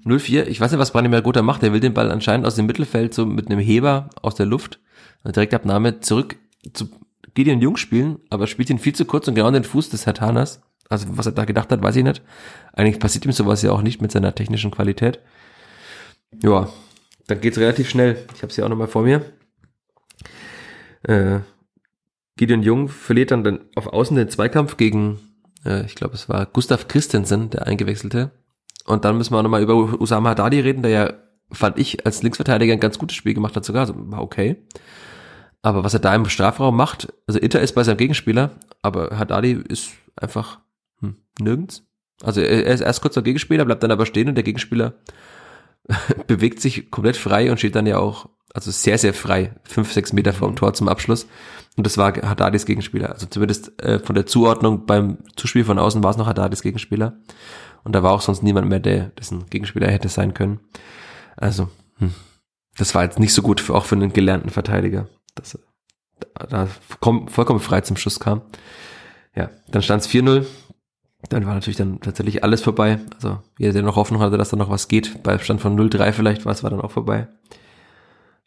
0-4, 0.06 0.46
ich 0.46 0.62
weiß 0.62 0.72
nicht, 0.72 0.80
was 0.80 0.92
Branimir 0.92 1.22
Gotha 1.22 1.42
macht, 1.42 1.64
er 1.64 1.74
will 1.74 1.80
den 1.80 1.94
Ball 1.94 2.12
anscheinend 2.12 2.46
aus 2.46 2.56
dem 2.56 2.66
Mittelfeld 2.66 3.14
so 3.14 3.26
mit 3.26 3.48
einem 3.48 3.60
Heber 3.60 4.10
aus 4.22 4.36
der 4.36 4.46
Luft, 4.46 4.80
eine 5.24 5.34
Direktabnahme 5.34 6.00
zurück 6.00 6.38
zu 6.74 6.90
Gideon 7.34 7.62
Jung 7.62 7.78
spielen, 7.78 8.20
aber 8.30 8.48
spielt 8.48 8.70
ihn 8.70 8.80
viel 8.80 8.94
zu 8.94 9.06
kurz 9.06 9.28
und 9.28 9.36
genau 9.36 9.48
an 9.48 9.54
den 9.54 9.64
Fuß 9.64 9.90
des 9.90 10.06
Hertaners. 10.06 10.62
Also 10.90 11.08
was 11.12 11.26
er 11.26 11.34
da 11.34 11.46
gedacht 11.46 11.72
hat, 11.72 11.84
weiß 11.84 11.96
ich 11.98 12.04
nicht. 12.04 12.22
Eigentlich 12.74 13.00
passiert 13.00 13.26
ihm 13.26 13.32
sowas 13.32 13.62
ja 13.62 13.72
auch 13.72 13.82
nicht 13.82 14.02
mit 14.02 14.12
seiner 14.12 14.34
technischen 14.34 14.72
Qualität. 14.72 15.20
Ja, 16.42 16.70
dann 17.28 17.42
geht's 17.42 17.58
relativ 17.58 17.90
schnell. 17.90 18.26
Ich 18.36 18.42
habe 18.42 18.54
sie 18.54 18.64
auch 18.64 18.70
nochmal 18.70 18.88
vor 18.88 19.04
mir. 19.04 19.26
Äh, 21.04 21.40
Gideon 22.38 22.64
Jung 22.64 22.88
verliert 22.88 23.32
dann, 23.32 23.60
auf 23.76 23.88
Außen 23.88 24.16
den 24.16 24.30
Zweikampf 24.30 24.78
gegen, 24.78 25.20
äh, 25.66 25.86
ich 25.86 25.96
glaube, 25.96 26.16
es 26.16 26.30
war 26.30 26.46
Gustav 26.46 26.88
Christensen, 26.88 27.50
der 27.50 27.68
eingewechselte. 27.68 28.32
Und 28.86 29.04
dann 29.04 29.18
müssen 29.18 29.34
wir 29.34 29.44
nochmal 29.44 29.62
über 29.62 30.00
Usama 30.00 30.30
Haddadi 30.30 30.62
reden, 30.62 30.84
der 30.84 30.92
ja, 30.92 31.14
fand 31.52 31.78
ich, 31.78 32.06
als 32.06 32.24
Linksverteidiger 32.24 32.74
ein 32.74 32.80
ganz 32.80 32.98
gutes 32.98 33.18
Spiel 33.18 33.34
gemacht 33.34 33.56
hat 33.56 33.66
sogar. 33.66 33.82
Also 33.82 33.94
war 33.98 34.22
okay. 34.22 34.64
Aber 35.62 35.84
was 35.84 35.94
er 35.94 36.00
da 36.00 36.16
im 36.16 36.30
Strafraum 36.30 36.78
macht, 36.78 37.12
also 37.28 37.42
Itter 37.42 37.60
ist 37.60 37.74
bei 37.74 37.84
seinem 37.84 37.98
Gegenspieler, 37.98 38.52
aber 38.82 39.18
Haddadi 39.18 39.52
ist 39.68 39.90
einfach 40.16 40.60
hm, 41.02 41.18
nirgends. 41.40 41.84
Also 42.24 42.42
er, 42.42 42.66
er 42.66 42.74
ist 42.74 42.82
erst 42.82 43.02
kurz 43.02 43.16
der 43.16 43.24
Gegenspieler, 43.24 43.66
bleibt 43.66 43.84
dann 43.84 43.92
aber 43.92 44.06
stehen 44.06 44.30
und 44.30 44.36
der 44.36 44.44
Gegenspieler 44.44 44.94
bewegt 46.28 46.62
sich 46.62 46.92
komplett 46.92 47.18
frei 47.18 47.52
und 47.52 47.58
steht 47.58 47.76
dann 47.76 47.88
ja 47.88 47.98
auch, 47.98 48.30
also 48.54 48.72
sehr, 48.72 48.98
sehr 48.98 49.14
frei, 49.14 49.54
fünf, 49.64 49.92
sechs 49.92 50.14
Meter 50.14 50.34
vom 50.34 50.56
Tor 50.56 50.74
zum 50.74 50.88
Abschluss. 50.88 51.28
Und 51.76 51.86
das 51.86 51.98
war 51.98 52.14
Haddadis 52.14 52.66
Gegenspieler. 52.66 53.12
Also 53.12 53.28
zumindest 53.28 53.82
äh, 53.82 54.00
von 54.00 54.16
der 54.16 54.26
Zuordnung 54.26 54.86
beim 54.86 55.20
Zuspiel 55.36 55.64
von 55.64 55.78
außen 55.78 56.04
war 56.04 56.12
es 56.12 56.18
noch 56.18 56.28
Haddadis 56.28 56.64
Gegenspieler. 56.64 57.18
Und 57.84 57.94
da 57.94 58.04
war 58.04 58.12
auch 58.12 58.22
sonst 58.22 58.44
niemand 58.44 58.68
mehr, 58.68 58.80
der 58.80 59.12
dessen 59.12 59.46
Gegenspieler 59.50 59.88
hätte 59.88 60.10
sein 60.10 60.34
können. 60.34 60.60
Also, 61.36 61.70
hm, 62.00 62.14
das 62.78 62.96
war 62.96 63.04
jetzt 63.04 63.20
nicht 63.20 63.34
so 63.34 63.42
gut, 63.42 63.62
für, 63.62 63.76
auch 63.76 63.86
für 63.86 63.96
einen 63.96 64.12
gelernten 64.12 64.50
Verteidiger, 64.50 65.08
dass 65.36 65.56
er 65.56 65.62
da 66.50 66.68
vollkommen 67.00 67.60
frei 67.60 67.82
zum 67.82 67.96
Schuss 67.96 68.20
kam. 68.20 68.42
Ja, 69.36 69.52
dann 69.70 69.84
stand 69.84 70.02
es 70.02 70.10
4-0. 70.10 70.46
Dann 71.30 71.46
war 71.46 71.54
natürlich 71.54 71.78
dann 71.78 72.00
tatsächlich 72.00 72.44
alles 72.44 72.62
vorbei. 72.62 73.00
Also 73.16 73.40
jeder, 73.58 73.74
der 73.74 73.84
noch 73.84 73.96
Hoffnung 73.96 74.22
hatte, 74.22 74.38
dass 74.38 74.50
da 74.50 74.58
noch 74.58 74.70
was 74.70 74.88
geht, 74.88 75.24
bei 75.24 75.38
Stand 75.38 75.62
von 75.62 75.78
0-3 75.78 76.12
vielleicht 76.12 76.46
war 76.46 76.54
es, 76.54 76.64
war 76.64 76.70
dann 76.70 76.82
auch 76.82 76.92
vorbei. 76.92 77.28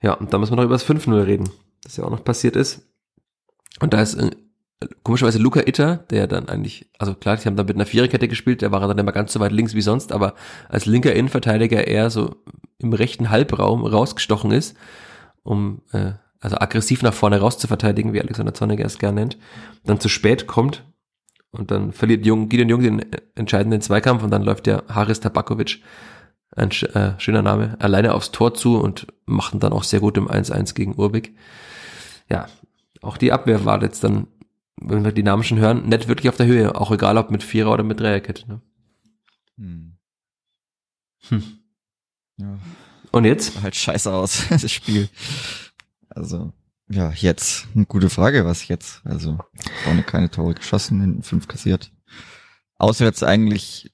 Ja, 0.03 0.15
und 0.15 0.33
dann 0.33 0.41
müssen 0.41 0.53
wir 0.53 0.57
noch 0.57 0.65
über 0.65 0.75
das 0.75 0.87
5-0 0.87 1.27
reden, 1.27 1.51
das 1.83 1.97
ja 1.97 2.05
auch 2.05 2.11
noch 2.11 2.25
passiert 2.25 2.57
ist. 2.57 2.89
Und 3.81 3.93
da 3.93 4.01
ist 4.01 4.15
äh, 4.15 4.31
komischerweise 5.03 5.39
Luca 5.39 5.61
Itter, 5.61 5.97
der 6.11 6.27
dann 6.27 6.49
eigentlich, 6.49 6.91
also 6.99 7.15
klar, 7.15 7.37
die 7.37 7.45
haben 7.45 7.57
dann 7.57 7.67
mit 7.67 7.77
einer 7.77 7.87
Viererkette 7.87 8.29
gespielt, 8.29 8.63
der 8.63 8.73
war 8.73 8.81
dann 8.81 8.99
immer 8.99 9.13
ganz 9.13 9.33
so 9.33 9.41
weit 9.41 9.53
links 9.53 9.75
wie 9.75 9.83
sonst, 9.83 10.13
aber 10.13 10.35
als 10.69 10.87
linker 10.87 11.15
Innenverteidiger 11.15 11.87
eher 11.87 12.11
so 12.11 12.37
im 12.79 12.93
rechten 12.93 13.31
Halbraum 13.31 13.85
rausgestochen 13.85 14.53
ist, 14.53 14.77
um 15.43 15.83
äh, 15.93 16.13
also 16.41 16.57
aggressiv 16.57 17.03
nach 17.03 17.13
vorne 17.13 17.39
raus 17.39 17.59
zu 17.59 17.67
verteidigen, 17.67 18.15
wie 18.15 18.21
Alexander 18.21 18.55
Zorniger 18.55 18.87
es 18.87 18.99
gerne 18.99 19.21
nennt, 19.21 19.39
dann 19.85 20.01
zu 20.01 20.09
spät 20.09 20.47
kommt 20.47 20.85
und 21.51 21.71
dann 21.71 21.93
verliert 21.93 22.25
Jung, 22.25 22.49
Gideon 22.49 22.69
Jung 22.71 22.83
den 22.83 23.05
entscheidenden 23.35 23.83
Zweikampf 23.83 24.23
und 24.23 24.31
dann 24.31 24.43
läuft 24.43 24.67
der 24.67 24.85
Haris 24.89 25.21
Tabakovic, 25.21 25.83
ein 26.61 26.70
äh, 26.70 27.18
schöner 27.18 27.42
Name, 27.42 27.77
alleine 27.81 28.14
aufs 28.14 28.31
Tor 28.33 28.55
zu 28.55 28.79
und 28.79 29.07
machten 29.27 29.61
dann 29.61 29.73
auch 29.73 29.85
sehr 29.85 30.01
gut 30.01 30.16
im 30.16 30.29
1-1 30.29 30.75
gegen 30.75 30.96
Urbik. 30.96 31.35
Ja, 32.29 32.46
auch 33.03 33.16
die 33.16 33.33
Abwehr 33.33 33.64
war 33.64 33.83
jetzt 33.83 34.05
dann, 34.05 34.27
wenn 34.77 35.05
wir 35.05 35.12
die 35.12 35.23
Namen 35.23 35.42
schon 35.42 35.59
hören, 35.59 35.88
nicht 35.88 36.09
wirklich 36.09 36.29
auf 36.29 36.37
der 36.37 36.46
Höhe, 36.46 36.75
auch 36.75 36.92
egal 36.92 37.16
ob 37.18 37.31
mit 37.31 37.42
Vierer 37.42 37.73
oder 37.73 37.83
mit 37.83 38.01
Dreierkette. 38.01 38.49
Ne? 38.49 38.61
Hm. 39.57 39.96
Hm. 41.29 41.42
Ja. 42.37 42.59
Und 43.12 43.25
jetzt? 43.25 43.62
Halt 43.62 43.75
scheiße 43.75 44.12
aus, 44.12 44.44
das 44.51 44.70
Spiel. 44.70 45.09
Also, 46.11 46.53
ja, 46.88 47.11
jetzt. 47.11 47.68
Eine 47.75 47.87
gute 47.87 48.11
Frage, 48.11 48.44
was 48.44 48.68
jetzt? 48.68 49.01
Also, 49.05 49.38
vorne 49.85 50.03
keine 50.03 50.31
Tore 50.31 50.55
geschossen, 50.55 51.01
hinten 51.01 51.23
fünf 51.23 51.49
kassiert. 51.49 51.92
Auswärts 52.79 53.23
eigentlich 53.23 53.92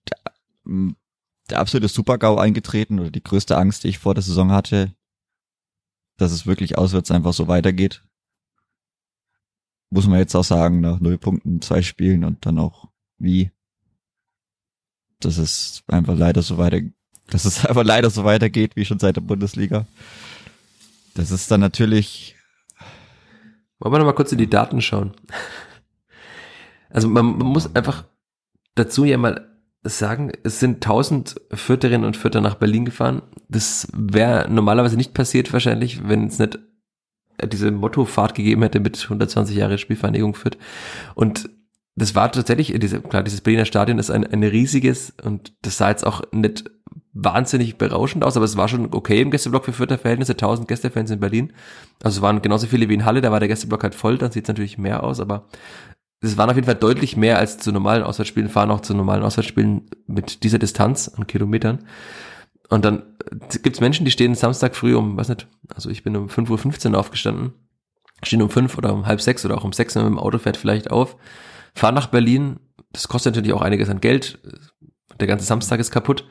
der, 1.51 1.61
absolute 1.61 1.89
Supergau 1.89 2.39
eingetreten 2.39 2.99
oder 2.99 3.11
die 3.11 3.23
größte 3.23 3.57
Angst, 3.57 3.85
die 3.85 3.89
ich 3.89 3.99
vor 3.99 4.15
der 4.15 4.23
Saison 4.23 4.51
hatte, 4.51 4.95
dass 6.17 6.33
es 6.33 6.47
wirklich 6.47 6.79
auswärts 6.79 7.11
einfach 7.11 7.33
so 7.33 7.49
weitergeht. 7.49 8.03
Muss 9.91 10.07
man 10.07 10.19
jetzt 10.19 10.35
auch 10.35 10.45
sagen, 10.45 10.81
nach 10.81 11.01
null 11.01 11.19
Punkten, 11.19 11.63
zwei 11.63 11.83
Spielen 11.83 12.25
und 12.25 12.45
dann 12.47 12.59
auch 12.59 12.89
wie. 13.19 13.51
Dass 15.21 15.39
es 15.39 15.83
einfach 15.87 16.17
leider 16.17 16.43
so 16.43 16.59
weiter, 16.59 16.81
dass 17.29 17.45
es 17.45 17.65
einfach 17.67 17.85
leider 17.85 18.11
so 18.11 18.25
weitergeht, 18.25 18.77
wie 18.77 18.85
schon 18.85 18.99
seit 18.99 19.17
der 19.17 19.23
Bundesliga. 19.23 19.87
Das 21.15 21.31
ist 21.31 21.51
dann 21.51 21.61
natürlich 21.61 22.37
wollen 23.79 23.93
wir 23.93 23.99
noch 23.99 24.07
mal 24.07 24.13
kurz 24.13 24.33
in 24.33 24.39
die 24.39 24.49
Daten 24.49 24.81
schauen? 24.81 25.13
Also 26.89 27.09
man, 27.09 27.37
man 27.39 27.49
muss 27.49 27.75
einfach 27.75 28.05
dazu 28.75 29.05
ja 29.05 29.19
mal 29.19 29.56
sagen, 29.89 30.33
es 30.43 30.61
sind 30.61 30.77
1000 30.77 31.41
Vierterinnen 31.53 32.07
und 32.07 32.17
Vierter 32.17 32.41
nach 32.41 32.57
Berlin 32.57 32.85
gefahren. 32.85 33.23
Das 33.49 33.89
wäre 33.95 34.51
normalerweise 34.51 34.97
nicht 34.97 35.15
passiert 35.15 35.53
wahrscheinlich, 35.53 36.09
wenn 36.09 36.27
es 36.27 36.39
nicht 36.39 36.59
diese 37.45 37.71
Mottofahrt 37.71 38.35
gegeben 38.35 38.63
hätte 38.63 38.81
mit 38.81 39.03
120 39.03 39.57
Jahre 39.57 39.79
Spielvereinigung 39.79 40.35
führt. 40.35 40.57
Und 41.15 41.51
das 41.95 42.15
war 42.15 42.31
tatsächlich, 42.31 42.75
diese, 42.79 43.01
klar, 43.01 43.23
dieses 43.23 43.41
Berliner 43.41 43.65
Stadion 43.65 43.99
ist 43.99 44.11
ein, 44.11 44.27
ein 44.27 44.43
riesiges 44.43 45.15
und 45.23 45.53
das 45.63 45.79
sah 45.79 45.89
jetzt 45.91 46.07
auch 46.07 46.23
nicht 46.33 46.71
wahnsinnig 47.15 47.79
berauschend 47.79 48.23
aus, 48.25 48.37
aber 48.37 48.45
es 48.45 48.59
war 48.59 48.69
schon 48.69 48.93
okay 48.93 49.23
im 49.23 49.31
Gästeblock 49.31 49.65
für 49.65 49.73
Fürther 49.73 49.97
Verhältnisse, 49.97 50.33
1000 50.33 50.69
Gästefans 50.69 51.11
in 51.11 51.21
Berlin. 51.21 51.53
Also 52.03 52.19
es 52.19 52.23
waren 52.23 52.43
genauso 52.43 52.67
viele 52.67 52.91
wie 52.91 52.95
in 52.95 53.07
Halle, 53.07 53.23
da 53.23 53.33
war 53.33 53.41
der 53.41 53.49
Gästeblock 53.49 53.83
halt 53.83 53.95
voll, 53.95 54.19
dann 54.19 54.31
sieht 54.31 54.45
es 54.45 54.49
natürlich 54.49 54.77
mehr 54.77 55.03
aus, 55.03 55.21
aber 55.21 55.47
es 56.21 56.37
waren 56.37 56.51
auf 56.51 56.57
jeden 56.57 56.67
Fall 56.67 56.77
deutlich 56.77 57.17
mehr 57.17 57.39
als 57.39 57.59
zu 57.59 57.73
normalen 57.73 58.03
Auswärtsspielen, 58.03 58.49
fahren 58.49 58.71
auch 58.71 58.81
zu 58.81 58.95
normalen 58.95 59.23
Auswärtsspielen 59.23 59.89
mit 60.07 60.43
dieser 60.43 60.59
Distanz 60.59 61.09
an 61.09 61.27
Kilometern. 61.27 61.85
Und 62.69 62.85
dann 62.85 63.03
gibt's 63.63 63.81
Menschen, 63.81 64.05
die 64.05 64.11
stehen 64.11 64.35
Samstag 64.35 64.75
früh 64.75 64.95
um, 64.97 65.17
was 65.17 65.29
nicht, 65.29 65.47
also 65.75 65.91
ich 65.91 66.03
bin 66.03 66.17
um 66.17 66.27
5.15 66.27 66.93
Uhr 66.93 66.99
aufgestanden, 66.99 67.53
stehen 68.23 68.43
um 68.43 68.51
fünf 68.51 68.77
oder 68.77 68.93
um 68.93 69.07
halb 69.07 69.21
sechs 69.21 69.45
oder 69.45 69.57
auch 69.57 69.65
um 69.65 69.73
sechs, 69.73 69.95
wenn 69.95 70.03
man 70.03 70.13
mit 70.13 70.21
dem 70.21 70.25
Auto 70.25 70.39
fährt 70.39 70.57
vielleicht 70.57 70.91
auf, 70.91 71.17
fahren 71.75 71.95
nach 71.95 72.09
Berlin, 72.09 72.59
das 72.93 73.09
kostet 73.09 73.35
natürlich 73.35 73.55
auch 73.55 73.63
einiges 73.63 73.89
an 73.89 74.01
Geld, 74.01 74.41
der 75.21 75.27
ganze 75.27 75.45
Samstag 75.45 75.81
ist 75.81 75.91
kaputt 75.91 76.27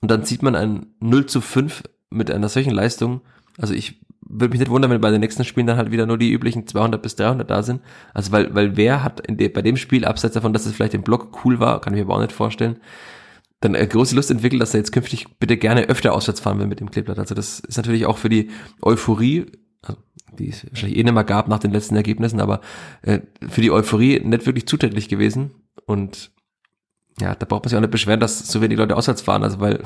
und 0.00 0.10
dann 0.10 0.24
sieht 0.24 0.42
man 0.42 0.54
ein 0.54 0.94
0 1.00 1.26
zu 1.26 1.40
5 1.40 1.82
mit 2.10 2.30
einer 2.30 2.48
solchen 2.48 2.72
Leistung. 2.72 3.22
Also 3.58 3.74
ich 3.74 4.03
würde 4.34 4.50
mich 4.50 4.60
nicht 4.60 4.70
wundern, 4.70 4.90
wenn 4.90 5.00
bei 5.00 5.10
den 5.10 5.20
nächsten 5.20 5.44
Spielen 5.44 5.66
dann 5.66 5.76
halt 5.76 5.92
wieder 5.92 6.06
nur 6.06 6.18
die 6.18 6.32
üblichen 6.32 6.66
200 6.66 7.00
bis 7.00 7.16
300 7.16 7.48
da 7.48 7.62
sind. 7.62 7.80
Also 8.12 8.32
weil, 8.32 8.54
weil 8.54 8.76
wer 8.76 9.04
hat 9.04 9.20
in 9.20 9.36
de, 9.36 9.48
bei 9.48 9.62
dem 9.62 9.76
Spiel, 9.76 10.04
abseits 10.04 10.34
davon, 10.34 10.52
dass 10.52 10.66
es 10.66 10.74
vielleicht 10.74 10.94
im 10.94 11.02
Block 11.02 11.44
cool 11.44 11.60
war, 11.60 11.80
kann 11.80 11.94
ich 11.94 11.98
mir 11.98 12.04
aber 12.04 12.16
auch 12.16 12.20
nicht 12.20 12.32
vorstellen, 12.32 12.78
dann 13.60 13.76
eine 13.76 13.86
große 13.86 14.14
Lust 14.14 14.30
entwickelt, 14.30 14.60
dass 14.60 14.74
er 14.74 14.80
jetzt 14.80 14.92
künftig 14.92 15.38
bitte 15.38 15.56
gerne 15.56 15.88
öfter 15.88 16.12
auswärts 16.12 16.40
fahren 16.40 16.58
will 16.58 16.66
mit 16.66 16.80
dem 16.80 16.90
Kleeblatt. 16.90 17.18
Also 17.18 17.34
das 17.34 17.60
ist 17.60 17.76
natürlich 17.76 18.06
auch 18.06 18.18
für 18.18 18.28
die 18.28 18.50
Euphorie, 18.82 19.46
also 19.82 20.00
die 20.36 20.48
es 20.48 20.66
wahrscheinlich 20.68 20.98
eh 20.98 21.04
nicht 21.04 21.14
mehr 21.14 21.24
gab 21.24 21.48
nach 21.48 21.60
den 21.60 21.70
letzten 21.70 21.96
Ergebnissen, 21.96 22.40
aber 22.40 22.60
äh, 23.02 23.20
für 23.48 23.60
die 23.60 23.70
Euphorie 23.70 24.20
nicht 24.20 24.46
wirklich 24.46 24.66
zuträglich 24.66 25.08
gewesen. 25.08 25.52
Und 25.86 26.33
ja, 27.20 27.34
da 27.34 27.46
braucht 27.46 27.64
man 27.64 27.68
sich 27.68 27.76
auch 27.76 27.80
nicht 27.80 27.90
beschweren, 27.90 28.20
dass 28.20 28.40
so 28.48 28.60
wenig 28.60 28.76
Leute 28.76 28.96
auswärts 28.96 29.22
fahren, 29.22 29.44
also 29.44 29.60
weil 29.60 29.82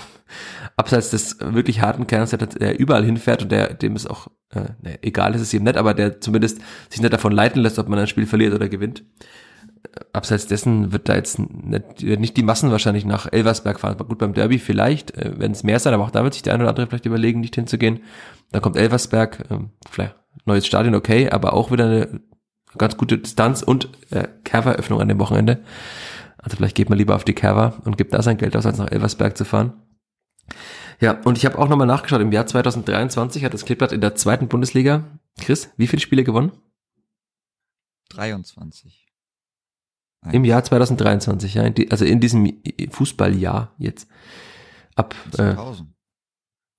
abseits 0.76 1.10
des 1.10 1.38
wirklich 1.40 1.82
harten 1.82 2.06
Kerns, 2.06 2.30
der, 2.30 2.38
der 2.38 2.78
überall 2.78 3.04
hinfährt 3.04 3.42
und 3.42 3.52
der, 3.52 3.74
dem 3.74 3.96
ist 3.96 4.08
auch, 4.08 4.28
äh, 4.54 4.60
ne, 4.82 4.98
egal 5.02 5.34
ist 5.34 5.42
es 5.42 5.52
ihm 5.52 5.64
nicht, 5.64 5.76
aber 5.76 5.92
der 5.92 6.20
zumindest 6.20 6.60
sich 6.88 7.00
nicht 7.00 7.12
davon 7.12 7.32
leiten 7.32 7.60
lässt, 7.60 7.78
ob 7.78 7.88
man 7.88 7.98
ein 7.98 8.06
Spiel 8.06 8.26
verliert 8.26 8.54
oder 8.54 8.68
gewinnt. 8.68 9.04
Abseits 10.12 10.46
dessen 10.46 10.92
wird 10.92 11.08
da 11.08 11.16
jetzt 11.16 11.38
nicht, 11.38 12.02
nicht 12.02 12.36
die 12.36 12.42
Massen 12.42 12.70
wahrscheinlich 12.70 13.04
nach 13.04 13.30
Elversberg 13.30 13.78
fahren. 13.78 13.96
Gut, 13.96 14.18
beim 14.18 14.34
Derby 14.34 14.58
vielleicht, 14.58 15.16
äh, 15.16 15.38
werden 15.38 15.52
es 15.52 15.62
mehr 15.62 15.78
sein, 15.78 15.94
aber 15.94 16.04
auch 16.04 16.10
da 16.10 16.24
wird 16.24 16.34
sich 16.34 16.42
der 16.42 16.54
eine 16.54 16.62
oder 16.62 16.70
andere 16.70 16.86
vielleicht 16.86 17.06
überlegen, 17.06 17.40
nicht 17.40 17.54
hinzugehen. 17.54 18.00
Dann 18.52 18.62
kommt 18.62 18.76
Elversberg, 18.76 19.40
äh, 19.50 19.58
vielleicht 19.90 20.14
neues 20.46 20.66
Stadion, 20.66 20.94
okay, 20.94 21.28
aber 21.28 21.52
auch 21.52 21.70
wieder 21.70 21.84
eine 21.84 22.20
ganz 22.76 22.96
gute 22.96 23.18
Distanz 23.18 23.62
und 23.62 23.88
äh, 24.10 24.28
Kerveröffnung 24.44 25.00
an 25.00 25.08
dem 25.08 25.18
Wochenende. 25.18 25.60
Also 26.48 26.56
vielleicht 26.56 26.76
geht 26.76 26.88
man 26.88 26.96
lieber 26.96 27.14
auf 27.14 27.24
die 27.24 27.34
Cover 27.34 27.78
und 27.84 27.98
gibt 27.98 28.14
da 28.14 28.22
sein 28.22 28.38
Geld 28.38 28.56
aus, 28.56 28.64
als 28.64 28.78
nach 28.78 28.90
Elversberg 28.90 29.36
zu 29.36 29.44
fahren. 29.44 29.82
Ja, 30.98 31.20
und 31.24 31.36
ich 31.36 31.44
habe 31.44 31.58
auch 31.58 31.68
nochmal 31.68 31.86
nachgeschaut, 31.86 32.22
im 32.22 32.32
Jahr 32.32 32.46
2023 32.46 33.44
hat 33.44 33.52
das 33.52 33.66
Kleeblatt 33.66 33.92
in 33.92 34.00
der 34.00 34.14
zweiten 34.14 34.48
Bundesliga, 34.48 35.04
Chris, 35.38 35.68
wie 35.76 35.86
viele 35.86 36.00
Spiele 36.00 36.24
gewonnen? 36.24 36.52
23. 38.08 39.06
Eins. 40.22 40.34
Im 40.34 40.46
Jahr 40.46 40.64
2023, 40.64 41.52
ja, 41.52 41.64
in 41.64 41.74
die, 41.74 41.90
also 41.90 42.06
in 42.06 42.18
diesem 42.18 42.50
Fußballjahr 42.92 43.74
jetzt. 43.76 44.08
Ab 44.96 45.14
2000. 45.32 45.86
Äh, 45.86 45.92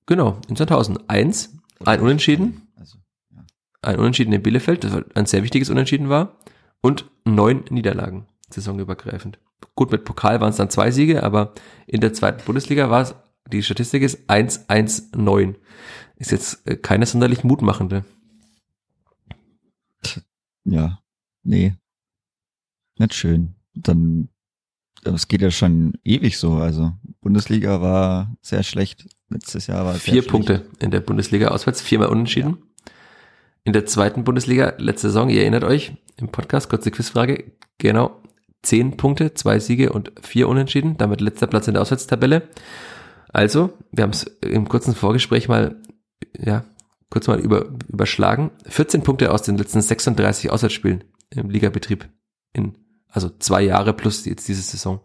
genau, 0.07 0.41
in 0.47 0.55
2000. 0.55 1.07
Eins, 1.07 1.55
ein 1.85 2.01
Unentschieden. 2.01 2.67
Also, 2.75 2.97
ja. 3.29 3.45
Ein 3.83 3.99
Unentschieden 3.99 4.33
in 4.33 4.41
Bielefeld, 4.41 4.83
das 4.83 4.99
ein 5.13 5.27
sehr 5.27 5.43
wichtiges 5.43 5.69
Unentschieden 5.69 6.09
war. 6.09 6.39
Und 6.81 7.05
neun 7.23 7.65
Niederlagen, 7.69 8.25
saisonübergreifend. 8.49 9.37
Gut, 9.75 9.91
mit 9.91 10.05
Pokal 10.05 10.41
waren 10.41 10.49
es 10.49 10.57
dann 10.57 10.69
zwei 10.69 10.91
Siege, 10.91 11.23
aber 11.23 11.53
in 11.87 12.01
der 12.01 12.13
zweiten 12.13 12.43
Bundesliga 12.45 12.89
war 12.89 13.01
es, 13.01 13.15
die 13.51 13.63
Statistik 13.63 14.03
ist 14.03 14.29
1-1-9. 14.29 15.55
Ist 16.17 16.31
jetzt 16.31 16.67
äh, 16.67 16.75
keine 16.75 17.05
sonderlich 17.05 17.43
mutmachende. 17.43 18.03
Ja, 20.65 20.99
nee. 21.43 21.75
Nicht 22.97 23.13
schön. 23.13 23.55
Dann 23.73 24.29
es 25.03 25.27
geht 25.27 25.41
ja 25.41 25.51
schon 25.51 25.93
ewig 26.03 26.37
so. 26.37 26.55
Also 26.55 26.91
Bundesliga 27.21 27.81
war 27.81 28.35
sehr 28.41 28.63
schlecht. 28.63 29.07
Letztes 29.29 29.67
Jahr 29.67 29.85
war 29.85 29.95
es 29.95 30.01
Vier 30.01 30.25
Punkte 30.25 30.65
in 30.79 30.91
der 30.91 30.99
Bundesliga 30.99 31.49
auswärts, 31.49 31.81
viermal 31.81 32.09
unentschieden. 32.09 32.57
Ja. 32.57 32.91
In 33.65 33.73
der 33.73 33.85
zweiten 33.85 34.23
Bundesliga, 34.23 34.73
letzte 34.77 35.09
Saison, 35.09 35.29
ihr 35.29 35.41
erinnert 35.41 35.63
euch, 35.63 35.93
im 36.17 36.29
Podcast, 36.29 36.69
kurze 36.69 36.91
Quizfrage, 36.91 37.51
genau, 37.77 38.21
zehn 38.61 38.97
Punkte, 38.97 39.33
zwei 39.33 39.59
Siege 39.59 39.91
und 39.91 40.11
vier 40.21 40.47
Unentschieden, 40.47 40.97
damit 40.97 41.21
letzter 41.21 41.47
Platz 41.47 41.67
in 41.67 41.73
der 41.73 41.81
Auswärtstabelle. 41.81 42.49
Also, 43.29 43.73
wir 43.91 44.03
haben 44.03 44.11
es 44.11 44.23
im 44.41 44.67
kurzen 44.67 44.95
Vorgespräch 44.95 45.47
mal, 45.47 45.81
ja, 46.37 46.65
kurz 47.09 47.27
mal 47.27 47.39
über, 47.39 47.69
überschlagen. 47.87 48.51
14 48.67 49.03
Punkte 49.03 49.31
aus 49.31 49.43
den 49.43 49.57
letzten 49.57 49.81
36 49.81 50.51
Auswärtsspielen 50.51 51.03
im 51.29 51.49
Ligabetrieb 51.49 52.09
in, 52.53 52.77
also 53.07 53.29
zwei 53.39 53.61
Jahre 53.61 53.93
plus 53.93 54.25
jetzt 54.25 54.47
diese 54.47 54.61
Saison 54.61 55.01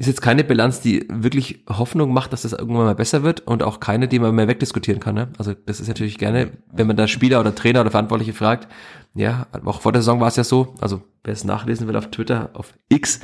ist 0.00 0.06
jetzt 0.06 0.22
keine 0.22 0.44
Bilanz, 0.44 0.80
die 0.80 1.06
wirklich 1.10 1.62
Hoffnung 1.68 2.14
macht, 2.14 2.32
dass 2.32 2.40
das 2.40 2.54
irgendwann 2.54 2.86
mal 2.86 2.94
besser 2.94 3.22
wird 3.22 3.40
und 3.40 3.62
auch 3.62 3.80
keine, 3.80 4.08
die 4.08 4.18
man 4.18 4.34
mehr 4.34 4.48
wegdiskutieren 4.48 4.98
kann. 4.98 5.14
Ne? 5.14 5.28
Also 5.36 5.52
das 5.66 5.78
ist 5.78 5.88
natürlich 5.88 6.16
gerne, 6.16 6.52
wenn 6.72 6.86
man 6.86 6.96
da 6.96 7.06
Spieler 7.06 7.38
oder 7.38 7.54
Trainer 7.54 7.82
oder 7.82 7.90
Verantwortliche 7.90 8.32
fragt. 8.32 8.66
Ja, 9.14 9.46
auch 9.66 9.82
vor 9.82 9.92
der 9.92 10.00
Saison 10.00 10.18
war 10.18 10.28
es 10.28 10.36
ja 10.36 10.44
so. 10.44 10.74
Also 10.80 11.02
wer 11.22 11.34
es 11.34 11.44
nachlesen 11.44 11.86
will 11.86 11.96
auf 11.96 12.10
Twitter, 12.10 12.48
auf 12.54 12.72
X, 12.88 13.20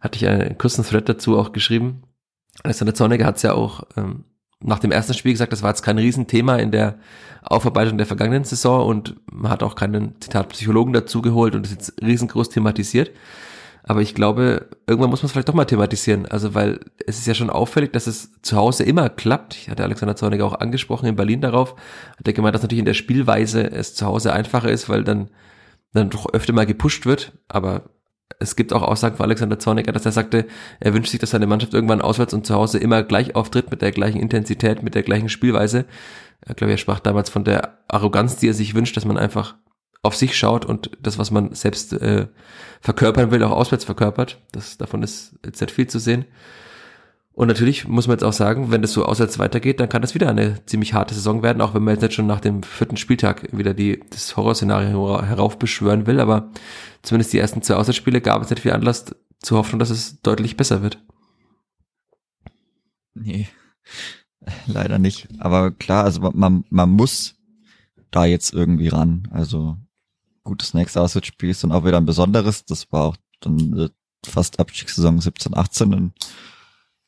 hatte 0.00 0.16
ich 0.16 0.28
einen 0.28 0.56
kurzen 0.58 0.84
Thread 0.84 1.08
dazu 1.08 1.36
auch 1.36 1.50
geschrieben. 1.50 2.02
Alexander 2.62 2.94
Zorniger 2.94 3.26
hat 3.26 3.38
es 3.38 3.42
ja 3.42 3.54
auch 3.54 3.82
ähm, 3.96 4.22
nach 4.60 4.78
dem 4.78 4.92
ersten 4.92 5.14
Spiel 5.14 5.32
gesagt, 5.32 5.52
das 5.52 5.64
war 5.64 5.70
jetzt 5.70 5.82
kein 5.82 5.98
Riesenthema 5.98 6.54
in 6.54 6.70
der 6.70 7.00
Aufarbeitung 7.42 7.98
der 7.98 8.06
vergangenen 8.06 8.44
Saison 8.44 8.86
und 8.86 9.16
man 9.28 9.50
hat 9.50 9.64
auch 9.64 9.74
keinen 9.74 10.20
Zitat 10.20 10.50
Psychologen 10.50 10.92
dazu 10.92 11.20
geholt 11.20 11.56
und 11.56 11.66
es 11.66 11.72
jetzt 11.72 12.00
riesengroß 12.00 12.50
thematisiert. 12.50 13.10
Aber 13.84 14.00
ich 14.00 14.14
glaube, 14.14 14.68
irgendwann 14.86 15.10
muss 15.10 15.22
man 15.22 15.26
es 15.26 15.32
vielleicht 15.32 15.48
doch 15.48 15.54
mal 15.54 15.64
thematisieren. 15.64 16.26
Also, 16.26 16.54
weil 16.54 16.80
es 17.06 17.18
ist 17.18 17.26
ja 17.26 17.34
schon 17.34 17.50
auffällig, 17.50 17.92
dass 17.92 18.06
es 18.06 18.30
zu 18.42 18.56
Hause 18.56 18.84
immer 18.84 19.08
klappt. 19.08 19.56
Ich 19.56 19.68
hatte 19.68 19.82
Alexander 19.82 20.14
Zorniger 20.14 20.46
auch 20.46 20.60
angesprochen 20.60 21.06
in 21.06 21.16
Berlin 21.16 21.40
darauf. 21.40 21.74
Hat 22.16 22.26
er 22.26 22.32
gemeint, 22.32 22.54
dass 22.54 22.62
natürlich 22.62 22.80
in 22.80 22.86
der 22.86 22.94
Spielweise 22.94 23.70
es 23.70 23.94
zu 23.94 24.06
Hause 24.06 24.32
einfacher 24.32 24.70
ist, 24.70 24.88
weil 24.88 25.02
dann, 25.02 25.30
dann 25.92 26.10
doch 26.10 26.32
öfter 26.32 26.52
mal 26.52 26.66
gepusht 26.66 27.06
wird. 27.06 27.32
Aber 27.48 27.82
es 28.38 28.56
gibt 28.56 28.72
auch 28.72 28.82
Aussagen 28.82 29.16
von 29.16 29.24
Alexander 29.24 29.58
Zorniger, 29.58 29.92
dass 29.92 30.06
er 30.06 30.12
sagte, 30.12 30.46
er 30.78 30.94
wünscht 30.94 31.10
sich, 31.10 31.20
dass 31.20 31.30
seine 31.30 31.46
Mannschaft 31.46 31.74
irgendwann 31.74 32.02
auswärts 32.02 32.34
und 32.34 32.46
zu 32.46 32.54
Hause 32.54 32.78
immer 32.78 33.02
gleich 33.02 33.34
auftritt, 33.34 33.70
mit 33.70 33.82
der 33.82 33.92
gleichen 33.92 34.20
Intensität, 34.20 34.82
mit 34.82 34.94
der 34.94 35.02
gleichen 35.02 35.28
Spielweise. 35.28 35.86
Ich 36.48 36.56
glaube, 36.56 36.72
er 36.72 36.78
sprach 36.78 37.00
damals 37.00 37.30
von 37.30 37.44
der 37.44 37.78
Arroganz, 37.88 38.36
die 38.36 38.48
er 38.48 38.54
sich 38.54 38.74
wünscht, 38.74 38.96
dass 38.96 39.04
man 39.04 39.18
einfach 39.18 39.56
auf 40.02 40.16
sich 40.16 40.36
schaut 40.36 40.64
und 40.64 40.90
das, 41.00 41.18
was 41.18 41.30
man 41.30 41.54
selbst 41.54 41.92
äh, 41.92 42.26
verkörpern 42.80 43.30
will, 43.30 43.42
auch 43.44 43.52
auswärts 43.52 43.84
verkörpert. 43.84 44.40
Das, 44.50 44.76
davon 44.76 45.02
ist 45.02 45.38
jetzt 45.44 45.60
nicht 45.60 45.70
viel 45.70 45.86
zu 45.86 46.00
sehen. 46.00 46.24
Und 47.34 47.48
natürlich 47.48 47.88
muss 47.88 48.08
man 48.08 48.16
jetzt 48.16 48.24
auch 48.24 48.32
sagen, 48.32 48.70
wenn 48.70 48.82
das 48.82 48.92
so 48.92 49.06
auswärts 49.06 49.38
weitergeht, 49.38 49.80
dann 49.80 49.88
kann 49.88 50.02
das 50.02 50.14
wieder 50.14 50.28
eine 50.28 50.66
ziemlich 50.66 50.92
harte 50.92 51.14
Saison 51.14 51.42
werden, 51.42 51.62
auch 51.62 51.72
wenn 51.72 51.82
man 51.82 51.94
jetzt 51.94 52.02
nicht 52.02 52.14
schon 52.14 52.26
nach 52.26 52.40
dem 52.40 52.62
vierten 52.62 52.98
Spieltag 52.98 53.48
wieder 53.56 53.72
die, 53.72 54.02
das 54.10 54.36
Horrorszenario 54.36 55.22
heraufbeschwören 55.22 56.06
will, 56.06 56.20
aber 56.20 56.50
zumindest 57.00 57.32
die 57.32 57.38
ersten 57.38 57.62
zwei 57.62 57.76
Auswärtsspiele 57.76 58.20
gab 58.20 58.42
es 58.42 58.50
nicht 58.50 58.60
viel 58.60 58.72
Anlass 58.72 59.06
zu 59.40 59.56
hoffen, 59.56 59.78
dass 59.78 59.88
es 59.88 60.20
deutlich 60.20 60.58
besser 60.58 60.82
wird. 60.82 61.02
Nee, 63.14 63.48
leider 64.66 64.98
nicht. 64.98 65.28
Aber 65.38 65.70
klar, 65.70 66.04
also 66.04 66.20
man, 66.20 66.64
man 66.68 66.90
muss 66.90 67.36
da 68.10 68.26
jetzt 68.26 68.52
irgendwie 68.52 68.88
ran. 68.88 69.28
Also 69.30 69.78
gutes 70.44 70.74
nächste 70.74 71.00
Auswärtsspiel 71.00 71.50
ist 71.50 71.64
dann 71.64 71.72
auch 71.72 71.84
wieder 71.84 71.98
ein 71.98 72.06
besonderes. 72.06 72.64
Das 72.64 72.90
war 72.92 73.04
auch 73.04 73.16
dann 73.40 73.90
fast 74.24 74.60
Abstiegssaison 74.60 75.20
17, 75.20 75.56
18 75.56 75.94
ein 75.94 76.12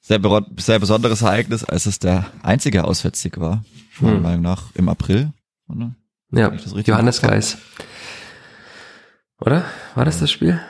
sehr, 0.00 0.20
sehr 0.58 0.78
besonderes 0.78 1.22
Ereignis, 1.22 1.64
als 1.64 1.86
es 1.86 1.98
der 1.98 2.26
einzige 2.42 2.84
Auswärtssieg 2.84 3.40
war, 3.40 3.64
meiner 4.00 4.16
hm. 4.16 4.22
Meinung 4.22 4.42
nach, 4.42 4.64
im 4.74 4.88
April. 4.88 5.32
Oder? 5.68 5.94
Ja, 6.30 6.52
Johannes 6.52 7.22
Geis. 7.22 7.58
Oder? 9.40 9.64
War 9.94 10.04
das 10.04 10.20
das 10.20 10.30
Spiel? 10.30 10.60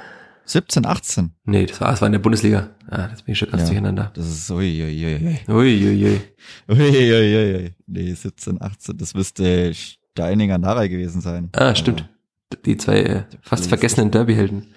17, 0.47 0.85
18. 0.85 1.33
Nee, 1.45 1.67
das 1.67 1.81
war, 1.81 1.91
das 1.91 2.01
war 2.03 2.07
in 2.07 2.13
der 2.13 2.19
Bundesliga. 2.19 2.71
Ah, 2.87 3.09
das 3.09 3.23
bin 3.23 3.33
ich 3.33 3.39
schon 3.39 3.51
ganz 3.51 3.63
ja, 3.63 3.69
durcheinander. 3.69 4.13
Das 4.15 4.29
ist 4.29 4.51
uiuiui. 4.51 5.41
Uiuiui. 5.49 6.21
Uiuiui. 6.69 7.75
Nee, 7.87 8.13
17, 8.13 8.61
18. 8.61 8.99
Das 8.99 9.15
müsste 9.15 9.73
Steininger 9.75 10.59
Narei 10.59 10.89
gewesen 10.89 11.23
sein. 11.23 11.49
Ah, 11.55 11.75
stimmt 11.75 12.09
die 12.57 12.77
zwei 12.77 13.03
äh, 13.03 13.25
fast 13.43 13.67
vergessenen 13.67 14.11
Derbyhelden. 14.11 14.75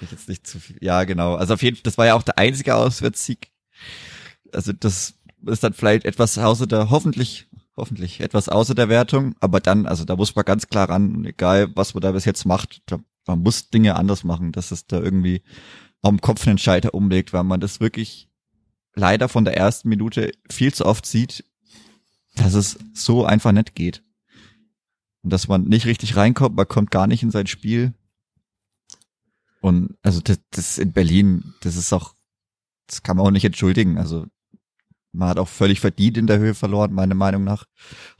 Jetzt 0.00 0.28
nicht 0.28 0.46
zu 0.46 0.58
viel. 0.58 0.76
Ja, 0.80 1.04
genau. 1.04 1.34
Also 1.34 1.54
auf 1.54 1.62
jeden 1.62 1.76
Fall, 1.76 1.82
das 1.84 1.98
war 1.98 2.06
ja 2.06 2.14
auch 2.14 2.22
der 2.22 2.38
einzige 2.38 2.74
Auswärtssieg. 2.74 3.50
Also 4.52 4.72
das 4.72 5.14
ist 5.46 5.64
dann 5.64 5.74
vielleicht 5.74 6.04
etwas 6.04 6.38
außer 6.38 6.66
der, 6.66 6.90
hoffentlich, 6.90 7.48
hoffentlich 7.76 8.20
etwas 8.20 8.48
außer 8.48 8.74
der 8.74 8.88
Wertung, 8.88 9.34
aber 9.40 9.60
dann, 9.60 9.86
also 9.86 10.04
da 10.04 10.16
muss 10.16 10.34
man 10.34 10.44
ganz 10.44 10.68
klar 10.68 10.88
ran, 10.88 11.24
egal 11.24 11.70
was 11.74 11.94
man 11.94 12.02
da 12.02 12.12
bis 12.12 12.24
jetzt 12.24 12.44
macht, 12.44 12.82
da, 12.86 12.98
man 13.26 13.40
muss 13.40 13.70
Dinge 13.70 13.96
anders 13.96 14.24
machen, 14.24 14.52
dass 14.52 14.70
es 14.70 14.86
da 14.86 15.00
irgendwie 15.00 15.42
am 16.02 16.20
Kopf 16.20 16.46
einen 16.46 16.58
Scheiter 16.58 16.94
umlegt, 16.94 17.32
weil 17.32 17.44
man 17.44 17.60
das 17.60 17.80
wirklich 17.80 18.28
leider 18.94 19.28
von 19.28 19.44
der 19.44 19.56
ersten 19.56 19.88
Minute 19.88 20.32
viel 20.50 20.72
zu 20.72 20.86
oft 20.86 21.06
sieht, 21.06 21.44
dass 22.36 22.54
es 22.54 22.78
so 22.94 23.24
einfach 23.24 23.52
nicht 23.52 23.74
geht. 23.74 24.02
Und 25.26 25.30
dass 25.30 25.48
man 25.48 25.64
nicht 25.64 25.86
richtig 25.86 26.14
reinkommt, 26.14 26.54
man 26.54 26.68
kommt 26.68 26.92
gar 26.92 27.08
nicht 27.08 27.24
in 27.24 27.32
sein 27.32 27.48
Spiel. 27.48 27.92
Und 29.60 29.96
also 30.00 30.20
das, 30.20 30.38
das 30.52 30.78
in 30.78 30.92
Berlin, 30.92 31.52
das 31.62 31.74
ist 31.74 31.92
auch, 31.92 32.14
das 32.86 33.02
kann 33.02 33.16
man 33.16 33.26
auch 33.26 33.32
nicht 33.32 33.44
entschuldigen. 33.44 33.98
Also 33.98 34.26
man 35.10 35.28
hat 35.28 35.40
auch 35.40 35.48
völlig 35.48 35.80
verdient 35.80 36.16
in 36.16 36.28
der 36.28 36.38
Höhe 36.38 36.54
verloren, 36.54 36.92
meiner 36.92 37.16
Meinung 37.16 37.42
nach. 37.42 37.64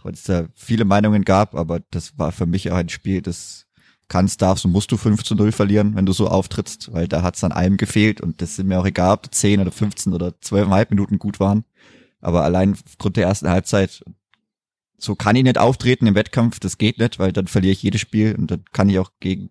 Weil 0.03 0.15
es 0.15 0.25
da 0.25 0.49
viele 0.57 0.85
Meinungen 0.85 1.25
gab, 1.25 1.55
aber 1.55 1.79
das 1.93 2.19
war 2.19 2.33
für 2.33 2.47
mich 2.47 2.73
auch 2.73 2.77
ein 2.77 2.89
Spiel, 2.89 3.23
das 3.23 3.69
kannst, 4.09 4.43
darfst 4.43 4.65
und 4.65 4.73
musst 4.73 4.91
du 4.91 4.97
5 4.97 5.23
zu 5.23 5.37
0 5.37 5.53
verlieren, 5.53 5.95
wenn 5.95 6.07
du 6.07 6.13
so 6.13 6.27
auftrittst, 6.27 6.93
weil 6.93 7.07
da 7.07 7.23
hat 7.23 7.37
es 7.37 7.45
an 7.45 7.53
einem 7.53 7.77
gefehlt 7.77 8.21
und 8.21 8.43
das 8.43 8.57
sind 8.57 8.67
mir 8.67 8.81
auch 8.81 8.85
egal, 8.85 9.13
ob 9.15 9.33
10 9.33 9.61
oder 9.61 9.71
15 9.71 10.13
oder 10.13 10.31
12,5 10.31 10.87
Minuten 10.91 11.21
gut 11.21 11.39
waren. 11.39 11.67
Aber 12.21 12.43
allein 12.43 12.77
aufgrund 12.85 13.17
der 13.17 13.29
ersten 13.29 13.49
Halbzeit, 13.49 14.03
so 14.99 15.15
kann 15.15 15.37
ich 15.37 15.45
nicht 15.45 15.59
auftreten 15.59 16.07
im 16.07 16.15
Wettkampf, 16.15 16.59
das 16.59 16.79
geht 16.79 16.99
nicht, 16.99 17.19
weil 17.19 17.33
dann 17.33 17.47
verliere 17.47 17.73
ich 17.73 17.83
jedes 17.83 18.01
Spiel 18.01 18.35
und 18.35 18.51
dann 18.51 18.65
kann 18.73 18.89
ich 18.89 18.99
auch 18.99 19.13
gegen 19.21 19.51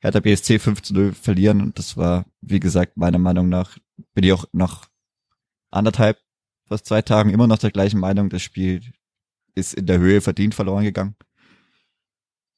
Hertha 0.00 0.20
BSC 0.20 0.58
5 0.58 0.82
zu 0.82 0.94
0 0.94 1.12
verlieren 1.12 1.60
und 1.60 1.78
das 1.78 1.96
war, 1.96 2.26
wie 2.40 2.60
gesagt, 2.60 2.96
meiner 2.96 3.18
Meinung 3.18 3.48
nach, 3.48 3.76
bin 4.14 4.24
ich 4.24 4.32
auch 4.32 4.46
nach 4.52 4.88
anderthalb, 5.70 6.18
fast 6.66 6.86
zwei 6.86 7.02
Tagen 7.02 7.30
immer 7.30 7.46
noch 7.46 7.58
der 7.58 7.70
gleichen 7.70 7.98
Meinung, 7.98 8.28
das 8.28 8.42
Spiel 8.42 8.82
ist 9.54 9.74
in 9.74 9.86
der 9.86 9.98
Höhe 9.98 10.20
verdient 10.20 10.54
verloren 10.54 10.84
gegangen. 10.84 11.16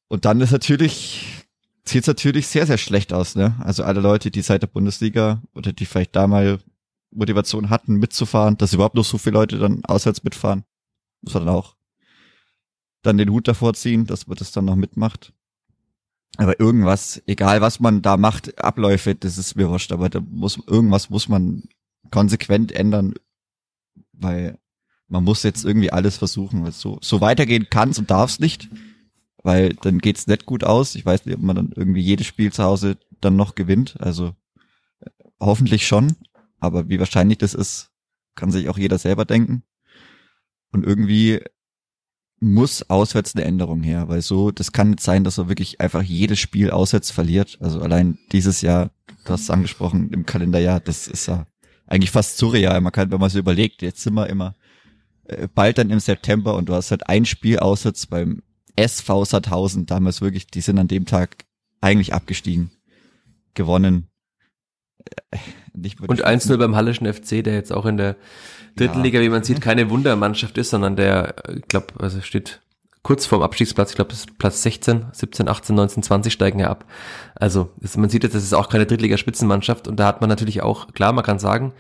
Und 0.09 0.25
dann 0.25 0.41
ist 0.41 0.53
natürlich, 0.53 1.45
sieht 1.85 2.07
natürlich 2.07 2.47
sehr, 2.47 2.67
sehr 2.67 2.79
schlecht 2.79 3.13
aus, 3.13 3.35
ne? 3.35 3.57
Also 3.61 3.83
alle 3.83 4.01
Leute, 4.01 4.31
die 4.31 4.43
seit 4.43 4.63
der 4.63 4.69
Bundesliga 4.69 5.43
oder 5.55 5.73
die 5.73 5.85
vielleicht 5.85 6.15
da 6.15 6.27
mal 6.27 6.61
Motivation 7.11 7.71
hatten, 7.71 7.97
mitzufahren, 7.97 8.57
dass 8.57 8.73
überhaupt 8.73 8.95
noch 8.95 9.05
so 9.05 9.19
viele 9.19 9.35
Leute 9.35 9.59
dann 9.59 9.85
auswärts 9.85 10.23
mitfahren, 10.23 10.65
muss 11.23 11.35
man 11.35 11.47
dann 11.47 11.55
auch 11.55 11.77
dann 13.07 13.19
den 13.19 13.31
Hut 13.31 13.49
davor 13.49 13.75
ziehen, 13.75 14.07
dass 14.07 14.27
man 14.27 14.37
das 14.37 14.53
dann 14.53 14.65
noch 14.65 14.77
mitmacht. 14.77 15.33
Aber 16.37 16.61
irgendwas, 16.61 17.23
egal 17.27 17.61
was 17.61 17.81
man 17.81 18.03
da 18.03 18.17
macht, 18.17 18.63
Abläufe, 18.63 19.15
das 19.15 19.39
ist 19.39 19.57
mir 19.57 19.71
wurscht, 19.71 19.93
aber 19.93 20.11
da 20.11 20.21
muss, 20.21 20.61
irgendwas 20.67 21.09
muss 21.09 21.29
man 21.29 21.65
konsequent 22.11 22.73
ändern, 22.73 23.15
weil 24.13 24.59
man 25.09 25.25
muss 25.25 25.43
jetzt 25.43 25.65
irgendwie 25.65 25.93
alles 25.93 26.19
versuchen. 26.19 26.65
Weil 26.65 26.73
so, 26.73 26.99
so 27.01 27.21
weitergehen 27.21 27.69
kann's 27.71 27.99
und 27.99 28.11
darf's 28.11 28.39
nicht, 28.39 28.69
weil 29.43 29.75
dann 29.75 29.99
geht's 29.99 30.27
nicht 30.27 30.45
gut 30.47 30.65
aus. 30.65 30.95
Ich 30.95 31.07
weiß 31.07 31.25
nicht, 31.25 31.37
ob 31.37 31.43
man 31.43 31.57
dann 31.57 31.73
irgendwie 31.75 32.03
jedes 32.03 32.27
Spiel 32.27 32.53
zu 32.53 32.65
Hause 32.65 32.99
dann 33.21 33.37
noch 33.37 33.55
gewinnt. 33.55 33.97
Also 34.01 34.35
hoffentlich 35.41 35.87
schon, 35.87 36.17
aber 36.59 36.89
wie 36.89 36.99
wahrscheinlich 36.99 37.39
das 37.39 37.55
ist, 37.55 37.91
kann 38.35 38.51
sich 38.51 38.69
auch 38.69 38.79
jeder 38.79 38.99
selber 38.99 39.25
denken. 39.25 39.63
Und 40.73 40.85
irgendwie 40.85 41.41
muss 42.39 42.89
auswärts 42.91 43.35
eine 43.35 43.45
Änderung 43.45 43.83
her, 43.83 44.09
weil 44.09 44.21
so, 44.21 44.51
das 44.51 44.73
kann 44.73 44.91
nicht 44.91 45.01
sein, 45.01 45.25
dass 45.25 45.39
er 45.39 45.49
wirklich 45.49 45.81
einfach 45.81 46.03
jedes 46.03 46.39
Spiel 46.39 46.71
auswärts 46.71 47.11
verliert. 47.11 47.57
Also 47.61 47.81
allein 47.81 48.19
dieses 48.33 48.61
Jahr, 48.61 48.91
du 49.25 49.33
hast 49.33 49.43
es 49.43 49.51
angesprochen, 49.51 50.11
im 50.13 50.27
Kalenderjahr, 50.27 50.81
das 50.81 51.09
ist 51.09 51.27
ja 51.27 51.47
eigentlich 51.87 52.11
fast 52.11 52.37
surreal. 52.37 52.81
Man 52.81 52.93
kann, 52.93 53.11
wenn 53.11 53.21
man 53.21 53.31
so 53.31 53.39
überlegt, 53.39 53.83
jetzt 53.83 54.03
sind 54.03 54.15
wir 54.15 54.29
immer 54.29 54.55
äh, 55.25 55.49
bald 55.53 55.79
dann 55.79 55.91
im 55.91 56.01
September 56.01 56.57
und 56.57 56.69
du 56.69 56.75
hast 56.75 56.91
halt 56.91 57.09
ein 57.09 57.25
Spiel 57.25 57.59
auswärts 57.59 58.07
beim 58.07 58.43
SV 58.77 59.25
Sandhausen, 59.25 59.87
damals 59.87 60.21
wirklich, 60.21 60.47
die 60.47 60.61
sind 60.61 60.79
an 60.79 60.89
dem 60.89 61.07
Tag 61.07 61.45
eigentlich 61.81 62.13
abgestiegen, 62.13 62.71
gewonnen. 63.55 64.09
Äh, 65.31 65.39
und 66.07 66.27
1-0 66.27 66.57
beim 66.59 66.77
Hallischen 66.77 67.13
FC, 67.13 67.45
der 67.45 67.55
jetzt 67.55 67.73
auch 67.73 67.87
in 67.87 67.97
der 67.97 68.17
dritten 68.77 68.99
ja. 68.99 69.03
Liga, 69.05 69.21
wie 69.21 69.29
man 69.29 69.43
sieht, 69.43 69.61
keine 69.61 69.91
Wundermannschaft 69.91 70.57
ist, 70.59 70.71
sondern 70.71 70.97
der, 70.97 71.35
ich 71.55 71.67
glaube, 71.69 71.89
also 71.99 72.21
steht 72.21 72.61
kurz 73.03 73.25
vorm 73.25 73.43
Abstiegsplatz, 73.43 73.91
ich 73.91 73.97
glaube, 73.97 74.11
das 74.11 74.21
ist 74.21 74.39
Platz 74.39 74.63
16, 74.63 75.07
17, 75.13 75.49
18, 75.49 75.77
19, 75.77 76.03
20 76.03 76.33
steigen 76.33 76.59
ja 76.59 76.69
ab. 76.69 76.85
Also 77.37 77.71
man 77.97 78.11
sieht 78.11 78.25
jetzt, 78.25 78.35
das 78.35 78.43
ist 78.43 78.53
auch 78.53 78.69
keine 78.69 78.87
Drittligaspitzenmannschaft 78.87 79.87
und 79.87 79.97
da 79.97 80.07
hat 80.07 80.21
man 80.21 80.29
natürlich 80.29 80.63
auch, 80.63 80.93
klar, 80.93 81.13
man 81.13 81.25
kann 81.25 81.39
sagen, 81.39 81.73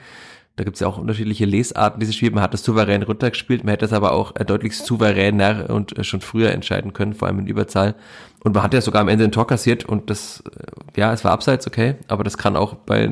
da 0.56 0.64
gibt's 0.64 0.80
ja 0.80 0.86
auch 0.86 0.96
unterschiedliche 0.96 1.44
Lesarten 1.44 2.00
dieses 2.00 2.14
Spiel. 2.14 2.30
Man 2.30 2.42
hat 2.42 2.54
das 2.54 2.64
souverän 2.64 3.02
runtergespielt, 3.02 3.62
man 3.62 3.72
hätte 3.72 3.84
es 3.84 3.92
aber 3.92 4.12
auch 4.12 4.32
deutlich 4.32 4.76
souveräner 4.76 5.68
und 5.68 5.94
schon 6.00 6.22
früher 6.22 6.50
entscheiden 6.50 6.94
können, 6.94 7.12
vor 7.12 7.28
allem 7.28 7.40
in 7.40 7.46
Überzahl. 7.46 7.94
Und 8.42 8.54
man 8.54 8.62
hat 8.62 8.72
ja 8.72 8.80
sogar 8.80 9.02
am 9.02 9.08
Ende 9.08 9.24
ein 9.24 9.32
Tor 9.32 9.46
kassiert 9.46 9.84
und 9.84 10.08
das, 10.08 10.42
äh, 10.46 11.00
ja, 11.00 11.12
es 11.12 11.24
war 11.24 11.32
abseits, 11.32 11.66
okay, 11.66 11.96
aber 12.08 12.24
das 12.24 12.38
kann 12.38 12.56
auch 12.56 12.74
bei, 12.74 13.06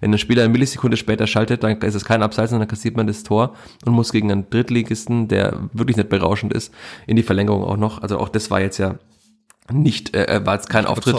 wenn 0.00 0.12
ein 0.12 0.18
Spieler 0.18 0.44
eine 0.44 0.52
Millisekunde 0.52 0.96
später 0.96 1.26
schaltet, 1.26 1.64
dann 1.64 1.78
ist 1.78 1.94
es 1.94 2.04
kein 2.04 2.22
Abseits, 2.22 2.50
sondern 2.50 2.68
dann 2.68 2.76
kassiert 2.76 2.96
man 2.96 3.08
das 3.08 3.24
Tor 3.24 3.54
und 3.84 3.92
muss 3.92 4.12
gegen 4.12 4.30
einen 4.30 4.48
Drittligisten, 4.48 5.26
der 5.26 5.58
wirklich 5.72 5.96
nicht 5.96 6.10
berauschend 6.10 6.52
ist, 6.52 6.72
in 7.06 7.16
die 7.16 7.22
Verlängerung 7.24 7.64
auch 7.64 7.76
noch. 7.76 8.02
Also 8.02 8.18
auch 8.18 8.28
das 8.28 8.50
war 8.50 8.60
jetzt 8.60 8.78
ja 8.78 8.96
nicht, 9.70 10.14
äh, 10.16 10.24
äh 10.24 10.46
war 10.46 10.54
jetzt 10.54 10.70
kein 10.70 10.86
Auftritt, 10.86 11.14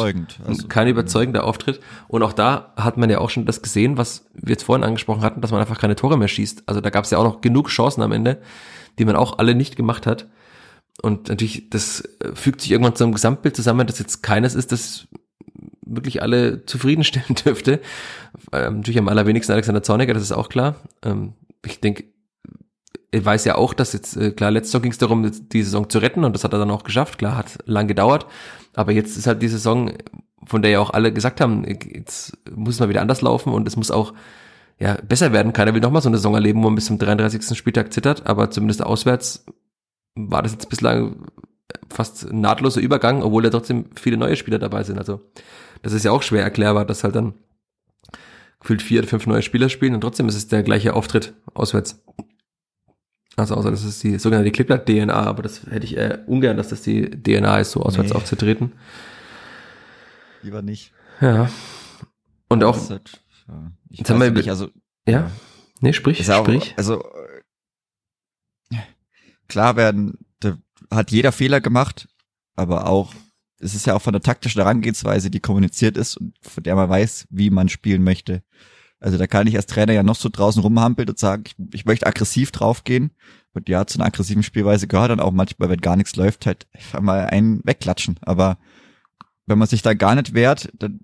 also, 0.45 0.67
kein 0.67 0.87
überzeugender 0.87 1.43
Auftritt. 1.43 1.79
Und 2.07 2.23
auch 2.23 2.33
da 2.33 2.73
hat 2.75 2.97
man 2.97 3.09
ja 3.09 3.19
auch 3.19 3.29
schon 3.29 3.45
das 3.45 3.61
gesehen, 3.61 3.97
was 3.97 4.25
wir 4.33 4.51
jetzt 4.51 4.63
vorhin 4.63 4.83
angesprochen 4.83 5.21
hatten, 5.21 5.41
dass 5.41 5.51
man 5.51 5.61
einfach 5.61 5.79
keine 5.79 5.95
Tore 5.95 6.17
mehr 6.17 6.27
schießt. 6.27 6.63
Also 6.65 6.81
da 6.81 6.89
gab 6.89 7.03
es 7.03 7.11
ja 7.11 7.17
auch 7.17 7.23
noch 7.23 7.41
genug 7.41 7.69
Chancen 7.69 8.01
am 8.01 8.11
Ende, 8.11 8.41
die 8.97 9.05
man 9.05 9.15
auch 9.15 9.37
alle 9.37 9.55
nicht 9.55 9.75
gemacht 9.75 10.07
hat. 10.07 10.27
Und 11.01 11.29
natürlich, 11.29 11.69
das 11.69 12.01
äh, 12.19 12.33
fügt 12.33 12.61
sich 12.61 12.71
irgendwann 12.71 12.95
zu 12.95 13.03
einem 13.03 13.13
Gesamtbild 13.13 13.55
zusammen, 13.55 13.87
dass 13.87 13.99
jetzt 13.99 14.21
keines 14.21 14.55
ist, 14.55 14.71
das 14.71 15.07
wirklich 15.85 16.21
alle 16.21 16.65
zufriedenstellen 16.65 17.35
dürfte. 17.45 17.79
Ähm, 18.51 18.77
natürlich 18.77 18.99
am 18.99 19.07
allerwenigsten 19.07 19.53
Alexander 19.53 19.83
Zorniger, 19.83 20.13
das 20.13 20.23
ist 20.23 20.31
auch 20.31 20.49
klar. 20.49 20.75
Ähm, 21.03 21.33
ich 21.65 21.79
denke, 21.79 22.05
weiß 23.13 23.45
ja 23.45 23.55
auch, 23.55 23.73
dass 23.73 23.93
jetzt, 23.93 24.17
äh, 24.17 24.31
klar, 24.31 24.51
letztes 24.51 24.73
Jahr 24.73 24.81
ging 24.81 24.91
es 24.91 24.97
darum, 24.97 25.29
die 25.49 25.63
Saison 25.63 25.89
zu 25.89 25.99
retten 25.99 26.23
und 26.23 26.33
das 26.33 26.43
hat 26.43 26.53
er 26.53 26.59
dann 26.59 26.71
auch 26.71 26.83
geschafft. 26.83 27.17
Klar, 27.17 27.37
hat 27.37 27.59
lang 27.65 27.87
gedauert. 27.87 28.27
Aber 28.75 28.91
jetzt 28.91 29.17
ist 29.17 29.27
halt 29.27 29.41
die 29.41 29.47
Saison, 29.47 29.91
von 30.45 30.61
der 30.61 30.71
ja 30.71 30.79
auch 30.79 30.91
alle 30.91 31.11
gesagt 31.11 31.41
haben, 31.41 31.65
jetzt 31.65 32.37
muss 32.55 32.75
es 32.75 32.79
mal 32.79 32.89
wieder 32.89 33.01
anders 33.01 33.21
laufen 33.21 33.51
und 33.51 33.67
es 33.67 33.75
muss 33.75 33.91
auch 33.91 34.13
ja, 34.79 34.97
besser 35.07 35.33
werden. 35.33 35.53
Keiner 35.53 35.73
will 35.73 35.81
nochmal 35.81 36.01
so 36.01 36.09
eine 36.09 36.17
Saison 36.17 36.35
erleben, 36.35 36.59
wo 36.61 36.67
man 36.67 36.75
bis 36.75 36.85
zum 36.85 36.97
33. 36.97 37.57
Spieltag 37.57 37.91
zittert, 37.91 38.27
aber 38.27 38.49
zumindest 38.49 38.83
auswärts 38.83 39.45
war 40.15 40.41
das 40.41 40.53
jetzt 40.53 40.69
bislang 40.69 41.25
fast 41.89 42.29
ein 42.29 42.41
nahtloser 42.41 42.81
Übergang, 42.81 43.21
obwohl 43.23 43.43
da 43.43 43.49
trotzdem 43.49 43.85
viele 43.95 44.17
neue 44.17 44.35
Spieler 44.35 44.59
dabei 44.59 44.83
sind. 44.83 44.97
Also 44.97 45.21
das 45.81 45.93
ist 45.93 46.05
ja 46.05 46.11
auch 46.11 46.23
schwer 46.23 46.43
erklärbar, 46.43 46.85
dass 46.85 47.03
halt 47.03 47.15
dann 47.15 47.33
gefühlt 48.59 48.81
vier 48.81 48.99
oder 48.99 49.07
fünf 49.07 49.27
neue 49.27 49.41
Spieler 49.41 49.69
spielen 49.69 49.95
und 49.95 50.01
trotzdem 50.01 50.27
ist 50.27 50.35
es 50.35 50.47
der 50.47 50.63
gleiche 50.63 50.93
Auftritt 50.93 51.33
auswärts. 51.53 52.03
Also 53.39 53.55
außer 53.55 53.71
das 53.71 53.83
ist 53.83 54.03
die 54.03 54.19
sogenannte 54.19 54.51
Klippblatt-DNA, 54.51 55.13
aber 55.13 55.43
das 55.43 55.65
hätte 55.69 55.85
ich 55.85 55.97
eher 55.97 56.27
ungern, 56.27 56.57
dass 56.57 56.69
das 56.69 56.81
die 56.81 57.09
DNA 57.09 57.59
ist, 57.59 57.71
so 57.71 57.81
auswärts 57.81 58.11
nee. 58.11 58.15
aufzutreten. 58.15 58.73
Lieber 60.41 60.61
nicht. 60.61 60.93
Ja. 61.21 61.49
Und 62.47 62.63
auch. 62.63 62.89
Halt, 62.89 63.21
ja, 63.47 63.71
ich 63.89 63.99
jetzt 63.99 64.09
haben 64.09 64.21
wir 64.21 64.31
nicht, 64.31 64.49
also. 64.49 64.69
Ja. 65.07 65.31
Nee, 65.81 65.93
sprich, 65.93 66.23
sprich. 66.25 66.73
Auch, 66.73 66.77
also 66.77 67.03
klar 69.49 69.75
werden, 69.75 70.19
da 70.39 70.57
hat 70.89 71.11
jeder 71.11 71.33
Fehler 71.33 71.59
gemacht, 71.59 72.07
aber 72.55 72.87
auch, 72.87 73.13
es 73.59 73.75
ist 73.75 73.85
ja 73.85 73.95
auch 73.95 74.01
von 74.01 74.13
der 74.13 74.21
taktischen 74.21 74.61
Herangehensweise, 74.61 75.29
die 75.29 75.41
kommuniziert 75.41 75.97
ist 75.97 76.15
und 76.15 76.33
von 76.41 76.63
der 76.63 76.75
man 76.75 76.87
weiß, 76.87 77.27
wie 77.29 77.49
man 77.49 77.67
spielen 77.67 78.03
möchte. 78.03 78.43
Also 78.99 79.17
da 79.17 79.27
kann 79.27 79.47
ich 79.47 79.55
als 79.55 79.65
Trainer 79.65 79.93
ja 79.93 80.03
noch 80.03 80.15
so 80.15 80.29
draußen 80.29 80.61
rumhampeln 80.61 81.09
und 81.09 81.17
sagen, 81.17 81.43
ich, 81.45 81.55
ich 81.73 81.85
möchte 81.85 82.05
aggressiv 82.05 82.51
draufgehen. 82.51 83.11
Und 83.53 83.69
ja, 83.69 83.87
zu 83.87 83.97
einer 83.97 84.05
aggressiven 84.05 84.43
Spielweise 84.43 84.87
gehört 84.87 85.09
dann 85.09 85.19
auch 85.19 85.31
manchmal, 85.31 85.69
wenn 85.69 85.81
gar 85.81 85.95
nichts 85.95 86.15
läuft, 86.15 86.45
halt 86.45 86.67
einfach 86.73 87.01
mal 87.01 87.25
einen 87.27 87.61
wegklatschen. 87.63 88.17
Aber 88.21 88.57
wenn 89.47 89.57
man 89.57 89.67
sich 89.67 89.81
da 89.81 89.93
gar 89.93 90.15
nicht 90.15 90.33
wehrt, 90.33 90.69
dann 90.77 90.99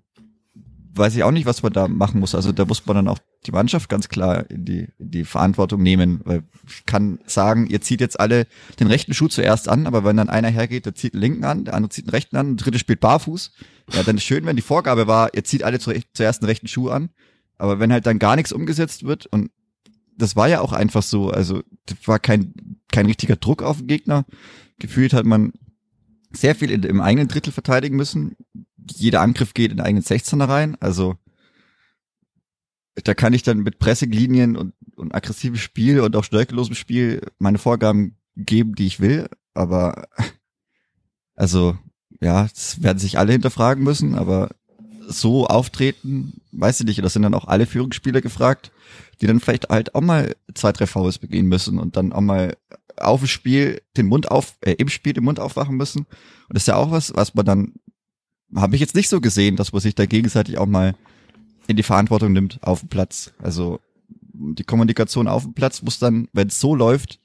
weiß 0.96 1.16
ich 1.16 1.24
auch 1.24 1.30
nicht, 1.30 1.46
was 1.46 1.62
man 1.62 1.72
da 1.72 1.88
machen 1.88 2.20
muss. 2.20 2.34
Also 2.34 2.52
da 2.52 2.64
muss 2.64 2.86
man 2.86 2.96
dann 2.96 3.08
auch 3.08 3.18
die 3.46 3.52
Mannschaft 3.52 3.88
ganz 3.88 4.08
klar 4.08 4.48
in 4.50 4.64
die, 4.64 4.88
in 4.98 5.10
die 5.10 5.24
Verantwortung 5.24 5.82
nehmen. 5.82 6.20
Weil 6.24 6.42
ich 6.68 6.86
kann 6.86 7.18
sagen, 7.26 7.66
ihr 7.66 7.80
zieht 7.80 8.00
jetzt 8.00 8.18
alle 8.18 8.46
den 8.80 8.86
rechten 8.86 9.14
Schuh 9.14 9.28
zuerst 9.28 9.68
an, 9.68 9.86
aber 9.86 10.04
wenn 10.04 10.16
dann 10.16 10.30
einer 10.30 10.48
hergeht, 10.48 10.86
der 10.86 10.94
zieht 10.94 11.14
den 11.14 11.20
linken 11.20 11.44
an, 11.44 11.64
der 11.64 11.74
andere 11.74 11.90
zieht 11.90 12.06
den 12.06 12.10
rechten 12.10 12.36
an, 12.36 12.56
der 12.56 12.64
dritte 12.64 12.78
spielt 12.78 13.00
barfuß. 13.00 13.52
Ja, 13.92 14.02
dann 14.02 14.16
ist 14.16 14.24
schön, 14.24 14.46
wenn 14.46 14.56
die 14.56 14.62
Vorgabe 14.62 15.06
war, 15.06 15.34
ihr 15.34 15.44
zieht 15.44 15.62
alle 15.62 15.78
zu, 15.78 15.92
zuerst 16.12 16.42
den 16.42 16.46
rechten 16.46 16.68
Schuh 16.68 16.90
an. 16.90 17.10
Aber 17.58 17.78
wenn 17.78 17.92
halt 17.92 18.06
dann 18.06 18.18
gar 18.18 18.36
nichts 18.36 18.52
umgesetzt 18.52 19.04
wird 19.04 19.26
und 19.26 19.50
das 20.16 20.36
war 20.36 20.48
ja 20.48 20.60
auch 20.60 20.72
einfach 20.72 21.02
so, 21.02 21.30
also 21.30 21.62
das 21.86 21.98
war 22.06 22.18
kein, 22.18 22.54
kein 22.90 23.06
richtiger 23.06 23.36
Druck 23.36 23.62
auf 23.62 23.78
den 23.78 23.86
Gegner. 23.86 24.24
Gefühlt 24.78 25.12
hat 25.12 25.26
man 25.26 25.52
sehr 26.32 26.54
viel 26.54 26.70
in, 26.70 26.82
im 26.82 27.00
eigenen 27.00 27.28
Drittel 27.28 27.52
verteidigen 27.52 27.96
müssen 27.96 28.36
jeder 28.94 29.20
Angriff 29.20 29.54
geht 29.54 29.72
in 29.72 29.80
eigenen 29.80 30.04
16er 30.04 30.48
rein. 30.48 30.76
Also 30.80 31.16
da 33.04 33.14
kann 33.14 33.32
ich 33.32 33.42
dann 33.42 33.58
mit 33.58 33.78
Pressinglinien 33.78 34.56
und, 34.56 34.74
und 34.96 35.14
aggressivem 35.14 35.56
Spiel 35.56 36.00
und 36.00 36.16
auch 36.16 36.24
stärkelosem 36.24 36.74
Spiel 36.74 37.20
meine 37.38 37.58
Vorgaben 37.58 38.16
geben, 38.36 38.74
die 38.74 38.86
ich 38.86 39.00
will. 39.00 39.28
Aber 39.54 40.08
also 41.34 41.76
ja, 42.20 42.44
das 42.44 42.82
werden 42.82 42.98
sich 42.98 43.18
alle 43.18 43.32
hinterfragen 43.32 43.84
müssen, 43.84 44.14
aber 44.14 44.50
so 45.06 45.46
auftreten, 45.46 46.40
weiß 46.52 46.80
ich 46.80 46.86
nicht, 46.86 47.02
das 47.02 47.12
sind 47.12 47.22
dann 47.22 47.34
auch 47.34 47.46
alle 47.46 47.66
Führungsspieler 47.66 48.20
gefragt, 48.20 48.72
die 49.20 49.26
dann 49.26 49.40
vielleicht 49.40 49.68
halt 49.68 49.94
auch 49.94 50.00
mal 50.00 50.34
zwei, 50.54 50.72
drei 50.72 50.86
Fouls 50.86 51.18
begehen 51.18 51.46
müssen 51.46 51.78
und 51.78 51.96
dann 51.96 52.12
auch 52.12 52.20
mal 52.20 52.56
auf 52.96 53.20
dem 53.20 53.28
Spiel 53.28 53.82
den 53.96 54.06
Mund 54.06 54.30
auf, 54.30 54.56
äh, 54.60 54.72
im 54.72 54.88
Spiel 54.88 55.12
den 55.12 55.24
Mund 55.24 55.38
aufwachen 55.38 55.76
müssen. 55.76 56.00
Und 56.00 56.54
das 56.54 56.62
ist 56.62 56.68
ja 56.68 56.76
auch 56.76 56.90
was, 56.90 57.14
was 57.14 57.34
man 57.34 57.46
dann 57.46 57.72
habe 58.54 58.74
ich 58.76 58.80
jetzt 58.80 58.94
nicht 58.94 59.08
so 59.08 59.20
gesehen, 59.20 59.56
dass 59.56 59.72
man 59.72 59.80
sich 59.80 59.94
da 59.94 60.06
gegenseitig 60.06 60.58
auch 60.58 60.66
mal 60.66 60.94
in 61.66 61.76
die 61.76 61.82
Verantwortung 61.82 62.32
nimmt 62.32 62.58
auf 62.62 62.80
dem 62.80 62.88
Platz. 62.88 63.32
Also 63.38 63.80
die 64.08 64.64
Kommunikation 64.64 65.28
auf 65.28 65.42
dem 65.42 65.54
Platz 65.54 65.82
muss 65.82 65.98
dann, 65.98 66.28
wenn 66.32 66.48
es 66.48 66.60
so 66.60 66.74
läuft, 66.74 67.18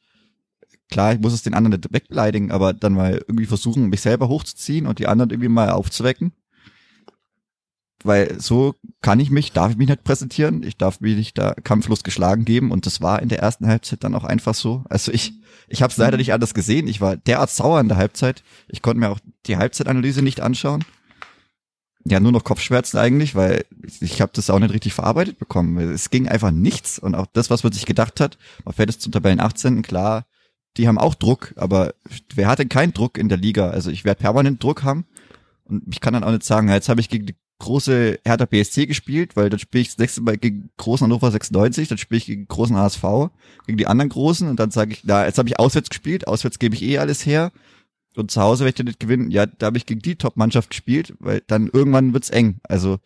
klar, 0.89 1.13
ich 1.13 1.19
muss 1.19 1.33
es 1.33 1.43
den 1.43 1.53
anderen 1.53 1.79
nicht 1.79 1.93
wegbeleidigen, 1.93 2.51
aber 2.51 2.73
dann 2.73 2.93
mal 2.93 3.23
irgendwie 3.27 3.45
versuchen, 3.45 3.89
mich 3.89 4.01
selber 4.01 4.29
hochzuziehen 4.29 4.87
und 4.87 4.99
die 4.99 5.07
anderen 5.07 5.29
irgendwie 5.29 5.49
mal 5.49 5.69
aufzuwecken. 5.69 6.33
Weil 8.03 8.39
so 8.39 8.75
kann 9.01 9.19
ich 9.19 9.29
mich, 9.29 9.51
darf 9.51 9.71
ich 9.71 9.77
mich 9.77 9.89
nicht 9.89 10.03
präsentieren, 10.03 10.63
ich 10.63 10.77
darf 10.77 11.01
mich 11.01 11.15
nicht 11.15 11.37
da 11.37 11.53
kampflos 11.53 12.03
geschlagen 12.03 12.45
geben 12.45 12.71
und 12.71 12.85
das 12.85 13.01
war 13.01 13.21
in 13.21 13.29
der 13.29 13.39
ersten 13.39 13.67
Halbzeit 13.67 14.03
dann 14.03 14.15
auch 14.15 14.23
einfach 14.23 14.55
so. 14.55 14.83
Also 14.89 15.11
ich, 15.11 15.33
ich 15.67 15.81
habe 15.81 15.91
es 15.91 15.97
leider 15.97 16.17
nicht 16.17 16.33
anders 16.33 16.53
gesehen. 16.53 16.87
Ich 16.87 17.01
war 17.01 17.15
derart 17.17 17.51
sauer 17.51 17.79
in 17.79 17.89
der 17.89 17.97
Halbzeit. 17.97 18.43
Ich 18.69 18.81
konnte 18.81 18.99
mir 18.99 19.09
auch 19.09 19.19
die 19.45 19.57
Halbzeitanalyse 19.57 20.21
nicht 20.21 20.41
anschauen 20.41 20.83
ja 22.05 22.19
nur 22.19 22.31
noch 22.31 22.43
Kopfschmerzen 22.43 22.97
eigentlich, 22.97 23.35
weil 23.35 23.65
ich 23.99 24.21
habe 24.21 24.31
das 24.33 24.49
auch 24.49 24.59
nicht 24.59 24.73
richtig 24.73 24.93
verarbeitet 24.93 25.37
bekommen. 25.37 25.77
Es 25.77 26.09
ging 26.09 26.27
einfach 26.27 26.51
nichts 26.51 26.99
und 26.99 27.15
auch 27.15 27.27
das, 27.31 27.49
was 27.49 27.63
man 27.63 27.73
sich 27.73 27.85
gedacht 27.85 28.19
hat, 28.19 28.37
man 28.65 28.73
fährt 28.73 28.89
es 28.89 28.99
zum 28.99 29.11
Tabellen 29.11 29.39
18, 29.39 29.81
klar, 29.81 30.25
die 30.77 30.87
haben 30.87 30.97
auch 30.97 31.15
Druck, 31.15 31.53
aber 31.57 31.93
wer 32.33 32.47
hat 32.47 32.59
denn 32.59 32.69
keinen 32.69 32.93
Druck 32.93 33.17
in 33.17 33.29
der 33.29 33.37
Liga? 33.37 33.69
Also 33.69 33.91
ich 33.91 34.05
werde 34.05 34.21
permanent 34.21 34.63
Druck 34.63 34.83
haben 34.83 35.05
und 35.63 35.83
ich 35.91 36.01
kann 36.01 36.13
dann 36.13 36.23
auch 36.23 36.31
nicht 36.31 36.43
sagen, 36.43 36.69
jetzt 36.69 36.89
habe 36.89 37.01
ich 37.01 37.09
gegen 37.09 37.25
die 37.25 37.35
große 37.61 38.19
Hertha 38.25 38.45
BSC 38.45 38.87
gespielt, 38.87 39.35
weil 39.35 39.49
dann 39.49 39.59
spiele 39.59 39.83
ich 39.83 39.89
das 39.89 39.97
nächste 39.97 40.21
Mal 40.21 40.37
gegen 40.37 40.69
großen 40.77 41.05
Hannover 41.05 41.31
96, 41.31 41.87
dann 41.87 41.97
spiele 41.97 42.17
ich 42.17 42.25
gegen 42.25 42.47
großen 42.47 42.75
HSV, 42.75 43.03
gegen 43.65 43.77
die 43.77 43.87
anderen 43.87 44.09
großen 44.09 44.49
und 44.49 44.59
dann 44.59 44.71
sage 44.71 44.93
ich, 44.93 45.03
na, 45.03 45.25
jetzt 45.25 45.37
habe 45.37 45.47
ich 45.47 45.59
auswärts 45.59 45.89
gespielt, 45.89 46.27
auswärts 46.27 46.59
gebe 46.59 46.75
ich 46.75 46.83
eh 46.83 46.97
alles 46.97 47.25
her 47.25 47.51
und 48.15 48.31
zu 48.31 48.41
Hause 48.41 48.65
werde 48.65 48.81
ich 48.81 48.85
nicht 48.85 48.99
gewinnen. 48.99 49.31
Ja, 49.31 49.45
da 49.45 49.67
habe 49.67 49.77
ich 49.77 49.85
gegen 49.85 50.01
die 50.01 50.15
Top-Mannschaft 50.15 50.71
gespielt, 50.71 51.13
weil 51.19 51.41
dann 51.47 51.69
irgendwann 51.71 52.13
wird's 52.13 52.29
eng. 52.29 52.59
Also 52.63 52.99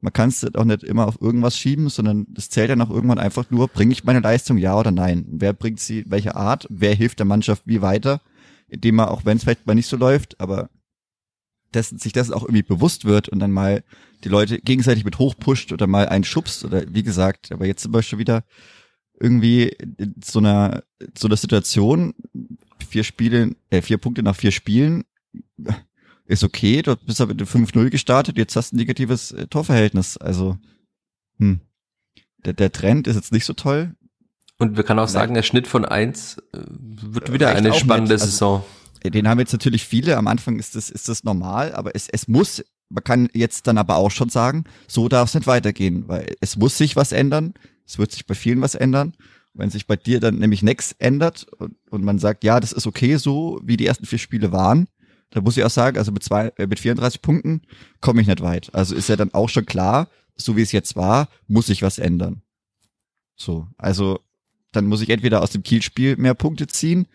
man 0.00 0.12
kann 0.12 0.30
es 0.30 0.54
auch 0.54 0.64
nicht 0.64 0.82
immer 0.82 1.06
auf 1.06 1.20
irgendwas 1.20 1.56
schieben, 1.56 1.88
sondern 1.88 2.26
es 2.36 2.50
zählt 2.50 2.70
dann 2.70 2.80
auch 2.80 2.90
irgendwann 2.90 3.18
einfach 3.18 3.50
nur, 3.50 3.68
bringe 3.68 3.92
ich 3.92 4.04
meine 4.04 4.20
Leistung, 4.20 4.58
ja 4.58 4.78
oder 4.78 4.90
nein? 4.90 5.26
Wer 5.28 5.52
bringt 5.52 5.80
sie, 5.80 6.04
welche 6.08 6.36
Art? 6.36 6.66
Wer 6.70 6.94
hilft 6.94 7.18
der 7.18 7.26
Mannschaft 7.26 7.62
wie 7.66 7.82
weiter? 7.82 8.20
Indem 8.68 8.96
man, 8.96 9.08
auch 9.08 9.24
wenn 9.24 9.36
es 9.36 9.44
vielleicht 9.44 9.66
mal 9.66 9.74
nicht 9.74 9.88
so 9.88 9.96
läuft, 9.96 10.40
aber 10.40 10.70
dessen, 11.74 11.98
sich 11.98 12.12
das 12.12 12.30
auch 12.30 12.42
irgendwie 12.42 12.62
bewusst 12.62 13.04
wird 13.04 13.28
und 13.28 13.38
dann 13.38 13.52
mal 13.52 13.82
die 14.24 14.28
Leute 14.28 14.60
gegenseitig 14.60 15.04
mit 15.04 15.18
hochpusht 15.18 15.72
oder 15.72 15.86
mal 15.86 16.08
einen 16.08 16.24
schubst 16.24 16.64
oder 16.64 16.82
wie 16.88 17.02
gesagt, 17.02 17.52
aber 17.52 17.66
jetzt 17.66 17.82
zum 17.82 17.92
Beispiel 17.92 18.18
wieder 18.18 18.44
irgendwie 19.18 19.68
in 19.98 20.14
so 20.24 20.38
einer, 20.38 20.82
so 21.16 21.28
einer 21.28 21.36
Situation, 21.36 22.14
vier 22.88 23.04
Spiele, 23.04 23.54
äh, 23.70 23.82
vier 23.82 23.98
Punkte 23.98 24.22
nach 24.22 24.36
vier 24.36 24.50
Spielen 24.50 25.04
ist 26.26 26.44
okay. 26.44 26.82
Du 26.82 26.96
bist 26.96 27.20
aber 27.20 27.34
mit 27.34 27.42
5-0 27.42 27.90
gestartet, 27.90 28.38
jetzt 28.38 28.56
hast 28.56 28.70
du 28.70 28.76
ein 28.76 28.78
negatives 28.78 29.32
äh, 29.32 29.46
Torverhältnis. 29.46 30.16
Also, 30.16 30.56
hm. 31.38 31.60
Der, 32.44 32.54
der 32.54 32.72
Trend 32.72 33.06
ist 33.06 33.16
jetzt 33.16 33.32
nicht 33.32 33.44
so 33.44 33.52
toll. 33.52 33.94
Und 34.58 34.76
wir 34.76 34.84
können 34.84 34.98
auch 34.98 35.08
sagen, 35.08 35.34
der 35.34 35.42
Schnitt 35.42 35.66
von 35.66 35.84
eins 35.84 36.38
äh, 36.52 36.60
wird 36.68 37.32
wieder 37.32 37.48
eine 37.48 37.74
spannende 37.74 38.14
also, 38.14 38.26
Saison. 38.26 38.64
Den 39.04 39.28
haben 39.28 39.38
jetzt 39.38 39.52
natürlich 39.52 39.84
viele. 39.84 40.16
Am 40.16 40.26
Anfang 40.26 40.58
ist 40.58 40.76
das, 40.76 40.90
ist 40.90 41.08
das 41.08 41.24
normal, 41.24 41.74
aber 41.74 41.94
es, 41.94 42.08
es 42.08 42.28
muss, 42.28 42.64
man 42.88 43.04
kann 43.04 43.28
jetzt 43.32 43.66
dann 43.66 43.78
aber 43.78 43.96
auch 43.96 44.10
schon 44.10 44.28
sagen, 44.28 44.64
so 44.88 45.08
darf 45.08 45.28
es 45.28 45.34
nicht 45.34 45.46
weitergehen, 45.46 46.04
weil 46.08 46.34
es 46.40 46.56
muss 46.56 46.76
sich 46.76 46.96
was 46.96 47.12
ändern. 47.12 47.54
Es 47.86 47.98
wird 47.98 48.12
sich 48.12 48.26
bei 48.26 48.34
vielen 48.34 48.60
was 48.60 48.74
ändern. 48.74 49.14
Wenn 49.52 49.70
sich 49.70 49.86
bei 49.86 49.96
dir 49.96 50.20
dann 50.20 50.38
nämlich 50.38 50.62
nichts 50.62 50.94
ändert 50.98 51.46
und, 51.58 51.74
und 51.90 52.04
man 52.04 52.18
sagt, 52.18 52.44
ja, 52.44 52.60
das 52.60 52.72
ist 52.72 52.86
okay 52.86 53.16
so, 53.16 53.60
wie 53.64 53.76
die 53.76 53.86
ersten 53.86 54.06
vier 54.06 54.18
Spiele 54.18 54.52
waren, 54.52 54.86
da 55.30 55.40
muss 55.40 55.56
ich 55.56 55.64
auch 55.64 55.70
sagen, 55.70 55.98
also 55.98 56.12
mit 56.12 56.22
zwei, 56.22 56.52
äh, 56.56 56.66
mit 56.66 56.78
34 56.78 57.22
Punkten 57.22 57.62
komme 58.00 58.20
ich 58.20 58.26
nicht 58.26 58.42
weit. 58.42 58.72
Also 58.74 58.94
ist 58.94 59.08
ja 59.08 59.16
dann 59.16 59.32
auch 59.34 59.48
schon 59.48 59.66
klar, 59.66 60.08
so 60.36 60.56
wie 60.56 60.62
es 60.62 60.72
jetzt 60.72 60.96
war, 60.96 61.28
muss 61.46 61.66
sich 61.66 61.82
was 61.82 61.98
ändern. 61.98 62.42
So, 63.36 63.68
also 63.78 64.20
dann 64.72 64.86
muss 64.86 65.02
ich 65.02 65.10
entweder 65.10 65.42
aus 65.42 65.50
dem 65.50 65.62
Kielspiel 65.62 66.16
mehr 66.16 66.34
Punkte 66.34 66.66
ziehen 66.66 67.06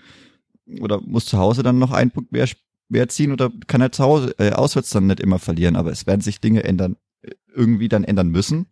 oder 0.80 1.02
muss 1.02 1.26
zu 1.26 1.38
Hause 1.38 1.64
dann 1.64 1.80
noch 1.80 1.92
einen 1.92 2.12
Punkt 2.12 2.32
mehr, 2.32 2.48
mehr 2.90 3.08
ziehen 3.08 3.32
oder 3.32 3.52
kann 3.68 3.82
er 3.82 3.92
zu 3.92 4.04
Hause 4.04 4.36
äh, 4.40 4.52
auswärts 4.52 4.90
dann 4.90 5.08
nicht 5.08 5.20
immer 5.20 5.40
verlieren. 5.40 5.76
Aber 5.76 5.92
es 5.92 6.08
werden 6.08 6.22
sich 6.22 6.40
Dinge 6.40 6.64
ändern, 6.64 6.98
äh, 7.22 7.32
irgendwie 7.54 7.90
dann 7.90 8.04
ändern 8.04 8.30
müssen, 8.30 8.68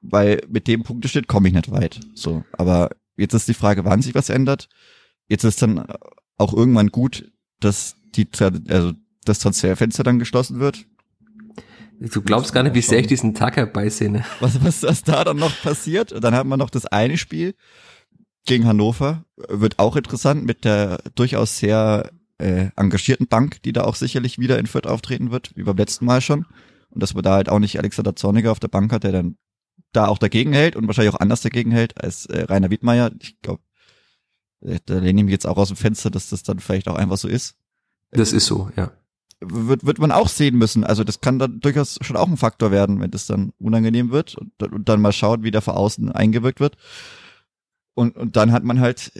weil 0.00 0.40
mit 0.48 0.66
dem 0.68 0.82
Punkteschnitt 0.82 1.28
komme 1.28 1.48
ich 1.48 1.54
nicht 1.54 1.70
weit. 1.70 2.00
So, 2.14 2.44
aber 2.52 2.90
jetzt 3.16 3.34
ist 3.34 3.48
die 3.48 3.54
Frage, 3.54 3.84
wann 3.84 4.02
sich 4.02 4.14
was 4.14 4.28
ändert. 4.28 4.68
Jetzt 5.28 5.44
ist 5.44 5.62
dann 5.62 5.86
auch 6.38 6.52
irgendwann 6.52 6.88
gut, 6.88 7.30
dass 7.60 7.96
die 8.14 8.26
also 8.68 8.92
das 9.24 9.38
Transferfenster 9.38 10.02
dann 10.02 10.18
geschlossen 10.18 10.58
wird. 10.58 10.86
Du 12.00 12.22
glaubst 12.22 12.54
gar 12.54 12.62
nicht, 12.62 12.74
wie 12.74 12.80
sehr 12.80 13.00
ich 13.00 13.06
diesen 13.06 13.34
Tag 13.34 13.56
herbeisehne. 13.56 14.24
Was, 14.40 14.64
was, 14.64 14.82
was 14.82 15.04
da 15.04 15.22
dann 15.22 15.36
noch 15.36 15.52
passiert? 15.62 16.12
Und 16.12 16.24
dann 16.24 16.34
haben 16.34 16.48
wir 16.48 16.56
noch 16.56 16.70
das 16.70 16.86
eine 16.86 17.18
Spiel 17.18 17.54
gegen 18.46 18.66
Hannover. 18.66 19.24
Wird 19.48 19.78
auch 19.78 19.96
interessant 19.96 20.44
mit 20.44 20.64
der 20.64 21.02
durchaus 21.14 21.58
sehr 21.58 22.10
äh, 22.38 22.68
engagierten 22.76 23.26
Bank, 23.26 23.62
die 23.62 23.72
da 23.72 23.84
auch 23.84 23.94
sicherlich 23.94 24.38
wieder 24.38 24.58
in 24.58 24.66
Fürth 24.66 24.86
auftreten 24.86 25.30
wird, 25.30 25.52
wie 25.56 25.62
beim 25.62 25.76
letzten 25.76 26.04
Mal 26.04 26.20
schon. 26.20 26.46
Und 26.90 27.02
dass 27.02 27.14
man 27.14 27.22
da 27.22 27.34
halt 27.34 27.48
auch 27.48 27.58
nicht 27.58 27.78
Alexander 27.78 28.16
Zorniger 28.16 28.52
auf 28.52 28.60
der 28.60 28.68
Bank 28.68 28.92
hat, 28.92 29.04
der 29.04 29.12
dann 29.12 29.36
da 29.92 30.06
auch 30.06 30.18
dagegen 30.18 30.52
hält 30.52 30.76
und 30.76 30.86
wahrscheinlich 30.86 31.14
auch 31.14 31.20
anders 31.20 31.42
dagegen 31.42 31.70
hält 31.70 32.02
als 32.02 32.26
äh, 32.26 32.42
Rainer 32.42 32.70
Wiedmeier. 32.70 33.12
Ich 33.20 33.40
glaube, 33.40 33.62
äh, 34.62 34.78
da 34.86 34.98
lehne 34.98 35.20
ich 35.20 35.24
mich 35.24 35.32
jetzt 35.32 35.46
auch 35.46 35.56
aus 35.56 35.68
dem 35.68 35.76
Fenster, 35.76 36.10
dass 36.10 36.30
das 36.30 36.42
dann 36.42 36.58
vielleicht 36.58 36.88
auch 36.88 36.96
einfach 36.96 37.18
so 37.18 37.28
ist. 37.28 37.56
Das 38.12 38.32
ist 38.32 38.46
so, 38.46 38.70
ja 38.76 38.92
wird, 39.40 39.86
wird 39.86 39.98
man 39.98 40.12
auch 40.12 40.28
sehen 40.28 40.56
müssen. 40.56 40.84
Also 40.84 41.04
das 41.04 41.20
kann 41.20 41.38
dann 41.38 41.60
durchaus 41.60 41.98
schon 42.02 42.16
auch 42.16 42.28
ein 42.28 42.36
Faktor 42.36 42.70
werden, 42.70 43.00
wenn 43.00 43.10
das 43.10 43.26
dann 43.26 43.52
unangenehm 43.58 44.10
wird 44.10 44.36
und, 44.36 44.62
und 44.62 44.88
dann 44.88 45.00
mal 45.00 45.12
schaut, 45.12 45.42
wie 45.42 45.50
der 45.50 45.62
von 45.62 45.74
außen 45.74 46.12
eingewirkt 46.12 46.60
wird. 46.60 46.76
Und, 48.00 48.16
und 48.16 48.34
dann 48.36 48.50
hat 48.50 48.64
man 48.64 48.80
halt 48.80 49.12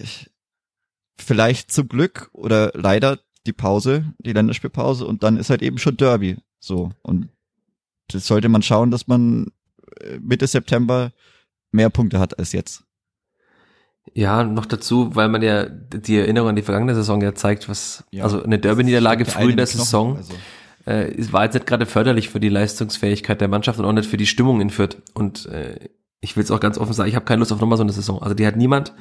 vielleicht 1.19 1.71
zum 1.71 1.87
Glück 1.87 2.31
oder 2.33 2.73
leider 2.73 3.19
die 3.45 3.53
Pause, 3.53 4.15
die 4.21 4.33
Länderspielpause 4.33 5.07
und 5.07 5.23
dann 5.23 5.37
ist 5.37 5.51
halt 5.51 5.61
eben 5.61 5.77
schon 5.77 5.99
Derby. 5.99 6.39
So. 6.61 6.91
Und 7.03 7.29
das 8.09 8.27
sollte 8.27 8.49
man 8.49 8.63
schauen, 8.63 8.91
dass 8.91 9.07
man 9.07 9.49
äh, 10.01 10.19
Mitte 10.19 10.47
September 10.47 11.13
mehr 11.73 11.91
Punkte 11.91 12.19
hat 12.19 12.39
als 12.39 12.53
jetzt. 12.53 12.85
Ja, 14.15 14.45
noch 14.45 14.65
dazu, 14.65 15.15
weil 15.15 15.29
man 15.29 15.43
ja 15.43 15.67
die 15.67 16.17
Erinnerung 16.17 16.49
an 16.49 16.57
die 16.57 16.63
vergangene 16.63 16.95
Saison 16.95 17.21
ja 17.21 17.35
zeigt, 17.35 17.69
was, 17.69 18.05
ja, 18.11 18.25
also 18.25 18.43
eine 18.43 18.59
Derby-Niederlage 18.59 19.27
früh 19.27 19.51
in 19.51 19.59
der 19.59 19.67
Saison, 19.67 20.17
also. 20.17 20.33
äh, 20.87 21.33
war 21.33 21.45
jetzt 21.45 21.53
nicht 21.53 21.67
gerade 21.67 21.85
förderlich 21.85 22.31
für 22.31 22.41
die 22.41 22.49
Leistungsfähigkeit 22.49 23.43
der 23.43 23.49
Mannschaft 23.49 23.79
und 23.79 23.85
auch 23.85 23.93
nicht 23.93 24.09
für 24.09 24.17
die 24.17 24.27
Stimmung 24.27 24.63
in 24.63 24.71
Fürth. 24.71 24.97
Und 25.13 25.45
äh, 25.45 25.91
ich 26.23 26.37
will 26.37 26.45
es 26.45 26.51
auch 26.51 26.61
ganz 26.61 26.77
offen 26.77 26.93
sagen, 26.93 27.09
ich 27.09 27.15
habe 27.15 27.25
keine 27.25 27.39
Lust 27.39 27.53
auf 27.53 27.61
nochmal 27.61 27.79
so 27.79 27.83
eine 27.83 27.93
Saison. 27.93 28.23
Also 28.23 28.35
die 28.35 28.47
hat 28.47 28.57
niemand, 28.57 28.93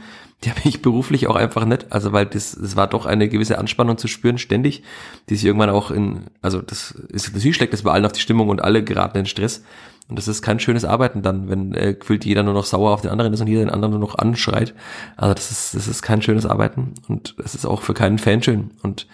die 0.43 0.49
habe 0.49 0.61
ich 0.63 0.81
beruflich 0.81 1.27
auch 1.27 1.35
einfach 1.35 1.65
nicht. 1.65 1.91
Also 1.91 2.13
weil 2.13 2.25
das, 2.25 2.57
das 2.59 2.75
war 2.75 2.87
doch 2.87 3.05
eine 3.05 3.27
gewisse 3.27 3.57
Anspannung 3.57 3.97
zu 3.97 4.07
spüren, 4.07 4.37
ständig, 4.37 4.83
die 5.29 5.35
sich 5.35 5.45
irgendwann 5.45 5.69
auch 5.69 5.91
in, 5.91 6.27
also 6.41 6.61
das 6.61 6.91
ist 6.91 7.33
natürlich 7.33 7.55
schlägt 7.55 7.73
das 7.73 7.83
bei 7.83 7.91
allen 7.91 8.05
auf 8.05 8.13
die 8.13 8.21
Stimmung 8.21 8.49
und 8.49 8.61
alle 8.61 8.83
geraten 8.83 9.17
in 9.19 9.25
Stress. 9.25 9.63
Und 10.07 10.17
das 10.17 10.27
ist 10.27 10.41
kein 10.41 10.59
schönes 10.59 10.85
Arbeiten 10.85 11.21
dann, 11.21 11.49
wenn 11.49 11.73
äh, 11.75 11.93
gefühlt 11.93 12.25
jeder 12.25 12.41
nur 12.41 12.55
noch 12.55 12.65
sauer 12.65 12.91
auf 12.91 13.01
den 13.01 13.11
anderen 13.11 13.31
ist 13.31 13.41
und 13.41 13.47
jeder 13.47 13.61
den 13.61 13.69
anderen 13.69 13.91
nur 13.91 13.99
noch 13.99 14.17
anschreit. 14.17 14.73
Also 15.17 15.35
das 15.35 15.51
ist, 15.51 15.75
das 15.75 15.87
ist 15.87 16.01
kein 16.01 16.23
schönes 16.23 16.47
Arbeiten 16.47 16.95
und 17.07 17.35
es 17.43 17.53
ist 17.53 17.65
auch 17.65 17.83
für 17.83 17.93
keinen 17.93 18.17
Fan 18.17 18.41
schön. 18.41 18.71
Und 18.81 19.07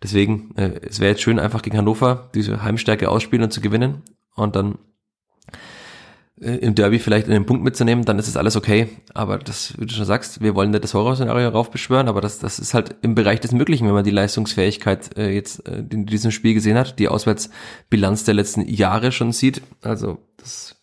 deswegen, 0.00 0.54
äh, 0.56 0.80
es 0.82 1.00
wäre 1.00 1.10
jetzt 1.10 1.22
schön, 1.22 1.40
einfach 1.40 1.62
gegen 1.62 1.78
Hannover 1.78 2.30
diese 2.34 2.62
Heimstärke 2.62 3.08
ausspielen 3.08 3.42
und 3.42 3.52
zu 3.52 3.60
gewinnen. 3.60 4.02
Und 4.36 4.54
dann 4.54 4.78
im 6.40 6.74
Derby 6.74 6.98
vielleicht 6.98 7.28
einen 7.28 7.46
Punkt 7.46 7.64
mitzunehmen, 7.64 8.04
dann 8.04 8.18
ist 8.18 8.28
es 8.28 8.36
alles 8.36 8.56
okay. 8.56 8.88
Aber 9.14 9.38
das, 9.38 9.74
wie 9.78 9.86
du 9.86 9.94
schon 9.94 10.04
sagst, 10.04 10.40
wir 10.40 10.54
wollen 10.54 10.70
nicht 10.70 10.84
das 10.84 10.94
Horrorszenario 10.94 11.48
raufbeschwören, 11.48 12.08
aber 12.08 12.20
das, 12.20 12.38
das 12.38 12.58
ist 12.58 12.74
halt 12.74 12.96
im 13.02 13.14
Bereich 13.14 13.40
des 13.40 13.52
Möglichen, 13.52 13.86
wenn 13.86 13.94
man 13.94 14.04
die 14.04 14.10
Leistungsfähigkeit 14.10 15.16
äh, 15.16 15.30
jetzt 15.30 15.66
äh, 15.68 15.82
in 15.90 16.06
diesem 16.06 16.30
Spiel 16.30 16.54
gesehen 16.54 16.78
hat, 16.78 16.98
die 16.98 17.08
Auswärtsbilanz 17.08 18.24
der 18.24 18.34
letzten 18.34 18.68
Jahre 18.68 19.12
schon 19.12 19.32
sieht. 19.32 19.62
Also 19.82 20.18
das 20.36 20.77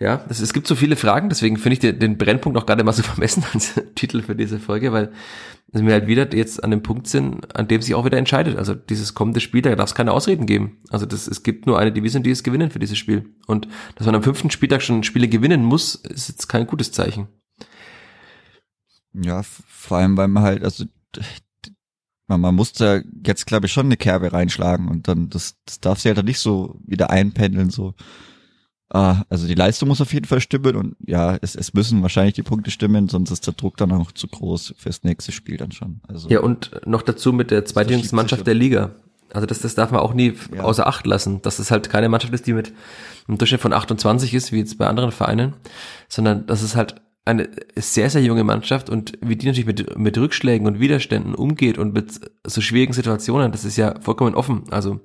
ja, 0.00 0.18
das, 0.28 0.40
es 0.40 0.52
gibt 0.52 0.66
so 0.66 0.74
viele 0.74 0.96
Fragen, 0.96 1.28
deswegen 1.28 1.56
finde 1.56 1.74
ich 1.74 1.78
den, 1.78 1.98
den 1.98 2.18
Brennpunkt 2.18 2.58
auch 2.58 2.66
gerade 2.66 2.84
mal 2.84 2.92
so 2.92 3.02
vermessen 3.04 3.44
als 3.52 3.80
Titel 3.94 4.22
für 4.22 4.34
diese 4.34 4.58
Folge, 4.58 4.92
weil 4.92 5.12
wir 5.72 5.92
halt 5.92 6.06
wieder 6.06 6.32
jetzt 6.34 6.62
an 6.62 6.70
dem 6.70 6.82
Punkt 6.82 7.08
sind, 7.08 7.56
an 7.56 7.66
dem 7.66 7.82
sich 7.82 7.94
auch 7.94 8.04
wieder 8.04 8.18
entscheidet. 8.18 8.56
Also 8.56 8.74
dieses 8.74 9.14
kommende 9.14 9.40
Spiel, 9.40 9.62
da 9.62 9.74
darf 9.74 9.90
es 9.90 9.94
keine 9.94 10.12
Ausreden 10.12 10.46
geben. 10.46 10.78
Also 10.90 11.04
das, 11.04 11.26
es 11.26 11.42
gibt 11.42 11.66
nur 11.66 11.78
eine 11.78 11.92
Division, 11.92 12.22
die 12.22 12.30
es 12.30 12.44
gewinnen 12.44 12.70
für 12.70 12.78
dieses 12.78 12.96
Spiel. 12.96 13.34
Und 13.46 13.66
dass 13.96 14.06
man 14.06 14.14
am 14.14 14.22
fünften 14.22 14.50
Spieltag 14.50 14.82
schon 14.82 15.02
Spiele 15.02 15.28
gewinnen 15.28 15.64
muss, 15.64 15.96
ist 15.96 16.28
jetzt 16.28 16.48
kein 16.48 16.66
gutes 16.68 16.92
Zeichen. 16.92 17.26
Ja, 19.12 19.42
vor 19.42 19.98
allem, 19.98 20.16
weil 20.16 20.28
man 20.28 20.44
halt, 20.44 20.64
also 20.64 20.84
man, 22.28 22.40
man 22.40 22.54
muss 22.54 22.72
da 22.72 23.00
jetzt, 23.26 23.46
glaube 23.46 23.66
ich, 23.66 23.72
schon 23.72 23.86
eine 23.86 23.96
Kerbe 23.96 24.32
reinschlagen 24.32 24.88
und 24.88 25.08
dann, 25.08 25.28
das, 25.28 25.56
das 25.66 25.80
darf 25.80 26.00
sich 26.00 26.14
halt 26.14 26.24
nicht 26.24 26.40
so 26.40 26.80
wieder 26.84 27.10
einpendeln, 27.10 27.70
so 27.70 27.94
Ah, 28.94 29.24
also 29.28 29.48
die 29.48 29.56
Leistung 29.56 29.88
muss 29.88 30.00
auf 30.00 30.14
jeden 30.14 30.26
Fall 30.26 30.40
stimmen 30.40 30.76
und 30.76 30.94
ja, 31.04 31.36
es, 31.42 31.56
es 31.56 31.74
müssen 31.74 32.00
wahrscheinlich 32.02 32.34
die 32.34 32.44
Punkte 32.44 32.70
stimmen, 32.70 33.08
sonst 33.08 33.32
ist 33.32 33.44
der 33.44 33.54
Druck 33.54 33.76
dann 33.76 33.90
auch 33.90 34.12
zu 34.12 34.28
groß 34.28 34.74
fürs 34.78 35.02
nächste 35.02 35.32
Spiel 35.32 35.56
dann 35.56 35.72
schon. 35.72 36.00
Also 36.06 36.28
ja, 36.28 36.38
und 36.38 36.70
noch 36.86 37.02
dazu 37.02 37.32
mit 37.32 37.50
der 37.50 37.64
zweitjüngsten 37.64 38.14
Mannschaft 38.14 38.46
der 38.46 38.54
Liga. 38.54 38.92
Also 39.32 39.46
das, 39.46 39.58
das 39.58 39.74
darf 39.74 39.90
man 39.90 39.98
auch 39.98 40.14
nie 40.14 40.34
ja. 40.54 40.62
außer 40.62 40.86
Acht 40.86 41.08
lassen, 41.08 41.42
dass 41.42 41.58
es 41.58 41.72
halt 41.72 41.90
keine 41.90 42.08
Mannschaft 42.08 42.32
ist, 42.34 42.46
die 42.46 42.52
mit 42.52 42.72
einem 43.26 43.36
Durchschnitt 43.36 43.60
von 43.60 43.72
28 43.72 44.32
ist, 44.32 44.52
wie 44.52 44.58
jetzt 44.58 44.78
bei 44.78 44.86
anderen 44.86 45.10
Vereinen, 45.10 45.54
sondern 46.08 46.46
dass 46.46 46.62
es 46.62 46.76
halt 46.76 46.94
eine 47.24 47.48
sehr, 47.74 48.10
sehr 48.10 48.22
junge 48.22 48.44
Mannschaft 48.44 48.90
und 48.90 49.14
wie 49.20 49.34
die 49.34 49.46
natürlich 49.46 49.66
mit, 49.66 49.98
mit 49.98 50.16
Rückschlägen 50.16 50.68
und 50.68 50.78
Widerständen 50.78 51.34
umgeht 51.34 51.78
und 51.78 51.94
mit 51.94 52.20
so 52.46 52.60
schwierigen 52.60 52.92
Situationen, 52.92 53.50
das 53.50 53.64
ist 53.64 53.76
ja 53.76 54.00
vollkommen 54.00 54.36
offen. 54.36 54.64
Also 54.70 55.00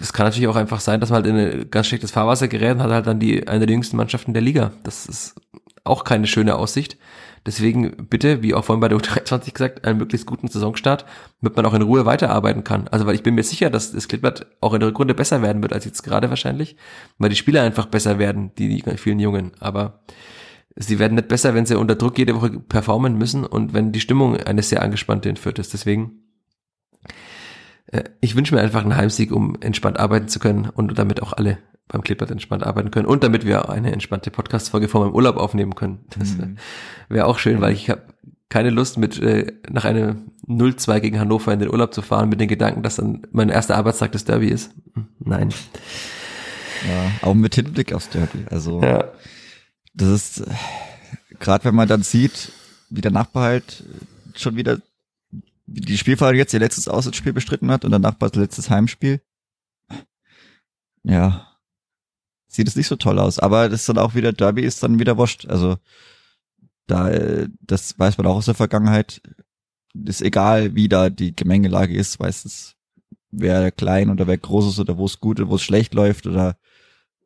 es 0.00 0.12
kann 0.12 0.26
natürlich 0.26 0.48
auch 0.48 0.56
einfach 0.56 0.80
sein, 0.80 1.00
dass 1.00 1.10
man 1.10 1.22
halt 1.22 1.26
in 1.26 1.36
ein 1.36 1.70
ganz 1.70 1.86
schlechtes 1.86 2.10
Fahrwasser 2.10 2.48
gerät 2.48 2.76
und 2.76 2.82
hat 2.82 2.90
halt 2.90 3.06
dann 3.06 3.20
die 3.20 3.48
eine 3.48 3.66
der 3.66 3.74
jüngsten 3.74 3.96
Mannschaften 3.96 4.32
der 4.32 4.42
Liga. 4.42 4.72
Das 4.82 5.06
ist 5.06 5.34
auch 5.84 6.04
keine 6.04 6.26
schöne 6.26 6.56
Aussicht. 6.56 6.98
Deswegen 7.46 8.08
bitte, 8.08 8.42
wie 8.42 8.54
auch 8.54 8.64
vorhin 8.64 8.80
bei 8.80 8.88
der 8.88 8.98
U23 8.98 9.52
gesagt, 9.52 9.84
einen 9.84 9.98
möglichst 9.98 10.26
guten 10.26 10.48
Saisonstart, 10.48 11.06
damit 11.40 11.56
man 11.56 11.66
auch 11.66 11.74
in 11.74 11.82
Ruhe 11.82 12.04
weiterarbeiten 12.04 12.64
kann. 12.64 12.88
Also 12.88 13.06
weil 13.06 13.14
ich 13.14 13.22
bin 13.22 13.34
mir 13.34 13.42
sicher, 13.42 13.70
dass 13.70 13.92
das 13.92 14.08
Klippert 14.08 14.46
auch 14.60 14.74
in 14.74 14.80
der 14.80 14.88
Rückrunde 14.90 15.14
besser 15.14 15.40
werden 15.40 15.62
wird 15.62 15.72
als 15.72 15.84
jetzt 15.84 16.02
gerade 16.02 16.30
wahrscheinlich, 16.30 16.76
weil 17.18 17.30
die 17.30 17.36
Spieler 17.36 17.62
einfach 17.62 17.86
besser 17.86 18.18
werden, 18.18 18.52
die, 18.58 18.82
die 18.82 18.96
vielen 18.96 19.20
Jungen. 19.20 19.52
Aber 19.60 20.00
sie 20.76 20.98
werden 20.98 21.14
nicht 21.14 21.28
besser, 21.28 21.54
wenn 21.54 21.66
sie 21.66 21.78
unter 21.78 21.94
Druck 21.94 22.18
jede 22.18 22.34
Woche 22.34 22.50
performen 22.50 23.16
müssen 23.16 23.44
und 23.44 23.72
wenn 23.72 23.92
die 23.92 24.00
Stimmung 24.00 24.36
eine 24.36 24.62
sehr 24.62 24.82
angespannte 24.82 25.28
entführt 25.28 25.58
ist. 25.58 25.72
Deswegen 25.72 26.27
ich 28.20 28.36
wünsche 28.36 28.54
mir 28.54 28.60
einfach 28.60 28.82
einen 28.82 28.96
Heimsieg, 28.96 29.32
um 29.32 29.56
entspannt 29.60 29.98
arbeiten 29.98 30.28
zu 30.28 30.38
können 30.38 30.68
und 30.68 30.98
damit 30.98 31.22
auch 31.22 31.32
alle 31.32 31.58
beim 31.88 32.02
Clippert 32.02 32.30
entspannt 32.30 32.64
arbeiten 32.64 32.90
können 32.90 33.06
und 33.06 33.22
damit 33.22 33.46
wir 33.46 33.70
eine 33.70 33.92
entspannte 33.92 34.30
Podcast-Folge 34.30 34.88
vor 34.88 35.02
meinem 35.02 35.14
Urlaub 35.14 35.36
aufnehmen 35.36 35.74
können. 35.74 36.00
Das 36.18 36.36
mhm. 36.36 36.56
wäre 37.08 37.26
auch 37.26 37.38
schön, 37.38 37.62
weil 37.62 37.72
ich 37.72 37.88
habe 37.88 38.02
keine 38.50 38.70
Lust 38.70 38.98
mit 38.98 39.18
äh, 39.20 39.52
nach 39.70 39.84
einem 39.84 40.32
0-2 40.46 41.00
gegen 41.00 41.18
Hannover 41.18 41.52
in 41.52 41.60
den 41.60 41.70
Urlaub 41.70 41.94
zu 41.94 42.02
fahren 42.02 42.28
mit 42.28 42.40
den 42.40 42.48
Gedanken, 42.48 42.82
dass 42.82 42.96
dann 42.96 43.26
mein 43.32 43.48
erster 43.48 43.76
Arbeitstag 43.76 44.12
des 44.12 44.24
Derby 44.24 44.48
ist. 44.48 44.72
Hm, 44.94 45.08
nein. 45.18 45.48
Ja, 46.86 47.28
auch 47.28 47.34
mit 47.34 47.54
Hinblick 47.54 47.92
aufs 47.92 48.10
Derby. 48.10 48.44
Also 48.50 48.82
ja. 48.82 49.10
das 49.94 50.08
ist 50.08 50.44
gerade 51.40 51.64
wenn 51.64 51.74
man 51.74 51.88
dann 51.88 52.02
sieht, 52.02 52.52
wie 52.90 53.00
der 53.00 53.10
Nachbar 53.10 53.44
halt 53.44 53.84
schon 54.34 54.56
wieder 54.56 54.78
die 55.68 55.98
Spielfahrer 55.98 56.34
jetzt 56.34 56.54
ihr 56.54 56.60
letztes 56.60 56.88
Auswärtsspiel 56.88 57.32
bestritten 57.32 57.70
hat 57.70 57.84
und 57.84 57.90
danach 57.90 58.14
das 58.14 58.34
letztes 58.34 58.70
Heimspiel. 58.70 59.20
Ja, 61.04 61.58
sieht 62.48 62.68
es 62.68 62.76
nicht 62.76 62.88
so 62.88 62.96
toll 62.96 63.18
aus. 63.18 63.38
Aber 63.38 63.68
das 63.68 63.80
ist 63.80 63.88
dann 63.88 63.98
auch 63.98 64.14
wieder, 64.14 64.32
Derby 64.32 64.62
ist 64.62 64.82
dann 64.82 64.98
wieder 64.98 65.16
wurscht. 65.16 65.46
Also 65.46 65.76
da, 66.86 67.10
das 67.60 67.98
weiß 67.98 68.16
man 68.18 68.26
auch 68.26 68.36
aus 68.36 68.46
der 68.46 68.54
Vergangenheit. 68.54 69.20
Ist 70.04 70.22
egal, 70.22 70.74
wie 70.74 70.88
da 70.88 71.10
die 71.10 71.36
Gemengelage 71.36 71.94
ist, 71.94 72.18
weiß 72.18 72.46
es, 72.46 72.76
wer 73.30 73.70
klein 73.70 74.10
oder 74.10 74.26
wer 74.26 74.38
groß 74.38 74.70
ist 74.70 74.78
oder 74.78 74.96
wo 74.96 75.04
es 75.04 75.20
gut 75.20 75.38
oder 75.38 75.50
wo 75.50 75.56
es 75.56 75.62
schlecht 75.62 75.92
läuft 75.92 76.26
oder 76.26 76.56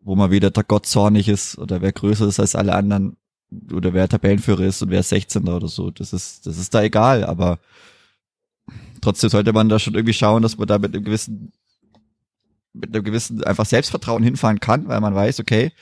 wo 0.01 0.17
mal 0.17 0.33
wieder 0.33 0.51
der 0.51 0.65
Gott 0.65 0.87
zornig 0.87 1.29
ist 1.29 1.59
oder 1.59 1.81
wer 1.81 1.93
größer 1.93 2.27
ist 2.27 2.41
als 2.41 2.57
alle 2.57 2.75
anderen 2.75 3.17
oder 3.73 3.93
wer 3.93 4.09
Tabellenführer 4.09 4.65
ist 4.65 4.83
und 4.83 4.91
wer 4.91 5.03
16. 5.03 5.49
oder 5.49 5.69
so. 5.69 5.91
Das 5.91 6.13
ist, 6.13 6.47
das 6.47 6.59
ist 6.59 6.75
da 6.75 6.83
egal, 6.83 7.25
aber 7.25 7.61
trotzdem 9.03 9.29
sollte 9.29 9.53
man 9.53 9.69
da 9.69 9.79
schon 9.79 9.95
irgendwie 9.95 10.15
schauen, 10.15 10.43
dass 10.43 10.57
man 10.57 10.67
da 10.67 10.79
mit 10.79 10.95
einem 10.95 11.05
gewissen, 11.05 11.53
mit 12.73 12.95
einem 12.95 13.05
gewissen 13.05 13.45
einfach 13.45 13.67
Selbstvertrauen 13.67 14.23
hinfahren 14.23 14.61
kann, 14.61 14.89
weil 14.89 15.01
man 15.01 15.15
weiß, 15.15 15.41
okay, 15.41 15.73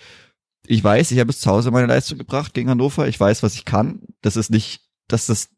ich 0.66 0.82
weiß, 0.82 1.10
ich 1.12 1.18
habe 1.18 1.30
jetzt 1.30 1.42
zu 1.42 1.50
Hause 1.50 1.70
meine 1.70 1.86
Leistung 1.86 2.18
gebracht 2.18 2.54
gegen 2.54 2.70
Hannover. 2.70 3.08
Ich 3.08 3.18
weiß, 3.18 3.42
was 3.42 3.54
ich 3.54 3.64
kann. 3.64 4.02
Das 4.22 4.36
ist 4.36 4.50
nicht, 4.50 4.82
dass 5.08 5.26
das 5.26 5.50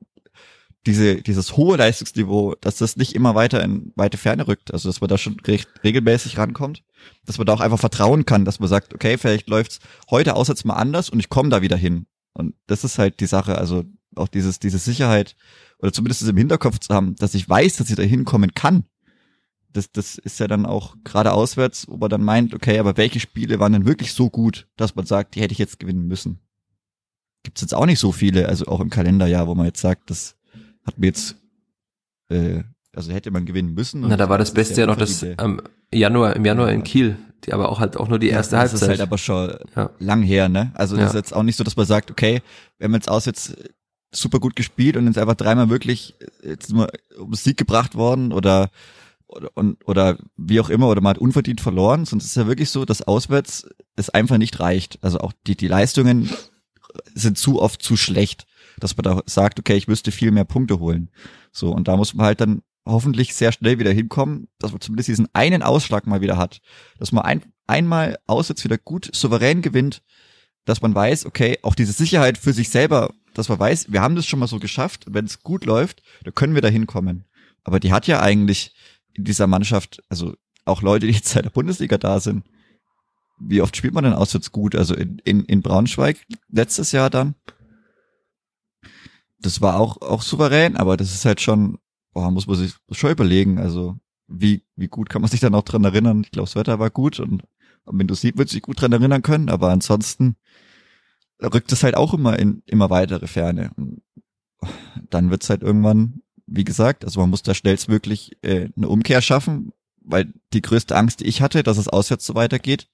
diese, 0.86 1.22
dieses 1.22 1.56
hohe 1.56 1.76
Leistungsniveau, 1.76 2.56
dass 2.60 2.76
das 2.76 2.96
nicht 2.96 3.14
immer 3.14 3.34
weiter 3.34 3.62
in 3.62 3.92
weite 3.94 4.16
Ferne 4.16 4.48
rückt. 4.48 4.72
Also, 4.72 4.88
dass 4.88 5.00
man 5.00 5.08
da 5.08 5.18
schon 5.18 5.38
recht 5.40 5.68
regelmäßig 5.84 6.38
rankommt. 6.38 6.82
Dass 7.24 7.38
man 7.38 7.46
da 7.46 7.54
auch 7.54 7.60
einfach 7.60 7.78
vertrauen 7.78 8.26
kann, 8.26 8.44
dass 8.44 8.60
man 8.60 8.68
sagt, 8.68 8.94
okay, 8.94 9.18
vielleicht 9.18 9.48
läuft's 9.48 9.80
heute 10.10 10.34
auswärts 10.34 10.64
mal 10.64 10.74
anders 10.74 11.10
und 11.10 11.20
ich 11.20 11.28
komme 11.28 11.50
da 11.50 11.62
wieder 11.62 11.76
hin. 11.76 12.06
Und 12.32 12.54
das 12.66 12.84
ist 12.84 12.98
halt 12.98 13.20
die 13.20 13.26
Sache. 13.26 13.58
Also, 13.58 13.84
auch 14.16 14.28
dieses, 14.28 14.58
diese 14.58 14.78
Sicherheit 14.78 15.36
oder 15.78 15.92
zumindest 15.92 16.22
im 16.22 16.36
Hinterkopf 16.36 16.78
zu 16.78 16.94
haben, 16.94 17.16
dass 17.16 17.34
ich 17.34 17.48
weiß, 17.48 17.76
dass 17.76 17.90
ich 17.90 17.96
da 17.96 18.02
hinkommen 18.02 18.54
kann 18.54 18.84
das, 19.72 19.90
das 19.90 20.18
ist 20.18 20.38
ja 20.40 20.48
dann 20.48 20.66
auch 20.66 20.96
gerade 21.04 21.32
auswärts, 21.32 21.86
wo 21.88 21.96
man 21.96 22.10
dann 22.10 22.22
meint, 22.22 22.54
okay, 22.54 22.78
aber 22.78 22.96
welche 22.96 23.20
Spiele 23.20 23.58
waren 23.58 23.72
denn 23.72 23.86
wirklich 23.86 24.12
so 24.12 24.30
gut, 24.30 24.68
dass 24.76 24.94
man 24.94 25.06
sagt, 25.06 25.34
die 25.34 25.40
hätte 25.40 25.52
ich 25.52 25.58
jetzt 25.58 25.78
gewinnen 25.78 26.06
müssen? 26.06 26.40
Gibt's 27.42 27.60
jetzt 27.60 27.74
auch 27.74 27.86
nicht 27.86 27.98
so 27.98 28.12
viele, 28.12 28.48
also 28.48 28.66
auch 28.66 28.80
im 28.80 28.90
Kalenderjahr, 28.90 29.48
wo 29.48 29.54
man 29.54 29.66
jetzt 29.66 29.80
sagt, 29.80 30.10
das 30.10 30.36
hat 30.86 30.98
mir 30.98 31.06
jetzt, 31.06 31.36
äh, 32.28 32.62
also 32.94 33.12
hätte 33.12 33.30
man 33.30 33.46
gewinnen 33.46 33.74
müssen. 33.74 34.02
Na, 34.02 34.16
da 34.16 34.28
war 34.28 34.38
das 34.38 34.52
Beste 34.52 34.82
ja 34.82 34.86
noch 34.86 34.96
das 34.96 35.24
am 35.38 35.60
Januar, 35.92 36.36
im 36.36 36.44
Januar 36.44 36.70
in 36.70 36.84
Kiel, 36.84 37.16
die 37.44 37.52
aber 37.52 37.70
auch 37.70 37.80
halt 37.80 37.96
auch 37.96 38.08
nur 38.08 38.18
die 38.18 38.28
erste 38.28 38.56
ja, 38.56 38.60
Halbzeit. 38.60 38.74
Das 38.74 38.82
ist 38.82 38.88
halt 38.88 39.00
aber 39.00 39.18
schon 39.18 39.54
ja. 39.74 39.90
lang 39.98 40.22
her, 40.22 40.48
ne? 40.48 40.70
Also 40.74 40.94
das 40.96 41.02
ja. 41.02 41.08
ist 41.08 41.14
jetzt 41.14 41.34
auch 41.34 41.42
nicht 41.42 41.56
so, 41.56 41.64
dass 41.64 41.76
man 41.76 41.86
sagt, 41.86 42.10
okay, 42.10 42.42
wir 42.78 42.84
haben 42.84 42.94
jetzt 42.94 43.08
aus 43.08 43.24
jetzt 43.24 43.56
super 44.12 44.40
gut 44.40 44.56
gespielt 44.56 44.96
und 44.96 45.06
jetzt 45.06 45.18
einfach 45.18 45.34
dreimal 45.34 45.70
wirklich 45.70 46.14
jetzt 46.42 46.72
mal 46.72 46.90
um 47.18 47.34
Sieg 47.34 47.56
gebracht 47.56 47.94
worden 47.94 48.32
oder 48.32 48.70
oder, 49.26 49.50
und, 49.54 49.78
oder 49.88 50.18
wie 50.36 50.60
auch 50.60 50.68
immer, 50.68 50.88
oder 50.88 51.00
man 51.00 51.10
hat 51.10 51.18
unverdient 51.18 51.62
verloren, 51.62 52.04
sonst 52.04 52.24
ist 52.24 52.30
es 52.30 52.36
ja 52.36 52.46
wirklich 52.46 52.68
so, 52.68 52.84
dass 52.84 53.02
auswärts 53.02 53.66
es 53.96 54.10
einfach 54.10 54.36
nicht 54.36 54.60
reicht. 54.60 54.98
Also 55.02 55.18
auch 55.20 55.32
die, 55.46 55.56
die 55.56 55.68
Leistungen 55.68 56.28
sind 57.14 57.38
zu 57.38 57.60
oft 57.60 57.82
zu 57.82 57.96
schlecht, 57.96 58.46
dass 58.78 58.96
man 58.96 59.04
da 59.04 59.22
sagt, 59.26 59.58
okay, 59.58 59.76
ich 59.76 59.88
müsste 59.88 60.12
viel 60.12 60.30
mehr 60.30 60.44
Punkte 60.44 60.78
holen. 60.78 61.10
So, 61.50 61.70
und 61.72 61.88
da 61.88 61.96
muss 61.96 62.14
man 62.14 62.26
halt 62.26 62.40
dann 62.40 62.62
hoffentlich 62.84 63.34
sehr 63.34 63.52
schnell 63.52 63.78
wieder 63.78 63.92
hinkommen, 63.92 64.48
dass 64.58 64.72
man 64.72 64.80
zumindest 64.80 65.08
diesen 65.08 65.28
einen 65.32 65.62
Ausschlag 65.62 66.06
mal 66.06 66.20
wieder 66.20 66.36
hat. 66.36 66.60
Dass 66.98 67.12
man 67.12 67.24
ein, 67.24 67.42
einmal 67.66 68.18
auswärts 68.26 68.64
wieder 68.64 68.78
gut 68.78 69.08
souverän 69.14 69.62
gewinnt, 69.62 70.02
dass 70.64 70.82
man 70.82 70.94
weiß, 70.94 71.26
okay, 71.26 71.58
auch 71.62 71.74
diese 71.74 71.92
Sicherheit 71.92 72.38
für 72.38 72.52
sich 72.52 72.68
selber, 72.70 73.12
dass 73.34 73.48
man 73.48 73.58
weiß, 73.58 73.92
wir 73.92 74.00
haben 74.00 74.16
das 74.16 74.26
schon 74.26 74.38
mal 74.38 74.46
so 74.46 74.58
geschafft, 74.58 75.04
wenn 75.08 75.24
es 75.24 75.42
gut 75.42 75.64
läuft, 75.64 76.02
dann 76.24 76.34
können 76.34 76.54
wir 76.54 76.62
da 76.62 76.68
hinkommen. 76.68 77.24
Aber 77.64 77.80
die 77.80 77.92
hat 77.92 78.06
ja 78.06 78.20
eigentlich 78.20 78.74
in 79.14 79.24
dieser 79.24 79.46
Mannschaft, 79.46 80.02
also 80.08 80.34
auch 80.64 80.82
Leute, 80.82 81.06
die 81.06 81.12
jetzt 81.12 81.28
seit 81.32 81.44
der 81.44 81.50
Bundesliga 81.50 81.98
da 81.98 82.20
sind, 82.20 82.44
wie 83.38 83.60
oft 83.60 83.76
spielt 83.76 83.94
man 83.94 84.04
denn 84.04 84.12
auswärts 84.12 84.52
gut? 84.52 84.76
Also 84.76 84.94
in, 84.94 85.18
in, 85.24 85.44
in 85.44 85.62
Braunschweig 85.62 86.24
letztes 86.48 86.92
Jahr 86.92 87.10
dann. 87.10 87.34
Das 89.40 89.60
war 89.60 89.80
auch, 89.80 90.00
auch 90.00 90.22
souverän, 90.22 90.76
aber 90.76 90.96
das 90.96 91.12
ist 91.12 91.24
halt 91.24 91.40
schon, 91.40 91.78
boah, 92.12 92.30
muss 92.30 92.46
man 92.46 92.56
sich 92.56 92.74
schon 92.92 93.10
überlegen. 93.10 93.58
Also 93.58 93.98
wie, 94.28 94.62
wie 94.76 94.86
gut 94.86 95.08
kann 95.08 95.22
man 95.22 95.30
sich 95.30 95.40
dann 95.40 95.56
auch 95.56 95.64
dran 95.64 95.82
erinnern? 95.82 96.22
Ich 96.24 96.30
glaube, 96.30 96.46
das 96.46 96.54
Wetter 96.54 96.78
war 96.78 96.90
gut 96.90 97.18
und 97.18 97.42
wenn 97.84 98.06
du 98.06 98.14
siehst, 98.14 98.38
wird 98.38 98.48
sich 98.48 98.62
gut 98.62 98.80
dran 98.80 98.92
erinnern 98.92 99.22
können, 99.22 99.48
aber 99.48 99.70
ansonsten 99.70 100.36
rückt 101.42 101.72
es 101.72 101.82
halt 101.82 101.96
auch 101.96 102.14
immer 102.14 102.38
in 102.38 102.62
immer 102.66 102.90
weitere 102.90 103.26
Ferne. 103.26 103.70
Und 103.76 104.02
dann 105.10 105.30
wird's 105.30 105.50
halt 105.50 105.62
irgendwann 105.62 106.22
wie 106.46 106.64
gesagt, 106.64 107.04
also 107.04 107.20
man 107.20 107.30
muss 107.30 107.42
da 107.42 107.54
schnellstmöglich 107.54 108.36
äh, 108.42 108.68
eine 108.76 108.88
Umkehr 108.88 109.22
schaffen, 109.22 109.72
weil 110.04 110.32
die 110.52 110.62
größte 110.62 110.96
Angst, 110.96 111.20
die 111.20 111.26
ich 111.26 111.40
hatte, 111.40 111.62
dass 111.62 111.78
es 111.78 111.88
auswärts 111.88 112.26
so 112.26 112.34
weitergeht, 112.34 112.88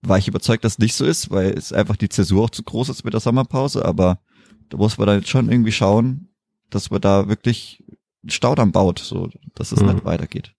war 0.00 0.18
ich 0.18 0.26
überzeugt, 0.26 0.64
dass 0.64 0.74
es 0.74 0.78
nicht 0.78 0.94
so 0.94 1.04
ist, 1.04 1.30
weil 1.30 1.50
es 1.50 1.72
einfach 1.72 1.96
die 1.96 2.08
Zäsur 2.08 2.44
auch 2.44 2.50
zu 2.50 2.64
groß 2.64 2.88
ist 2.88 3.04
mit 3.04 3.14
der 3.14 3.20
Sommerpause, 3.20 3.84
aber 3.84 4.20
da 4.68 4.78
muss 4.78 4.98
man 4.98 5.06
dann 5.06 5.18
jetzt 5.18 5.28
schon 5.28 5.50
irgendwie 5.50 5.72
schauen, 5.72 6.28
dass 6.70 6.90
man 6.90 7.00
da 7.00 7.28
wirklich 7.28 7.84
einen 8.22 8.30
Staudamm 8.30 8.72
baut, 8.72 8.98
so, 8.98 9.30
dass 9.54 9.70
es 9.70 9.80
mhm. 9.80 9.92
nicht 9.92 10.04
weitergeht. 10.04 10.54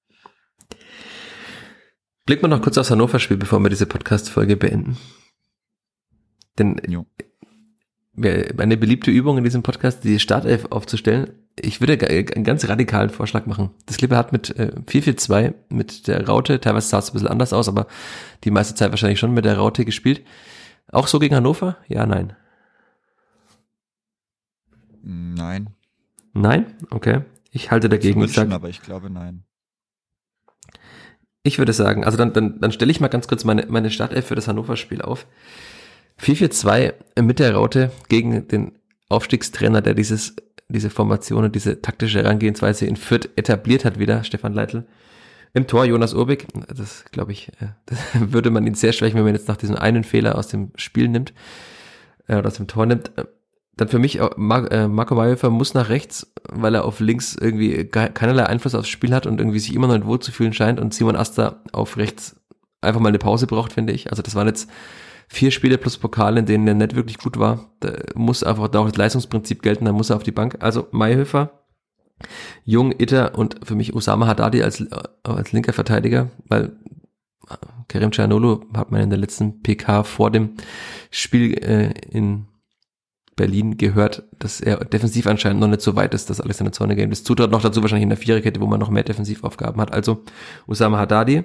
Blicken 2.26 2.44
wir 2.44 2.48
noch 2.48 2.62
kurz 2.62 2.78
aufs 2.78 2.92
Hannover-Spiel, 2.92 3.36
bevor 3.36 3.60
wir 3.60 3.70
diese 3.70 3.86
Podcast-Folge 3.86 4.56
beenden. 4.56 4.98
Denn 6.58 6.82
jo 6.88 7.06
eine 8.16 8.78
beliebte 8.78 9.10
Übung 9.10 9.38
in 9.40 9.44
diesem 9.44 9.64
Podcast, 9.64 10.04
die 10.04 10.20
Startelf 10.20 10.66
aufzustellen. 10.70 11.32
Ich 11.60 11.82
würde 11.82 12.00
einen 12.08 12.44
ganz 12.44 12.68
radikalen 12.68 13.10
Vorschlag 13.10 13.46
machen. 13.46 13.72
Das 13.86 13.98
Klippe 13.98 14.18
hat 14.18 14.32
mit 14.32 14.56
äh, 14.58 14.72
4-4-2 14.86 15.54
mit 15.70 16.08
der 16.08 16.28
Raute, 16.28 16.60
teilweise 16.60 16.90
sah 16.90 17.00
es 17.00 17.10
ein 17.10 17.14
bisschen 17.14 17.28
anders 17.28 17.54
aus, 17.54 17.68
aber 17.68 17.88
die 18.44 18.52
meiste 18.52 18.76
Zeit 18.76 18.92
wahrscheinlich 18.92 19.20
schon 19.20 19.34
mit 19.34 19.46
der 19.46 19.58
Raute 19.58 19.84
gespielt. 19.84 20.24
Auch 20.92 21.08
so 21.08 21.18
gegen 21.18 21.36
Hannover? 21.36 21.78
Ja, 21.88 22.06
nein. 22.06 22.36
Nein. 25.02 25.70
Nein? 26.34 26.68
Okay. 26.92 27.22
Ich 27.52 27.72
halte 27.72 27.90
dagegen. 27.90 28.24
Ich 28.24 28.34
sag, 28.34 28.52
aber 28.52 28.70
ich 28.70 28.82
glaube 28.82 29.10
nein. 29.10 29.44
Ich 31.44 31.58
würde 31.58 31.74
sagen, 31.74 32.06
also 32.06 32.18
dann, 32.18 32.32
dann, 32.34 32.60
dann 32.62 32.72
stelle 32.72 32.92
ich 32.92 33.02
mal 33.02 33.10
ganz 33.10 33.28
kurz 33.28 33.44
meine, 33.44 33.66
meine 33.68 33.92
Startelf 33.92 34.28
für 34.28 34.36
das 34.36 34.48
Hannover-Spiel 34.48 35.02
auf. 35.02 35.28
4-4-2 36.22 37.22
mit 37.22 37.40
der 37.40 37.56
Raute 37.56 37.92
gegen 38.10 38.48
den 38.48 38.74
Aufstiegstrainer, 39.10 39.82
der 39.82 39.94
dieses, 39.94 40.36
diese 40.68 40.90
Formation 40.90 41.46
und 41.46 41.56
diese 41.56 41.82
taktische 41.82 42.24
Herangehensweise 42.24 42.86
in 42.86 42.96
Fürth 42.96 43.30
etabliert 43.36 43.86
hat 43.86 44.00
wieder, 44.00 44.24
Stefan 44.24 44.54
Leitl. 44.54 44.86
Im 45.56 45.68
Tor 45.68 45.86
Jonas 45.86 46.16
Urbig, 46.16 46.48
das 46.68 47.06
glaube 47.12 47.32
ich, 47.32 47.50
äh, 47.60 47.68
das 47.86 48.00
würde 48.14 48.50
man 48.50 48.66
ihn 48.66 48.74
sehr 48.74 48.94
schwächen, 48.94 49.18
wenn 49.18 49.26
man 49.26 49.36
jetzt 49.36 49.48
nach 49.48 49.58
diesem 49.58 49.76
einen 49.76 50.04
Fehler 50.04 50.38
aus 50.38 50.48
dem 50.48 50.72
Spiel 50.76 51.08
nimmt, 51.08 51.34
äh, 52.28 52.38
oder 52.38 52.48
aus 52.48 52.56
dem 52.56 52.68
Tor 52.68 52.86
nimmt. 52.86 53.12
Dann 53.76 53.88
für 53.88 54.00
mich, 54.00 54.20
äh, 54.20 54.30
Marco 54.38 55.16
Mayhofer 55.16 55.50
muss 55.50 55.74
nach 55.74 55.90
rechts, 55.90 56.32
weil 56.52 56.76
er 56.76 56.86
auf 56.86 57.00
links 57.00 57.36
irgendwie 57.36 57.86
keinerlei 57.86 58.46
Einfluss 58.46 58.76
aufs 58.76 58.90
Spiel 58.90 59.14
hat 59.14 59.26
und 59.26 59.40
irgendwie 59.40 59.60
sich 59.60 59.74
immer 59.74 59.88
noch 59.88 59.96
nicht 59.96 60.06
wohl 60.06 60.20
zu 60.20 60.32
fühlen 60.32 60.54
scheint 60.54 60.80
und 60.80 60.94
Simon 60.94 61.16
Asta 61.16 61.62
auf 61.72 61.98
rechts 61.98 62.36
einfach 62.82 63.00
mal 63.00 63.10
eine 63.10 63.18
Pause 63.20 63.48
braucht, 63.48 63.74
finde 63.74 63.94
ich. 63.94 64.12
Also 64.12 64.22
das 64.22 64.36
waren 64.36 64.48
jetzt 64.48 64.70
vier 65.28 65.52
Spiele 65.52 65.78
plus 65.78 65.98
Pokal, 65.98 66.38
in 66.38 66.46
denen 66.46 66.68
er 66.68 66.74
nicht 66.76 66.96
wirklich 66.96 67.18
gut 67.18 67.38
war. 67.38 67.72
Da 67.80 67.94
muss 68.16 68.44
einfach 68.44 68.68
da 68.68 68.80
auch 68.80 68.88
das 68.88 68.98
Leistungsprinzip 68.98 69.62
gelten, 69.62 69.86
da 69.86 69.92
muss 69.92 70.10
er 70.10 70.16
auf 70.16 70.24
die 70.24 70.32
Bank. 70.32 70.58
Also 70.60 70.88
Mayhöfer, 70.92 71.64
Jung, 72.66 72.94
Itter 72.98 73.38
und 73.38 73.58
für 73.64 73.76
mich 73.76 73.94
Osama 73.94 74.28
Haddadi 74.28 74.64
als, 74.64 74.82
äh, 74.82 74.88
als 75.24 75.52
linker 75.52 75.74
Verteidiger, 75.74 76.30
weil 76.48 76.78
äh, 77.50 77.56
Karim 77.88 78.12
Cianolo 78.12 78.66
hat 78.76 78.92
man 78.92 79.02
in 79.02 79.10
der 79.10 79.20
letzten 79.20 79.62
PK 79.62 80.04
vor 80.04 80.32
dem 80.32 80.56
Spiel 81.12 81.54
äh, 81.54 81.94
in 82.10 82.48
Berlin 83.36 83.78
gehört, 83.78 84.24
dass 84.38 84.62
er 84.62 84.86
defensiv 84.86 85.28
anscheinend 85.28 85.60
noch 85.60 85.68
nicht 85.68 85.82
so 85.82 85.96
weit 85.96 86.14
ist, 86.14 86.30
dass 86.30 86.40
Alexander 86.40 86.72
Zorniger 86.72 87.04
ihm 87.04 87.10
das 87.10 87.24
zutraut. 87.24 87.52
Noch 87.52 87.62
dazu 87.62 87.82
wahrscheinlich 87.82 88.04
in 88.04 88.10
der 88.10 88.18
Viererkette, 88.18 88.62
wo 88.62 88.68
man 88.68 88.80
noch 88.80 88.90
mehr 88.90 89.04
Defensivaufgaben 89.04 89.82
hat. 89.82 89.92
Also 89.92 90.24
Osama 90.68 91.00
Haddadi. 91.00 91.44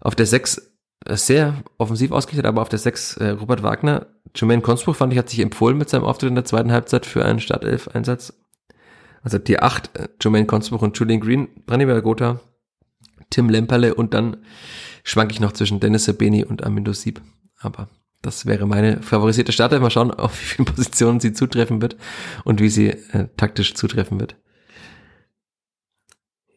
Auf 0.00 0.14
der 0.14 0.26
sechs 0.26 0.69
sehr 1.08 1.62
offensiv 1.78 2.12
ausgerichtet, 2.12 2.46
aber 2.46 2.62
auf 2.62 2.68
der 2.68 2.78
6 2.78 3.16
äh, 3.16 3.30
Robert 3.30 3.62
Wagner. 3.62 4.06
Jermaine 4.34 4.62
Konspruch 4.62 4.96
fand 4.96 5.12
ich, 5.12 5.18
hat 5.18 5.28
sich 5.28 5.40
empfohlen 5.40 5.78
mit 5.78 5.88
seinem 5.88 6.04
Auftritt 6.04 6.28
in 6.28 6.34
der 6.34 6.44
zweiten 6.44 6.72
Halbzeit 6.72 7.06
für 7.06 7.24
einen 7.24 7.40
Startelf-Einsatz. 7.40 8.34
Also 9.22 9.38
die 9.38 9.60
8, 9.60 9.98
äh, 9.98 10.08
Jermaine 10.20 10.46
Konspruch 10.46 10.82
und 10.82 10.98
Julian 10.98 11.20
Green, 11.20 11.48
Branimir 11.66 12.00
Gotha, 12.02 12.40
Tim 13.30 13.48
Lemperle 13.48 13.94
und 13.94 14.14
dann 14.14 14.38
schwank 15.04 15.32
ich 15.32 15.40
noch 15.40 15.52
zwischen 15.52 15.80
Dennis 15.80 16.04
Sabeni 16.04 16.44
und 16.44 16.64
Amindo 16.64 16.92
Sieb. 16.92 17.22
Aber 17.58 17.88
das 18.22 18.46
wäre 18.46 18.66
meine 18.66 19.02
favorisierte 19.02 19.52
Startelf. 19.52 19.80
Mal 19.80 19.90
schauen, 19.90 20.10
auf 20.12 20.38
wie 20.40 20.44
vielen 20.44 20.66
Positionen 20.66 21.20
sie 21.20 21.32
zutreffen 21.32 21.80
wird 21.80 21.96
und 22.44 22.60
wie 22.60 22.68
sie 22.68 22.88
äh, 22.88 23.28
taktisch 23.36 23.74
zutreffen 23.74 24.20
wird. 24.20 24.36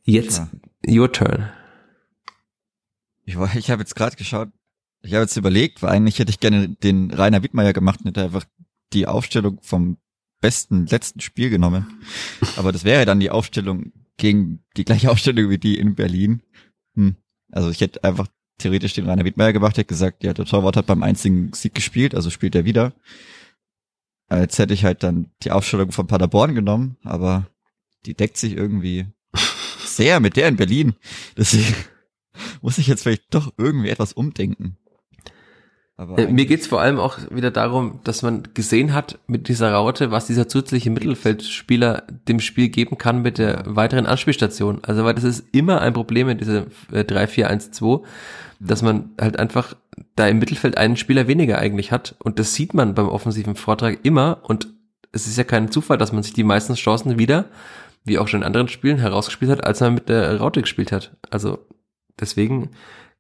Jetzt 0.03 0.41
your 0.85 1.09
turn. 1.11 1.49
Ich, 3.26 3.38
war, 3.38 3.55
ich 3.55 3.69
habe 3.71 3.82
jetzt 3.82 3.95
gerade 3.95 4.15
geschaut, 4.15 4.49
ich 5.01 5.13
habe 5.13 5.24
jetzt 5.24 5.38
überlegt, 5.38 5.82
weil 5.82 5.91
eigentlich 5.91 6.19
hätte 6.19 6.30
ich 6.30 6.39
gerne 6.39 6.69
den 6.69 7.11
Rainer 7.11 7.43
Wittmeier 7.43 7.74
gemacht 7.74 7.99
und 8.01 8.07
hätte 8.07 8.24
einfach 8.24 8.45
die 8.93 9.07
Aufstellung 9.07 9.59
vom 9.61 9.97
besten 10.41 10.86
letzten 10.88 11.19
Spiel 11.19 11.49
genommen. 11.49 12.01
Aber 12.57 12.71
das 12.71 12.84
wäre 12.84 13.05
dann 13.05 13.19
die 13.19 13.30
Aufstellung 13.30 13.91
gegen 14.17 14.63
die 14.78 14.86
gleiche 14.86 15.11
Aufstellung 15.11 15.49
wie 15.49 15.57
die 15.57 15.78
in 15.78 15.95
Berlin. 15.95 16.41
Hm. 16.95 17.15
Also 17.51 17.69
ich 17.69 17.82
hätte 17.82 18.03
einfach 18.03 18.28
theoretisch 18.57 18.93
den 18.93 19.09
Rainer 19.09 19.26
Wittmeier 19.26 19.53
gemacht, 19.53 19.78
hätte 19.78 19.88
gesagt, 19.88 20.24
ja, 20.24 20.34
der 20.34 20.45
Torwart 20.45 20.78
hat 20.78 20.86
beim 20.86 21.03
einzigen 21.03 21.53
Sieg 21.53 21.74
gespielt, 21.74 22.15
also 22.15 22.30
spielt 22.30 22.55
er 22.55 22.65
wieder. 22.65 22.93
Jetzt 24.32 24.57
hätte 24.57 24.74
ich 24.74 24.86
halt 24.86 25.03
dann 25.03 25.32
die 25.43 25.51
Aufstellung 25.51 25.91
von 25.91 26.07
Paderborn 26.07 26.55
genommen, 26.55 26.97
aber 27.03 27.47
die 28.05 28.15
deckt 28.15 28.38
sich 28.38 28.55
irgendwie 28.55 29.05
sehr 29.86 30.19
mit 30.19 30.38
der 30.38 30.47
in 30.47 30.55
Berlin. 30.55 30.95
Deswegen 31.38 31.76
muss 32.64 32.78
ich 32.78 32.88
jetzt 32.88 33.03
vielleicht 33.03 33.34
doch 33.36 33.53
irgendwie 33.57 33.89
etwas 33.89 34.14
umdenken. 34.14 34.78
Aber 35.97 36.18
Äh, 36.18 36.32
Mir 36.32 36.45
geht's 36.45 36.66
vor 36.66 36.82
allem 36.82 36.97
auch 36.97 37.20
wieder 37.30 37.51
darum, 37.51 37.99
dass 38.05 38.24
man 38.24 38.47
gesehen 38.53 38.93
hat 38.93 39.20
mit 39.28 39.49
dieser 39.49 39.74
Raute, 39.74 40.11
was 40.11 40.28
dieser 40.28 40.47
zusätzliche 40.47 40.89
Mittelfeldspieler 40.89 42.03
dem 42.28 42.39
Spiel 42.39 42.70
geben 42.70 42.97
kann 42.97 43.22
mit 43.22 43.38
der 43.38 43.64
weiteren 43.68 44.05
Anspielstation. 44.05 44.80
Also 44.82 45.03
weil 45.03 45.14
das 45.14 45.26
ist 45.26 45.45
immer 45.51 45.82
ein 45.82 45.93
Problem 45.93 46.30
in 46.30 46.38
dieser 46.38 46.66
äh, 46.91 47.01
3-4-1-2, 47.01 48.01
dass 48.59 48.82
man 48.82 49.11
halt 49.20 49.38
einfach 49.38 49.76
da 50.16 50.28
im 50.28 50.39
Mittelfeld 50.39 50.78
einen 50.78 50.95
Spieler 50.95 51.28
weniger 51.28 51.59
eigentlich 51.59 51.91
hat. 51.91 52.16
Und 52.20 52.39
das 52.39 52.55
sieht 52.55 52.74
man 52.74 52.95
beim 52.95 53.09
offensiven 53.09 53.55
Vortrag 53.55 53.99
immer. 54.03 54.39
Und 54.43 54.68
es 55.11 55.28
ist 55.28 55.38
ja 55.38 55.43
kein 55.43 55.70
Zufall, 55.70 55.97
dass 55.97 56.14
man 56.14 56.24
sich 56.24 56.34
die 56.34 56.45
meisten 56.45 56.76
Chancen 56.76 57.20
wieder, 57.20 57.45
wie 58.05 58.18
auch 58.18 58.30
schon 58.30 58.39
in 58.39 58.47
anderen 58.47 58.70
Spielen, 58.70 58.97
herausgespielt 58.99 59.51
hat, 59.51 59.66
als 59.66 59.82
man 59.82 59.93
mit 59.93 60.07
der 60.07 60.38
Raute 60.39 60.61
gespielt 60.61 60.93
hat. 60.93 61.11
Also 61.30 61.59
deswegen 62.20 62.70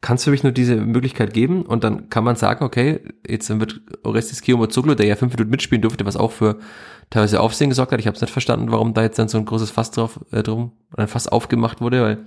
kann 0.03 0.17
es 0.17 0.25
für 0.25 0.31
mich 0.31 0.43
nur 0.43 0.51
diese 0.51 0.75
Möglichkeit 0.75 1.33
geben 1.33 1.61
und 1.61 1.85
dann 1.85 2.09
kann 2.09 2.25
man 2.25 2.35
sagen, 2.35 2.65
okay, 2.65 2.99
jetzt 3.25 3.49
wird 3.57 3.81
Orestes 4.03 4.41
Kiyomozoglu, 4.41 4.95
der 4.95 5.05
ja 5.05 5.15
fünf 5.15 5.33
Minuten 5.33 5.49
mitspielen 5.49 5.81
durfte, 5.81 6.05
was 6.05 6.17
auch 6.17 6.33
für 6.33 6.59
teilweise 7.09 7.39
Aufsehen 7.39 7.69
gesorgt 7.69 7.93
hat. 7.93 8.01
Ich 8.01 8.07
habe 8.07 8.15
es 8.15 8.21
nicht 8.21 8.31
verstanden, 8.31 8.69
warum 8.69 8.93
da 8.93 9.01
jetzt 9.01 9.17
dann 9.17 9.29
so 9.29 9.37
ein 9.37 9.45
großes 9.45 9.71
Fass 9.71 9.91
drauf 9.91 10.19
äh, 10.31 10.43
drum 10.43 10.73
ein 10.97 11.07
Fass 11.07 11.29
aufgemacht 11.29 11.79
wurde, 11.79 12.01
weil 12.01 12.17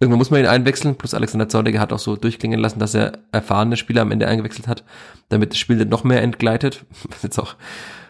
irgendwann 0.00 0.18
muss 0.18 0.30
man 0.30 0.40
ihn 0.40 0.46
einwechseln. 0.46 0.96
Plus 0.96 1.12
Alexander 1.12 1.50
Zorniger 1.50 1.80
hat 1.80 1.92
auch 1.92 1.98
so 1.98 2.16
durchklingen 2.16 2.58
lassen, 2.58 2.78
dass 2.78 2.94
er 2.94 3.18
erfahrene 3.30 3.76
Spieler 3.76 4.02
am 4.02 4.10
Ende 4.10 4.26
eingewechselt 4.26 4.66
hat, 4.66 4.84
damit 5.28 5.52
das 5.52 5.58
Spiel 5.58 5.76
nicht 5.76 5.90
noch 5.90 6.04
mehr 6.04 6.22
entgleitet. 6.22 6.86
Jetzt 7.22 7.38
auch 7.38 7.56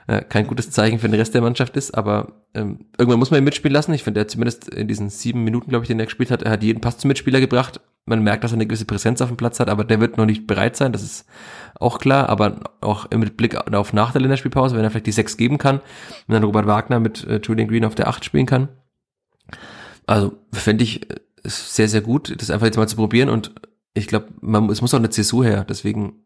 äh, 0.08 0.22
kein 0.22 0.46
gutes 0.46 0.70
Zeichen 0.70 0.98
für 0.98 1.08
den 1.08 1.20
Rest 1.20 1.34
der 1.34 1.42
Mannschaft 1.42 1.76
ist, 1.76 1.92
aber 1.92 2.32
ähm, 2.54 2.86
irgendwann 2.96 3.18
muss 3.18 3.30
man 3.30 3.38
ihn 3.38 3.44
mitspielen 3.44 3.74
lassen. 3.74 3.92
Ich 3.92 4.02
finde, 4.02 4.20
er 4.20 4.28
zumindest 4.28 4.68
in 4.68 4.88
diesen 4.88 5.10
sieben 5.10 5.44
Minuten, 5.44 5.68
glaube 5.68 5.84
ich, 5.84 5.88
den 5.88 6.00
er 6.00 6.06
gespielt 6.06 6.30
hat, 6.30 6.42
er 6.42 6.52
hat 6.52 6.62
jeden 6.62 6.80
Pass 6.80 6.96
zum 6.96 7.08
Mitspieler 7.08 7.40
gebracht. 7.40 7.80
Man 8.06 8.22
merkt, 8.22 8.42
dass 8.42 8.52
er 8.52 8.54
eine 8.54 8.66
gewisse 8.66 8.86
Präsenz 8.86 9.20
auf 9.20 9.28
dem 9.28 9.36
Platz 9.36 9.60
hat, 9.60 9.68
aber 9.68 9.84
der 9.84 10.00
wird 10.00 10.16
noch 10.16 10.24
nicht 10.24 10.46
bereit 10.46 10.76
sein, 10.76 10.92
das 10.92 11.02
ist 11.02 11.26
auch 11.78 11.98
klar, 11.98 12.30
aber 12.30 12.58
auch 12.80 13.10
mit 13.10 13.36
Blick 13.36 13.54
auf 13.74 13.92
nach 13.92 14.12
der 14.12 14.22
Länderspielpause, 14.22 14.76
wenn 14.76 14.82
er 14.82 14.90
vielleicht 14.90 15.06
die 15.06 15.12
sechs 15.12 15.36
geben 15.36 15.58
kann, 15.58 15.82
wenn 16.26 16.34
dann 16.34 16.44
Robert 16.44 16.66
Wagner 16.66 17.00
mit 17.00 17.24
äh, 17.24 17.38
Julian 17.44 17.68
Green 17.68 17.84
auf 17.84 17.94
der 17.94 18.08
acht 18.08 18.24
spielen 18.24 18.46
kann. 18.46 18.68
Also 20.06 20.38
fände 20.54 20.84
ich 20.84 21.10
äh, 21.10 21.16
ist 21.42 21.74
sehr, 21.74 21.88
sehr 21.88 22.00
gut, 22.00 22.34
das 22.40 22.50
einfach 22.50 22.66
jetzt 22.66 22.78
mal 22.78 22.88
zu 22.88 22.96
probieren 22.96 23.28
und 23.28 23.54
ich 23.92 24.06
glaube, 24.06 24.28
man 24.40 24.70
es 24.70 24.80
muss 24.80 24.94
auch 24.94 24.98
eine 24.98 25.10
Zäsur 25.10 25.44
her, 25.44 25.66
deswegen 25.68 26.24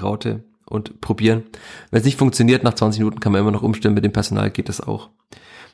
Raute 0.00 0.44
und 0.66 1.00
probieren. 1.00 1.44
Wenn 1.90 2.00
es 2.00 2.04
nicht 2.04 2.18
funktioniert, 2.18 2.64
nach 2.64 2.74
20 2.74 3.00
Minuten 3.00 3.20
kann 3.20 3.32
man 3.32 3.40
immer 3.40 3.50
noch 3.50 3.62
umstellen, 3.62 3.94
mit 3.94 4.04
dem 4.04 4.12
Personal 4.12 4.50
geht 4.50 4.68
das 4.68 4.80
auch. 4.80 5.10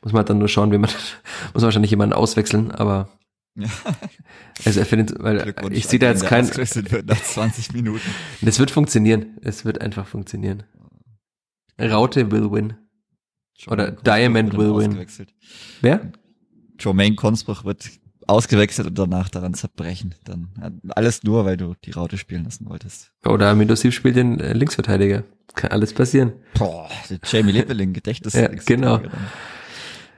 Muss 0.03 0.13
man 0.13 0.25
dann 0.25 0.39
nur 0.39 0.47
schauen, 0.47 0.71
wie 0.71 0.77
man, 0.77 0.89
muss 1.53 1.61
man 1.61 1.63
wahrscheinlich 1.63 1.91
jemanden 1.91 2.13
auswechseln, 2.13 2.71
aber 2.71 3.09
Ja. 3.55 3.67
also 4.63 4.79
er 4.79 4.85
findet, 4.85 5.21
weil 5.21 5.53
ich 5.71 5.85
sehe 5.85 5.99
da 5.99 6.07
jetzt 6.07 6.21
den, 6.21 6.29
der 6.29 6.29
kein, 6.29 6.45
ausgewechselt 6.45 6.91
wird 6.91 7.05
nach 7.07 7.21
20 7.21 7.73
Minuten. 7.73 8.09
das 8.41 8.59
wird 8.59 8.71
funktionieren. 8.71 9.37
Es 9.41 9.65
wird 9.65 9.81
einfach 9.81 10.07
funktionieren. 10.07 10.63
Raute 11.79 12.31
will 12.31 12.49
win. 12.51 12.75
Oder 13.67 13.91
Diamond 13.91 14.57
will 14.57 14.73
win. 14.75 15.05
Wer? 15.81 16.11
Jermaine 16.79 17.15
Consbruch 17.15 17.65
wird 17.65 17.89
ausgewechselt 18.27 18.87
und 18.87 18.97
danach 18.97 19.29
daran 19.29 19.53
zerbrechen. 19.53 20.15
Dann 20.25 20.49
ja, 20.61 20.71
alles 20.95 21.23
nur, 21.23 21.45
weil 21.45 21.57
du 21.57 21.75
die 21.85 21.91
Raute 21.91 22.17
spielen 22.17 22.43
lassen 22.43 22.69
wolltest. 22.69 23.11
Oder 23.25 23.53
Mindosiv 23.55 23.93
spielt 23.93 24.15
den 24.15 24.39
äh, 24.39 24.53
Linksverteidiger. 24.53 25.23
Kann 25.55 25.71
alles 25.71 25.93
passieren. 25.93 26.33
Boah, 26.53 26.89
der 27.09 27.19
Jamie 27.25 27.51
Leveling, 27.51 27.93
Gedächtnis. 27.93 28.33
Ja, 28.33 28.47
genau. 28.47 29.01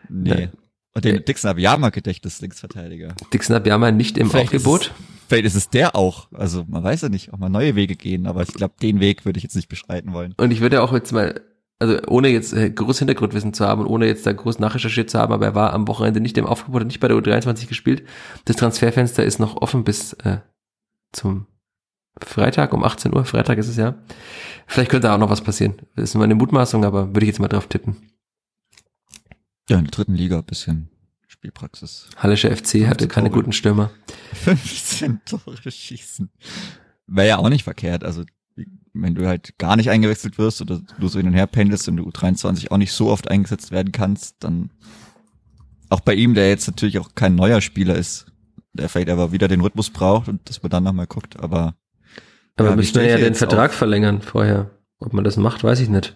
Nee. 0.09 0.49
Und 0.93 1.05
den 1.05 1.25
Dixon 1.25 1.49
Abiyama 1.49 1.89
Gedächtnis 1.89 2.39
Linksverteidiger. 2.41 3.15
Dixon 3.33 3.55
Abiyama 3.55 3.91
nicht 3.91 4.17
im 4.17 4.29
Vielleicht 4.29 4.53
ist 4.53 4.67
Aufgebot. 4.67 4.91
Vielleicht 5.27 5.45
ist 5.45 5.55
es 5.55 5.69
der 5.69 5.95
auch. 5.95 6.27
Also 6.33 6.65
man 6.67 6.83
weiß 6.83 7.01
ja 7.01 7.09
nicht, 7.09 7.33
auch 7.33 7.39
mal 7.39 7.49
neue 7.49 7.75
Wege 7.75 7.95
gehen, 7.95 8.27
aber 8.27 8.43
ich 8.43 8.53
glaube, 8.53 8.75
den 8.81 8.99
Weg 8.99 9.25
würde 9.25 9.37
ich 9.37 9.43
jetzt 9.43 9.55
nicht 9.55 9.69
beschreiten 9.69 10.13
wollen. 10.13 10.35
Und 10.37 10.51
ich 10.51 10.61
würde 10.61 10.83
auch 10.83 10.93
jetzt 10.93 11.11
mal, 11.11 11.41
also 11.79 11.99
ohne 12.07 12.29
jetzt 12.29 12.53
äh, 12.53 12.69
groß 12.69 12.99
Hintergrundwissen 12.99 13.53
zu 13.53 13.65
haben 13.65 13.81
und 13.81 13.87
ohne 13.87 14.07
jetzt 14.07 14.25
da 14.25 14.33
groß 14.33 14.59
nachrecherchiert 14.59 15.09
zu 15.09 15.19
haben, 15.19 15.33
aber 15.33 15.45
er 15.45 15.55
war 15.55 15.73
am 15.73 15.87
Wochenende 15.87 16.19
nicht 16.19 16.37
im 16.37 16.45
Aufgebot, 16.45 16.81
hat 16.81 16.87
nicht 16.87 16.99
bei 16.99 17.07
der 17.07 17.17
U23 17.17 17.67
gespielt. 17.67 18.03
Das 18.45 18.55
Transferfenster 18.55 19.23
ist 19.23 19.39
noch 19.39 19.57
offen 19.61 19.83
bis 19.83 20.13
äh, 20.13 20.37
zum 21.11 21.47
Freitag 22.21 22.73
um 22.73 22.83
18 22.83 23.13
Uhr. 23.13 23.25
Freitag 23.25 23.57
ist 23.57 23.67
es 23.67 23.77
ja. 23.77 23.95
Vielleicht 24.67 24.91
könnte 24.91 25.07
da 25.07 25.15
auch 25.15 25.19
noch 25.19 25.29
was 25.29 25.41
passieren. 25.41 25.75
Das 25.95 26.09
ist 26.09 26.15
nur 26.15 26.23
eine 26.23 26.35
Mutmaßung, 26.35 26.85
aber 26.85 27.07
würde 27.07 27.21
ich 27.21 27.27
jetzt 27.27 27.39
mal 27.39 27.47
drauf 27.47 27.67
tippen. 27.67 28.11
Ja, 29.69 29.77
in 29.77 29.85
der 29.85 29.91
dritten 29.91 30.15
Liga 30.15 30.37
ein 30.37 30.45
bisschen 30.45 30.89
Spielpraxis. 31.27 32.07
Hallische 32.17 32.55
FC 32.55 32.87
hatte 32.87 33.05
15 33.05 33.09
keine 33.09 33.29
Tore. 33.29 33.39
guten 33.39 33.51
Stürmer. 33.51 33.91
15 34.43 35.21
Tore 35.25 35.71
schießen. 35.71 36.31
Wäre 37.07 37.27
ja 37.27 37.37
auch 37.37 37.49
nicht 37.49 37.63
verkehrt. 37.63 38.03
Also 38.03 38.23
wenn 38.93 39.15
du 39.15 39.27
halt 39.27 39.57
gar 39.57 39.75
nicht 39.75 39.89
eingewechselt 39.89 40.37
wirst 40.37 40.61
oder 40.61 40.81
du 40.99 41.07
so 41.07 41.17
hin 41.19 41.27
und 41.27 41.33
her 41.33 41.47
pendelst 41.47 41.87
und 41.87 41.97
du 41.97 42.03
U23 42.07 42.71
auch 42.71 42.77
nicht 42.77 42.93
so 42.93 43.09
oft 43.09 43.29
eingesetzt 43.29 43.71
werden 43.71 43.91
kannst, 43.91 44.43
dann 44.43 44.69
auch 45.89 45.99
bei 46.01 46.13
ihm, 46.13 46.33
der 46.33 46.49
jetzt 46.49 46.67
natürlich 46.67 46.99
auch 46.99 47.15
kein 47.15 47.35
neuer 47.35 47.61
Spieler 47.61 47.95
ist, 47.95 48.27
der 48.73 48.89
vielleicht 48.89 49.09
aber 49.09 49.31
wieder 49.31 49.47
den 49.47 49.61
Rhythmus 49.61 49.89
braucht 49.89 50.27
und 50.27 50.47
dass 50.49 50.61
man 50.63 50.69
dann 50.69 50.83
nochmal 50.83 51.07
guckt, 51.07 51.39
aber 51.39 51.75
Aber 52.55 52.69
Ja, 52.69 52.75
müsste 52.75 52.99
man 52.99 53.05
ich 53.07 53.11
ja 53.11 53.17
den 53.17 53.35
Vertrag 53.35 53.71
auf? 53.71 53.77
verlängern 53.77 54.21
vorher. 54.21 54.71
Ob 54.99 55.13
man 55.13 55.23
das 55.23 55.37
macht, 55.37 55.63
weiß 55.63 55.79
ich 55.79 55.89
nicht. 55.89 56.15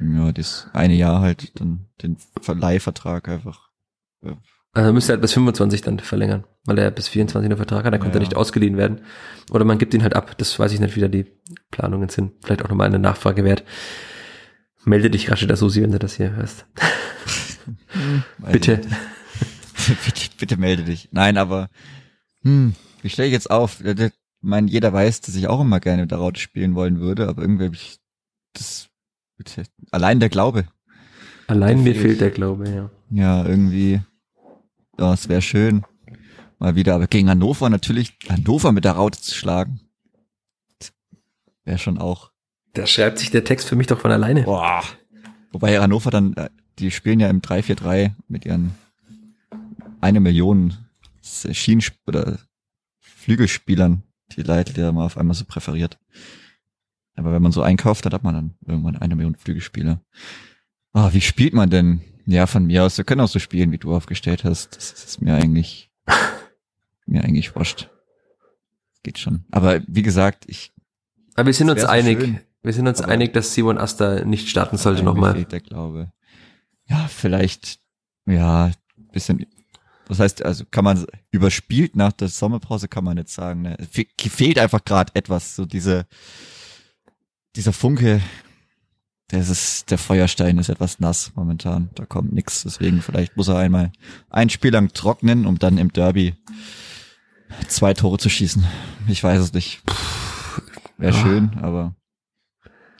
ja, 0.00 0.32
das 0.32 0.68
eine 0.72 0.94
Jahr 0.94 1.20
halt 1.20 1.58
dann 1.60 1.86
den 2.02 2.16
Leihvertrag 2.46 3.28
einfach. 3.28 3.68
Also 4.72 4.92
müsste 4.92 5.12
er 5.12 5.14
halt 5.14 5.22
bis 5.22 5.32
25 5.32 5.82
dann 5.82 5.98
verlängern, 5.98 6.44
weil 6.68 6.78
er 6.78 6.90
bis 6.90 7.08
24 7.08 7.46
einen 7.50 7.56
Vertrag 7.56 7.84
hat, 7.84 7.92
dann 7.92 8.00
konnte 8.00 8.18
er 8.18 8.22
Ja. 8.22 8.28
nicht 8.28 8.36
ausgeliehen 8.36 8.76
werden. 8.76 9.00
Oder 9.50 9.64
man 9.64 9.78
gibt 9.78 9.94
ihn 9.94 10.02
halt 10.02 10.14
ab. 10.14 10.36
Das 10.38 10.58
weiß 10.58 10.72
ich 10.72 10.80
nicht, 10.80 10.94
wie 10.96 11.00
da 11.00 11.08
die 11.08 11.26
Planungen 11.70 12.08
sind. 12.08 12.32
Vielleicht 12.44 12.64
auch 12.64 12.68
nochmal 12.68 12.86
eine 12.86 12.98
Nachfrage 12.98 13.44
wert. 13.44 13.64
Melde 14.84 15.10
dich, 15.10 15.30
Rashida 15.30 15.56
Susi, 15.56 15.82
wenn 15.82 15.92
du 15.92 15.98
das 15.98 16.16
hier 16.16 16.30
hörst. 16.36 16.66
Bitte. 18.52 18.76
bitte, 20.04 20.30
bitte 20.38 20.56
melde 20.56 20.84
dich. 20.84 21.08
Nein, 21.12 21.36
aber 21.36 21.68
hm, 22.42 22.74
wie 23.02 23.08
stelle 23.08 23.28
ich 23.28 23.32
jetzt 23.32 23.50
auf? 23.50 23.80
Ich 23.84 24.12
meine, 24.40 24.70
jeder 24.70 24.92
weiß, 24.92 25.20
dass 25.22 25.34
ich 25.34 25.48
auch 25.48 25.60
immer 25.60 25.80
gerne 25.80 26.02
mit 26.02 26.10
der 26.10 26.18
Raute 26.18 26.40
spielen 26.40 26.74
wollen 26.74 27.00
würde, 27.00 27.28
aber 27.28 27.42
irgendwie 27.42 27.64
habe 27.66 27.74
ich 27.74 27.98
das 28.54 28.88
bitte, 29.36 29.64
allein 29.90 30.20
der 30.20 30.28
Glaube. 30.28 30.66
Allein 31.46 31.82
mir 31.82 31.94
fehlt. 31.94 32.20
der 32.20 32.30
Glaube, 32.30 32.68
ja. 32.70 32.90
Ja, 33.10 33.44
irgendwie, 33.46 34.00
ja, 34.98 35.12
es 35.14 35.28
wäre 35.28 35.42
schön. 35.42 35.84
Mal 36.58 36.74
wieder, 36.74 36.94
aber 36.94 37.06
gegen 37.06 37.28
Hannover 37.28 37.70
natürlich, 37.70 38.14
Hannover 38.28 38.72
mit 38.72 38.84
der 38.84 38.92
Raute 38.92 39.20
zu 39.20 39.34
schlagen. 39.34 39.80
Wäre 41.64 41.78
schon 41.78 41.98
auch. 41.98 42.30
Da 42.74 42.86
schreibt 42.86 43.18
sich 43.18 43.30
der 43.30 43.44
Text 43.44 43.68
für 43.68 43.76
mich 43.76 43.86
doch 43.86 44.00
von 44.00 44.10
alleine. 44.10 44.42
Boah. 44.42 44.82
Wobei 45.52 45.78
Hannover 45.78 46.10
dann, 46.10 46.34
äh, 46.34 46.50
die 46.78 46.90
spielen 46.90 47.20
ja 47.20 47.28
im 47.28 47.40
3-4-3 47.42 48.12
mit 48.28 48.44
ihren 48.44 48.74
eine 50.00 50.20
Million 50.20 50.76
Schienen- 51.22 51.84
oder 52.06 52.38
Flügelspielern, 53.00 54.02
die 54.36 54.42
Leitl 54.42 54.80
ja 54.80 54.92
mal 54.92 55.06
auf 55.06 55.18
einmal 55.18 55.34
so 55.34 55.44
präferiert. 55.44 55.98
Aber 57.16 57.32
wenn 57.32 57.42
man 57.42 57.52
so 57.52 57.62
einkauft, 57.62 58.06
dann 58.06 58.12
hat 58.12 58.22
man 58.22 58.34
dann 58.34 58.54
irgendwann 58.64 58.96
eine 58.96 59.16
Million 59.16 59.34
Flügelspieler. 59.34 60.00
Ah, 60.92 61.10
wie 61.12 61.20
spielt 61.20 61.52
man 61.52 61.68
denn? 61.68 62.00
Ja, 62.26 62.46
von 62.46 62.66
mir 62.66 62.84
aus, 62.84 62.96
wir 62.96 63.04
können 63.04 63.20
auch 63.20 63.28
so 63.28 63.38
spielen, 63.38 63.72
wie 63.72 63.78
du 63.78 63.94
aufgestellt 63.94 64.44
hast. 64.44 64.76
Das 64.76 64.92
ist 64.92 65.20
mir 65.20 65.34
eigentlich, 65.34 65.90
mir 67.08 67.24
eigentlich 67.24 67.54
wurscht. 67.56 67.88
Geht 69.02 69.18
schon. 69.18 69.44
Aber 69.50 69.80
wie 69.86 70.02
gesagt, 70.02 70.44
ich 70.48 70.72
Aber 71.34 71.46
wir 71.46 71.54
sind 71.54 71.70
uns 71.70 71.84
einig. 71.84 72.20
schön. 72.20 72.40
Wir 72.62 72.72
sind 72.72 72.88
uns 72.88 73.00
Aber- 73.00 73.12
einig, 73.12 73.32
dass 73.32 73.54
Simon 73.54 73.78
Asta 73.78 74.24
nicht 74.24 74.48
starten 74.48 74.76
sollte 74.76 75.02
nochmal. 75.02 75.34
fehlt 75.34 75.52
der 75.52 75.60
Glaube. 75.60 76.12
Ja, 76.86 77.06
vielleicht, 77.08 77.78
ja, 78.26 78.70
bisschen, 79.12 79.46
das 80.08 80.18
heißt, 80.20 80.44
also 80.44 80.64
kann 80.70 80.84
man, 80.84 81.06
überspielt 81.30 81.94
nach 81.96 82.12
der 82.12 82.28
Sommerpause 82.28 82.88
kann 82.88 83.04
man 83.04 83.16
nicht 83.16 83.28
sagen, 83.28 83.62
ne? 83.62 83.76
Fe 83.90 84.06
fehlt 84.18 84.58
einfach 84.58 84.84
gerade 84.84 85.14
etwas, 85.14 85.54
so 85.54 85.66
diese, 85.66 86.06
dieser 87.56 87.72
Funke, 87.72 88.20
das 89.28 89.48
ist, 89.50 89.90
der 89.90 89.98
Feuerstein 89.98 90.58
ist 90.58 90.70
etwas 90.70 90.98
nass 91.00 91.32
momentan, 91.34 91.90
da 91.94 92.06
kommt 92.06 92.32
nix, 92.32 92.62
deswegen 92.62 93.02
vielleicht 93.02 93.36
muss 93.36 93.48
er 93.48 93.58
einmal 93.58 93.92
ein 94.30 94.48
Spiel 94.48 94.72
lang 94.72 94.92
trocknen, 94.94 95.46
um 95.46 95.58
dann 95.58 95.76
im 95.78 95.92
Derby 95.92 96.34
zwei 97.68 97.94
Tore 97.94 98.18
zu 98.18 98.28
schießen. 98.28 98.64
Ich 99.08 99.22
weiß 99.22 99.40
es 99.40 99.52
nicht. 99.52 99.80
Wäre 100.96 101.14
Ah. 101.16 101.22
schön, 101.22 101.58
aber 101.62 101.94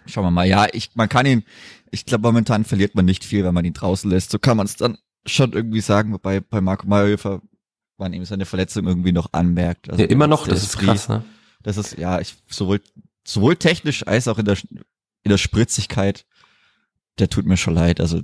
schauen 0.06 0.24
wir 0.24 0.30
mal. 0.30 0.46
Ja, 0.46 0.66
ich, 0.72 0.90
man 0.94 1.08
kann 1.08 1.26
ihn, 1.26 1.44
ich 1.90 2.06
glaube, 2.06 2.22
momentan 2.22 2.64
verliert 2.64 2.94
man 2.94 3.04
nicht 3.04 3.24
viel, 3.24 3.44
wenn 3.44 3.54
man 3.54 3.64
ihn 3.64 3.72
draußen 3.74 4.10
lässt. 4.10 4.30
So 4.30 4.38
kann 4.38 4.56
man 4.56 4.66
es 4.66 4.76
dann 4.76 4.98
schon 5.26 5.52
irgendwie 5.52 5.80
sagen, 5.80 6.12
wobei 6.12 6.40
bei 6.40 6.60
Marco 6.60 6.86
Mayhofer 6.86 7.42
man 7.98 8.12
ihm 8.12 8.24
seine 8.24 8.46
Verletzung 8.46 8.86
irgendwie 8.86 9.12
noch 9.12 9.32
anmerkt. 9.32 9.90
Also 9.90 10.02
Ja, 10.02 10.08
immer 10.08 10.26
noch, 10.28 10.46
das 10.46 10.62
ist 10.62 10.78
krass, 10.78 11.08
ne? 11.08 11.24
Das 11.62 11.76
ist, 11.76 11.98
ja, 11.98 12.20
ich, 12.20 12.36
sowohl, 12.48 12.80
sowohl 13.26 13.56
technisch 13.56 14.06
als 14.06 14.28
auch 14.28 14.38
in 14.38 14.44
der, 14.44 14.56
in 15.24 15.30
der 15.30 15.38
Spritzigkeit, 15.38 16.24
der 17.18 17.28
tut 17.28 17.44
mir 17.46 17.56
schon 17.56 17.74
leid. 17.74 18.00
Also, 18.00 18.22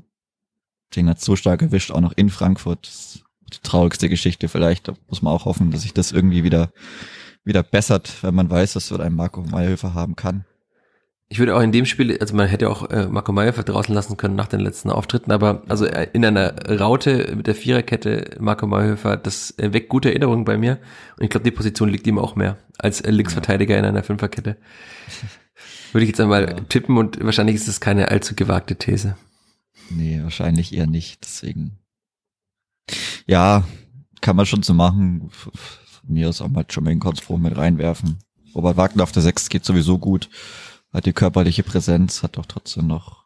den 0.94 1.08
hat 1.08 1.20
so 1.20 1.34
stark 1.34 1.60
erwischt, 1.62 1.90
auch 1.90 2.00
noch 2.00 2.12
in 2.12 2.30
Frankfurt. 2.30 2.86
Das 2.86 3.23
die 3.52 3.58
traurigste 3.62 4.08
Geschichte 4.08 4.48
vielleicht. 4.48 4.88
Da 4.88 4.94
muss 5.08 5.22
man 5.22 5.32
auch 5.32 5.44
hoffen, 5.44 5.70
dass 5.70 5.82
sich 5.82 5.94
das 5.94 6.12
irgendwie 6.12 6.44
wieder, 6.44 6.70
wieder 7.44 7.62
bessert, 7.62 8.22
wenn 8.22 8.34
man 8.34 8.50
weiß, 8.50 8.74
dass 8.74 8.88
so 8.88 8.98
ein 8.98 9.14
Marco 9.14 9.42
Mayhofer 9.42 9.94
haben 9.94 10.16
kann. 10.16 10.44
Ich 11.28 11.38
würde 11.38 11.56
auch 11.56 11.62
in 11.62 11.72
dem 11.72 11.86
Spiel, 11.86 12.16
also 12.18 12.36
man 12.36 12.46
hätte 12.46 12.68
auch 12.68 12.88
äh, 12.90 13.06
Marco 13.06 13.32
Meyer 13.32 13.52
draußen 13.52 13.94
lassen 13.94 14.16
können 14.16 14.36
nach 14.36 14.46
den 14.46 14.60
letzten 14.60 14.90
Auftritten, 14.90 15.32
aber 15.32 15.62
also 15.68 15.86
äh, 15.86 16.06
in 16.12 16.24
einer 16.24 16.54
Raute 16.68 17.34
mit 17.34 17.46
der 17.46 17.54
Viererkette 17.54 18.36
Marco 18.38 18.66
Meyerhöfer, 18.66 19.16
das 19.16 19.54
weckt 19.56 19.88
gute 19.88 20.10
Erinnerungen 20.10 20.44
bei 20.44 20.58
mir. 20.58 20.78
Und 21.16 21.24
ich 21.24 21.30
glaube, 21.30 21.44
die 21.44 21.50
Position 21.50 21.88
liegt 21.88 22.06
ihm 22.06 22.18
auch 22.18 22.36
mehr 22.36 22.58
als 22.78 23.02
Linksverteidiger 23.02 23.76
in 23.78 23.84
einer 23.84 24.02
Fünferkette. 24.02 24.56
Würde 25.92 26.04
ich 26.04 26.10
jetzt 26.10 26.20
einmal 26.20 26.42
ja. 26.42 26.60
tippen 26.68 26.98
und 26.98 27.24
wahrscheinlich 27.24 27.56
ist 27.56 27.68
es 27.68 27.80
keine 27.80 28.08
allzu 28.10 28.34
gewagte 28.34 28.76
These. 28.76 29.16
Nee, 29.90 30.20
wahrscheinlich 30.22 30.74
eher 30.74 30.86
nicht. 30.86 31.24
Deswegen. 31.24 31.78
Ja, 33.26 33.64
kann 34.20 34.36
man 34.36 34.46
schon 34.46 34.62
so 34.62 34.74
machen. 34.74 35.28
Von 35.30 35.52
mir 36.06 36.28
aus 36.28 36.40
auch 36.40 36.48
mal 36.48 36.66
Jermaine 36.68 37.00
mit 37.38 37.56
reinwerfen. 37.56 38.18
Robert 38.54 38.76
Wagner 38.76 39.02
auf 39.02 39.12
der 39.12 39.22
6 39.22 39.48
geht 39.48 39.64
sowieso 39.64 39.98
gut 39.98 40.28
hat 40.94 41.06
die 41.06 41.12
körperliche 41.12 41.64
Präsenz, 41.64 42.22
hat 42.22 42.38
doch 42.38 42.46
trotzdem 42.46 42.86
noch 42.86 43.24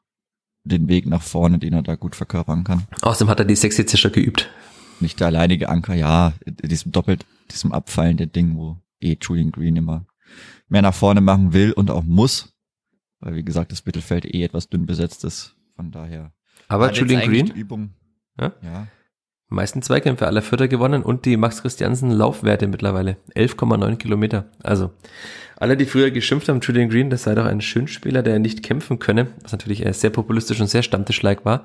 den 0.64 0.88
Weg 0.88 1.06
nach 1.06 1.22
vorne, 1.22 1.58
den 1.58 1.74
er 1.74 1.82
da 1.82 1.94
gut 1.94 2.16
verkörpern 2.16 2.64
kann. 2.64 2.86
Außerdem 3.02 3.28
hat 3.28 3.38
er 3.38 3.44
die 3.44 3.54
sexy 3.54 3.86
Zischer 3.86 4.10
geübt. 4.10 4.50
Nicht 5.00 5.20
der 5.20 5.28
alleinige 5.28 5.68
Anker, 5.68 5.94
ja, 5.94 6.32
in 6.44 6.68
diesem 6.68 6.90
doppelt, 6.90 7.26
diesem 7.52 7.72
abfallenden 7.72 8.32
Ding, 8.32 8.56
wo 8.56 8.78
eh 9.00 9.16
Julian 9.20 9.52
Green 9.52 9.76
immer 9.76 10.06
mehr 10.68 10.82
nach 10.82 10.94
vorne 10.94 11.20
machen 11.20 11.52
will 11.52 11.72
und 11.72 11.90
auch 11.90 12.02
muss, 12.02 12.54
weil 13.20 13.36
wie 13.36 13.44
gesagt 13.44 13.70
das 13.70 13.84
Mittelfeld 13.86 14.24
eh 14.24 14.42
etwas 14.42 14.68
dünn 14.68 14.86
besetzt 14.86 15.24
ist, 15.24 15.54
von 15.76 15.90
daher. 15.90 16.32
Aber 16.68 16.92
Julian 16.92 17.22
Green? 17.22 17.46
Übung, 17.48 17.94
ja? 18.38 18.52
ja. 18.62 18.88
Meisten 19.48 19.82
Zweikämpfe 19.82 20.26
aller 20.26 20.42
Vierter 20.42 20.68
gewonnen 20.68 21.02
und 21.02 21.24
die 21.24 21.36
Max 21.36 21.62
Christiansen 21.62 22.10
Laufwerte 22.10 22.66
mittlerweile. 22.66 23.16
11,9 23.34 23.96
Kilometer. 23.96 24.46
Also, 24.62 24.90
alle, 25.56 25.76
die 25.76 25.86
früher 25.86 26.10
geschimpft 26.10 26.48
haben, 26.48 26.60
Julian 26.60 26.88
Green, 26.88 27.10
das 27.10 27.24
sei 27.24 27.34
doch 27.34 27.46
ein 27.46 27.60
Schönspieler, 27.60 28.22
der 28.22 28.38
nicht 28.38 28.62
kämpfen 28.62 28.98
könne, 28.98 29.28
was 29.42 29.52
natürlich 29.52 29.84
sehr 29.96 30.10
populistisch 30.10 30.60
und 30.60 30.68
sehr 30.68 30.82
stammtischlike 30.82 31.44
war. 31.44 31.64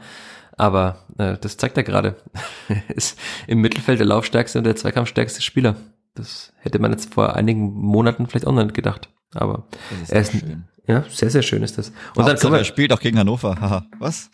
Aber 0.57 1.05
äh, 1.17 1.37
das 1.39 1.57
zeigt 1.57 1.77
er 1.77 1.83
gerade. 1.83 2.15
ist 2.89 3.19
im 3.47 3.59
Mittelfeld 3.61 3.99
der 3.99 4.07
laufstärkste 4.07 4.59
und 4.59 4.63
der 4.63 4.75
zweikampfstärkste 4.75 5.41
Spieler. 5.41 5.75
Das 6.15 6.53
hätte 6.59 6.79
man 6.79 6.91
jetzt 6.91 7.13
vor 7.13 7.35
einigen 7.35 7.73
Monaten 7.73 8.27
vielleicht 8.27 8.47
auch 8.47 8.53
noch 8.53 8.63
nicht 8.63 8.75
gedacht. 8.75 9.09
Aber 9.33 9.67
ist 10.03 10.11
er 10.11 10.21
ist 10.21 10.31
schön. 10.31 10.65
ja 10.87 11.03
sehr 11.09 11.31
sehr 11.31 11.41
schön 11.41 11.63
ist 11.63 11.77
das. 11.77 11.91
Und 12.15 12.27
dann 12.27 12.37
kommen 12.37 12.53
wir, 12.53 12.59
er 12.59 12.65
spielt 12.65 12.93
auch 12.93 12.99
gegen 12.99 13.17
Hannover. 13.17 13.55
Haha, 13.59 13.85
was? 13.97 14.29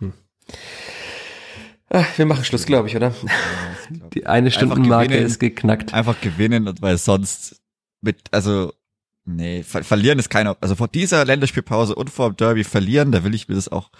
Hm. 0.00 0.12
Ach, 1.90 2.18
wir 2.18 2.26
machen 2.26 2.44
Schluss, 2.44 2.66
glaube 2.66 2.88
ich, 2.88 2.96
oder? 2.96 3.14
Ja, 3.90 4.08
Die 4.14 4.26
eine 4.26 4.50
Stundenmarke 4.50 5.16
ist 5.16 5.38
geknackt. 5.38 5.92
Einfach 5.92 6.20
gewinnen, 6.20 6.74
weil 6.80 6.96
sonst 6.98 7.60
mit, 8.00 8.22
also, 8.32 8.72
nee, 9.24 9.62
ver 9.62 9.84
verlieren 9.84 10.18
ist 10.18 10.30
keine, 10.30 10.56
also 10.62 10.74
vor 10.74 10.88
dieser 10.88 11.24
Länderspielpause 11.24 11.94
und 11.94 12.10
vor 12.10 12.30
dem 12.30 12.36
Derby 12.36 12.64
verlieren, 12.64 13.12
da 13.12 13.24
will 13.24 13.34
ich 13.34 13.48
mir 13.48 13.54
das 13.54 13.68
auch, 13.68 13.90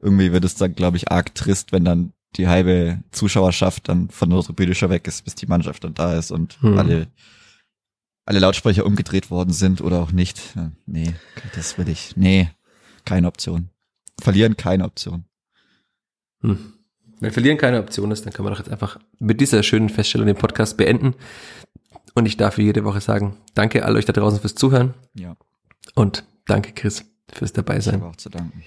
irgendwie 0.00 0.32
wird 0.32 0.44
es 0.44 0.54
dann, 0.54 0.74
glaube 0.74 0.96
ich, 0.96 1.10
arg 1.10 1.34
trist, 1.34 1.72
wenn 1.72 1.84
dann 1.84 2.12
die 2.36 2.48
halbe 2.48 3.02
Zuschauerschaft 3.10 3.88
dann 3.88 4.08
von 4.08 4.30
der 4.30 4.40
Tribüne 4.40 4.74
weg 4.74 5.06
ist, 5.06 5.24
bis 5.24 5.34
die 5.34 5.46
Mannschaft 5.46 5.84
dann 5.84 5.94
da 5.94 6.16
ist 6.16 6.30
und 6.30 6.60
hm. 6.62 6.78
alle, 6.78 7.06
alle 8.24 8.38
Lautsprecher 8.38 8.86
umgedreht 8.86 9.30
worden 9.30 9.52
sind 9.52 9.80
oder 9.80 10.00
auch 10.00 10.12
nicht. 10.12 10.40
Nee, 10.86 11.14
das 11.54 11.76
will 11.76 11.88
ich, 11.88 12.16
nee, 12.16 12.50
keine 13.04 13.26
Option. 13.26 13.68
Verlieren 14.20 14.56
keine 14.56 14.84
Option. 14.84 15.24
Hm. 16.40 16.74
Wenn 17.22 17.30
Verlieren 17.30 17.56
keine 17.56 17.78
Option 17.78 18.10
ist, 18.10 18.26
dann 18.26 18.32
kann 18.32 18.44
man 18.44 18.52
doch 18.52 18.58
jetzt 18.58 18.72
einfach 18.72 18.98
mit 19.20 19.40
dieser 19.40 19.62
schönen 19.62 19.88
Feststellung 19.88 20.26
den 20.26 20.34
Podcast 20.34 20.76
beenden. 20.76 21.14
Und 22.14 22.26
ich 22.26 22.36
darf 22.36 22.58
wie 22.58 22.64
jede 22.64 22.82
Woche 22.82 23.00
sagen, 23.00 23.36
danke 23.54 23.84
all 23.84 23.94
euch 23.94 24.04
da 24.04 24.12
draußen 24.12 24.40
fürs 24.40 24.56
Zuhören. 24.56 24.94
Ja. 25.14 25.36
Und 25.94 26.24
danke 26.46 26.72
Chris 26.72 27.04
fürs 27.32 27.52
dabei 27.52 27.78
sein. 27.78 28.00
Ich 28.00 28.02
auch 28.02 28.16
zu 28.16 28.28
danken. 28.28 28.64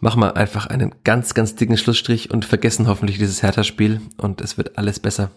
Machen 0.00 0.20
wir 0.20 0.36
einfach 0.36 0.66
einen 0.66 0.92
ganz, 1.04 1.32
ganz 1.32 1.54
dicken 1.54 1.78
Schlussstrich 1.78 2.32
und 2.32 2.44
vergessen 2.44 2.88
hoffentlich 2.88 3.18
dieses 3.18 3.44
Hertha-Spiel 3.44 4.00
und 4.16 4.40
es 4.40 4.58
wird 4.58 4.76
alles 4.76 4.98
besser. 4.98 5.30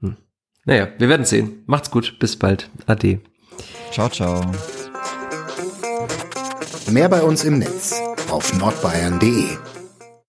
Hm. 0.00 0.16
Naja, 0.64 0.88
wir 0.96 1.10
werden 1.10 1.26
sehen. 1.26 1.64
Macht's 1.66 1.90
gut. 1.90 2.18
Bis 2.18 2.36
bald. 2.36 2.70
Ade. 2.86 3.20
Ciao, 3.92 4.08
ciao. 4.08 4.40
Mehr 6.90 7.10
bei 7.10 7.22
uns 7.22 7.44
im 7.44 7.58
Netz 7.58 8.00
auf 8.30 8.58
nordbayern.de 8.58 9.69